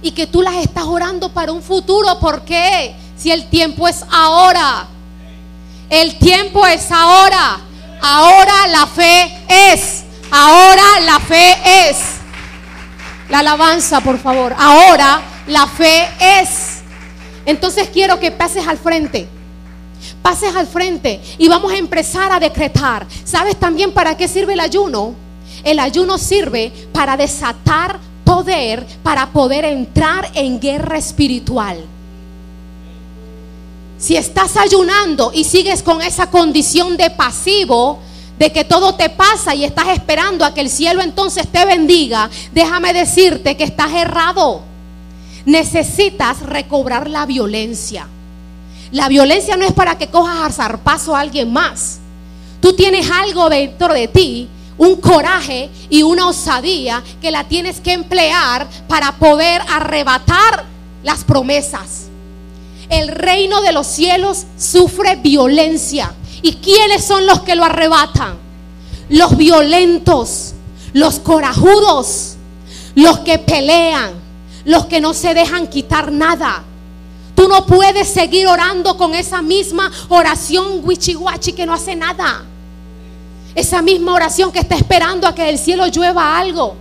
y 0.00 0.12
que 0.12 0.28
tú 0.28 0.42
las 0.42 0.54
estás 0.54 0.84
orando 0.84 1.28
para 1.30 1.50
un 1.50 1.60
futuro. 1.60 2.16
¿Por 2.20 2.42
qué? 2.42 2.94
Si 3.16 3.32
el 3.32 3.48
tiempo 3.50 3.88
es 3.88 4.04
ahora. 4.08 4.86
El 5.90 6.20
tiempo 6.20 6.64
es 6.68 6.88
ahora. 6.92 7.58
Ahora 8.00 8.68
la 8.68 8.86
fe 8.86 9.40
es. 9.48 10.04
Ahora 10.30 11.00
la 11.04 11.18
fe 11.18 11.88
es. 11.88 11.96
La 13.28 13.40
alabanza, 13.40 14.00
por 14.00 14.20
favor. 14.20 14.54
Ahora 14.56 15.31
la 15.46 15.66
fe 15.66 16.08
es. 16.40 16.82
Entonces 17.44 17.88
quiero 17.92 18.18
que 18.20 18.30
pases 18.30 18.66
al 18.66 18.78
frente. 18.78 19.28
Pases 20.20 20.54
al 20.54 20.66
frente 20.66 21.20
y 21.38 21.48
vamos 21.48 21.72
a 21.72 21.76
empezar 21.76 22.30
a 22.32 22.40
decretar. 22.40 23.06
¿Sabes 23.24 23.56
también 23.56 23.92
para 23.92 24.16
qué 24.16 24.28
sirve 24.28 24.54
el 24.54 24.60
ayuno? 24.60 25.14
El 25.64 25.78
ayuno 25.78 26.18
sirve 26.18 26.72
para 26.92 27.16
desatar 27.16 27.98
poder, 28.24 28.86
para 29.02 29.30
poder 29.30 29.64
entrar 29.64 30.30
en 30.34 30.60
guerra 30.60 30.98
espiritual. 30.98 31.84
Si 33.98 34.16
estás 34.16 34.56
ayunando 34.56 35.30
y 35.32 35.44
sigues 35.44 35.82
con 35.82 36.02
esa 36.02 36.28
condición 36.28 36.96
de 36.96 37.10
pasivo, 37.10 38.00
de 38.38 38.50
que 38.50 38.64
todo 38.64 38.96
te 38.96 39.08
pasa 39.10 39.54
y 39.54 39.64
estás 39.64 39.88
esperando 39.88 40.44
a 40.44 40.52
que 40.52 40.60
el 40.60 40.70
cielo 40.70 41.02
entonces 41.02 41.46
te 41.46 41.64
bendiga, 41.64 42.28
déjame 42.52 42.92
decirte 42.92 43.56
que 43.56 43.62
estás 43.62 43.92
errado. 43.92 44.71
Necesitas 45.44 46.40
recobrar 46.40 47.10
la 47.10 47.26
violencia. 47.26 48.06
La 48.92 49.08
violencia 49.08 49.56
no 49.56 49.64
es 49.64 49.72
para 49.72 49.96
que 49.96 50.08
cojas 50.08 50.38
a 50.38 50.52
zarpazo 50.52 51.16
a 51.16 51.20
alguien 51.20 51.52
más. 51.52 51.98
Tú 52.60 52.74
tienes 52.74 53.10
algo 53.10 53.48
dentro 53.48 53.92
de 53.92 54.06
ti, 54.06 54.48
un 54.78 54.96
coraje 54.96 55.70
y 55.90 56.02
una 56.02 56.28
osadía 56.28 57.02
que 57.20 57.30
la 57.30 57.44
tienes 57.44 57.80
que 57.80 57.92
emplear 57.92 58.68
para 58.88 59.12
poder 59.12 59.62
arrebatar 59.68 60.64
las 61.02 61.24
promesas. 61.24 62.08
El 62.88 63.08
reino 63.08 63.62
de 63.62 63.72
los 63.72 63.86
cielos 63.86 64.44
sufre 64.58 65.16
violencia. 65.16 66.12
¿Y 66.42 66.54
quiénes 66.54 67.04
son 67.04 67.26
los 67.26 67.42
que 67.42 67.54
lo 67.54 67.64
arrebatan? 67.64 68.36
Los 69.08 69.36
violentos, 69.36 70.54
los 70.92 71.18
corajudos, 71.20 72.36
los 72.94 73.20
que 73.20 73.38
pelean, 73.38 74.21
los 74.64 74.86
que 74.86 75.00
no 75.00 75.14
se 75.14 75.34
dejan 75.34 75.66
quitar 75.66 76.12
nada. 76.12 76.64
Tú 77.34 77.48
no 77.48 77.66
puedes 77.66 78.08
seguir 78.08 78.46
orando 78.46 78.96
con 78.96 79.14
esa 79.14 79.42
misma 79.42 79.90
oración 80.08 80.80
wichiwachi 80.84 81.52
que 81.52 81.66
no 81.66 81.74
hace 81.74 81.96
nada. 81.96 82.44
Esa 83.54 83.82
misma 83.82 84.14
oración 84.14 84.52
que 84.52 84.60
está 84.60 84.76
esperando 84.76 85.26
a 85.26 85.34
que 85.34 85.42
del 85.42 85.58
cielo 85.58 85.86
llueva 85.86 86.38
algo. 86.38 86.76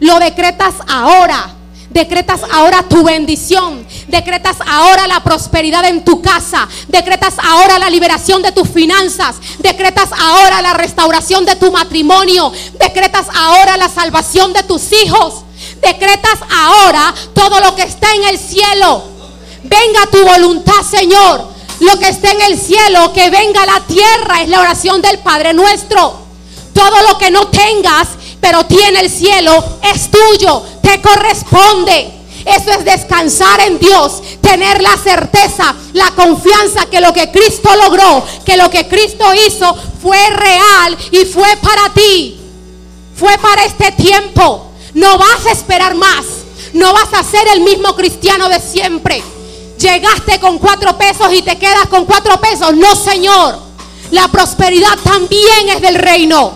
Lo 0.00 0.18
decretas 0.18 0.74
ahora. 0.88 1.54
Decretas 1.90 2.40
ahora 2.50 2.82
tu 2.82 3.04
bendición. 3.04 3.86
Decretas 4.08 4.56
ahora 4.66 5.06
la 5.06 5.20
prosperidad 5.20 5.84
en 5.84 6.04
tu 6.04 6.20
casa. 6.20 6.66
Decretas 6.88 7.34
ahora 7.38 7.78
la 7.78 7.88
liberación 7.88 8.42
de 8.42 8.52
tus 8.52 8.68
finanzas. 8.68 9.36
Decretas 9.60 10.10
ahora 10.18 10.60
la 10.60 10.74
restauración 10.74 11.44
de 11.44 11.56
tu 11.56 11.70
matrimonio. 11.70 12.52
Decretas 12.80 13.26
ahora 13.32 13.76
la 13.76 13.88
salvación 13.88 14.52
de 14.52 14.64
tus 14.64 14.92
hijos. 14.92 15.43
Decretas 15.84 16.38
ahora 16.50 17.14
todo 17.34 17.60
lo 17.60 17.74
que 17.76 17.82
está 17.82 18.12
en 18.14 18.24
el 18.24 18.38
cielo. 18.38 19.02
Venga 19.62 20.06
tu 20.10 20.24
voluntad, 20.24 20.82
Señor. 20.88 21.54
Lo 21.80 21.98
que 21.98 22.08
está 22.08 22.30
en 22.30 22.40
el 22.42 22.58
cielo, 22.58 23.12
que 23.12 23.30
venga 23.30 23.66
la 23.66 23.80
tierra, 23.80 24.42
es 24.42 24.48
la 24.48 24.60
oración 24.60 25.02
del 25.02 25.18
Padre 25.18 25.52
nuestro. 25.52 26.24
Todo 26.72 27.02
lo 27.08 27.18
que 27.18 27.30
no 27.30 27.48
tengas, 27.48 28.08
pero 28.40 28.64
tiene 28.64 29.00
el 29.00 29.10
cielo, 29.10 29.62
es 29.82 30.10
tuyo, 30.10 30.62
te 30.82 31.00
corresponde. 31.00 32.12
Eso 32.44 32.70
es 32.72 32.84
descansar 32.84 33.60
en 33.60 33.78
Dios, 33.78 34.22
tener 34.40 34.82
la 34.82 34.96
certeza, 34.98 35.74
la 35.94 36.10
confianza 36.10 36.86
que 36.86 37.00
lo 37.00 37.12
que 37.12 37.30
Cristo 37.30 37.70
logró, 37.76 38.22
que 38.44 38.56
lo 38.56 38.70
que 38.70 38.86
Cristo 38.86 39.24
hizo 39.46 39.74
fue 40.02 40.18
real 40.30 40.96
y 41.10 41.24
fue 41.24 41.56
para 41.62 41.92
ti. 41.94 42.40
Fue 43.16 43.36
para 43.38 43.64
este 43.64 43.92
tiempo. 43.92 44.72
No 44.94 45.18
vas 45.18 45.46
a 45.46 45.52
esperar 45.52 45.94
más. 45.94 46.24
No 46.72 46.92
vas 46.92 47.12
a 47.12 47.22
ser 47.22 47.46
el 47.48 47.60
mismo 47.60 47.94
cristiano 47.94 48.48
de 48.48 48.60
siempre. 48.60 49.22
Llegaste 49.78 50.40
con 50.40 50.58
cuatro 50.58 50.96
pesos 50.96 51.32
y 51.32 51.42
te 51.42 51.58
quedas 51.58 51.88
con 51.88 52.04
cuatro 52.04 52.40
pesos. 52.40 52.74
No, 52.74 52.94
Señor. 52.96 53.58
La 54.10 54.28
prosperidad 54.28 54.98
también 55.02 55.68
es 55.70 55.80
del 55.80 55.96
reino. 55.96 56.52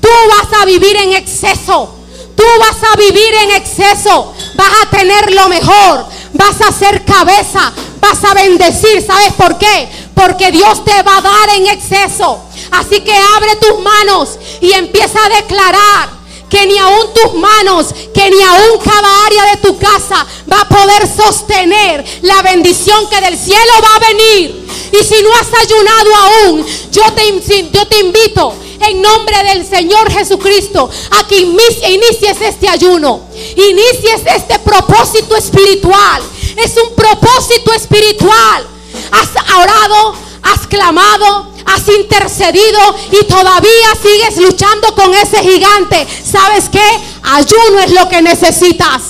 Tú 0.00 0.08
vas 0.28 0.60
a 0.60 0.64
vivir 0.64 0.96
en 0.96 1.12
exceso. 1.12 1.94
Tú 2.34 2.44
vas 2.58 2.92
a 2.92 2.96
vivir 2.96 3.34
en 3.42 3.50
exceso. 3.52 4.32
Vas 4.54 4.72
a 4.82 4.90
tener 4.90 5.34
lo 5.34 5.48
mejor. 5.48 6.06
Vas 6.32 6.60
a 6.62 6.72
ser 6.72 7.04
cabeza. 7.04 7.72
Vas 8.00 8.24
a 8.24 8.34
bendecir. 8.34 9.04
¿Sabes 9.06 9.34
por 9.34 9.58
qué? 9.58 9.88
Porque 10.14 10.50
Dios 10.50 10.84
te 10.84 11.02
va 11.02 11.18
a 11.18 11.22
dar 11.22 11.48
en 11.56 11.66
exceso. 11.66 12.40
Así 12.70 13.00
que 13.00 13.12
abre 13.12 13.56
tus 13.56 13.80
manos 13.80 14.38
y 14.60 14.72
empieza 14.72 15.18
a 15.24 15.28
declarar 15.28 16.19
que 16.50 16.66
ni 16.66 16.76
aún 16.76 17.14
tus 17.14 17.34
manos, 17.34 17.86
que 18.12 18.30
ni 18.30 18.42
aún 18.42 18.78
cada 18.84 19.26
área 19.26 19.44
de 19.52 19.56
tu 19.58 19.78
casa 19.78 20.26
va 20.52 20.60
a 20.62 20.68
poder 20.68 21.08
sostener 21.08 22.04
la 22.22 22.42
bendición 22.42 23.08
que 23.08 23.20
del 23.20 23.38
cielo 23.38 23.72
va 23.82 23.96
a 23.96 24.08
venir. 24.08 24.68
Y 24.92 25.04
si 25.04 25.22
no 25.22 25.32
has 25.34 25.48
ayunado 25.62 26.14
aún, 26.16 26.66
yo 26.90 27.02
te, 27.14 27.68
yo 27.72 27.86
te 27.86 28.00
invito 28.00 28.54
en 28.80 29.00
nombre 29.00 29.36
del 29.44 29.66
Señor 29.66 30.10
Jesucristo 30.10 30.90
a 31.12 31.26
que 31.26 31.38
inicies 31.38 32.40
este 32.40 32.68
ayuno, 32.68 33.20
inicies 33.56 34.22
este 34.26 34.58
propósito 34.58 35.36
espiritual. 35.36 36.22
Es 36.56 36.76
un 36.76 36.94
propósito 36.94 37.72
espiritual. 37.72 38.66
Has 39.12 39.28
orado, 39.54 40.14
has 40.42 40.66
clamado, 40.66 41.49
has 41.74 41.88
intercedido 41.88 42.80
y 43.10 43.24
todavía 43.26 43.88
sigues 44.02 44.36
luchando 44.38 44.94
con 44.94 45.14
ese 45.14 45.38
gigante. 45.42 46.06
¿Sabes 46.24 46.68
qué? 46.70 47.00
Ayuno 47.22 47.80
es 47.80 47.92
lo 47.92 48.08
que 48.08 48.22
necesitas. 48.22 49.02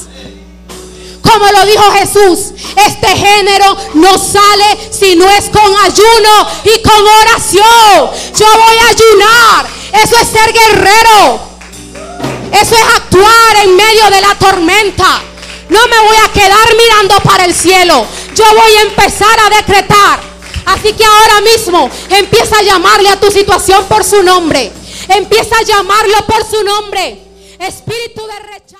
Como 1.22 1.44
lo 1.52 1.64
dijo 1.66 1.92
Jesús, 1.92 2.52
este 2.76 3.08
género 3.08 3.76
no 3.94 4.18
sale 4.18 4.90
si 4.90 5.14
no 5.16 5.28
es 5.28 5.48
con 5.50 5.62
ayuno 5.62 6.48
y 6.64 6.82
con 6.82 7.06
oración. 7.22 8.10
Yo 8.36 8.46
voy 8.46 8.76
a 8.78 8.88
ayunar. 8.88 9.66
Eso 9.92 10.16
es 10.16 10.28
ser 10.28 10.52
guerrero. 10.52 11.40
Eso 12.52 12.74
es 12.74 12.96
actuar 12.96 13.56
en 13.62 13.76
medio 13.76 14.10
de 14.10 14.20
la 14.20 14.34
tormenta. 14.34 15.20
No 15.68 15.78
me 15.86 16.00
voy 16.00 16.16
a 16.24 16.32
quedar 16.32 16.76
mirando 16.76 17.20
para 17.20 17.44
el 17.44 17.54
cielo. 17.54 18.04
Yo 18.34 18.44
voy 18.54 18.76
a 18.76 18.82
empezar 18.82 19.38
a 19.46 19.56
decretar. 19.56 20.29
Así 20.66 20.92
que 20.92 21.04
ahora 21.04 21.40
mismo 21.40 21.90
empieza 22.10 22.58
a 22.58 22.62
llamarle 22.62 23.08
a 23.08 23.20
tu 23.20 23.30
situación 23.30 23.84
por 23.86 24.04
su 24.04 24.22
nombre. 24.22 24.70
Empieza 25.08 25.56
a 25.58 25.62
llamarlo 25.62 26.26
por 26.26 26.44
su 26.48 26.62
nombre. 26.62 27.18
Espíritu 27.58 28.26
de 28.26 28.38
rechazo. 28.38 28.70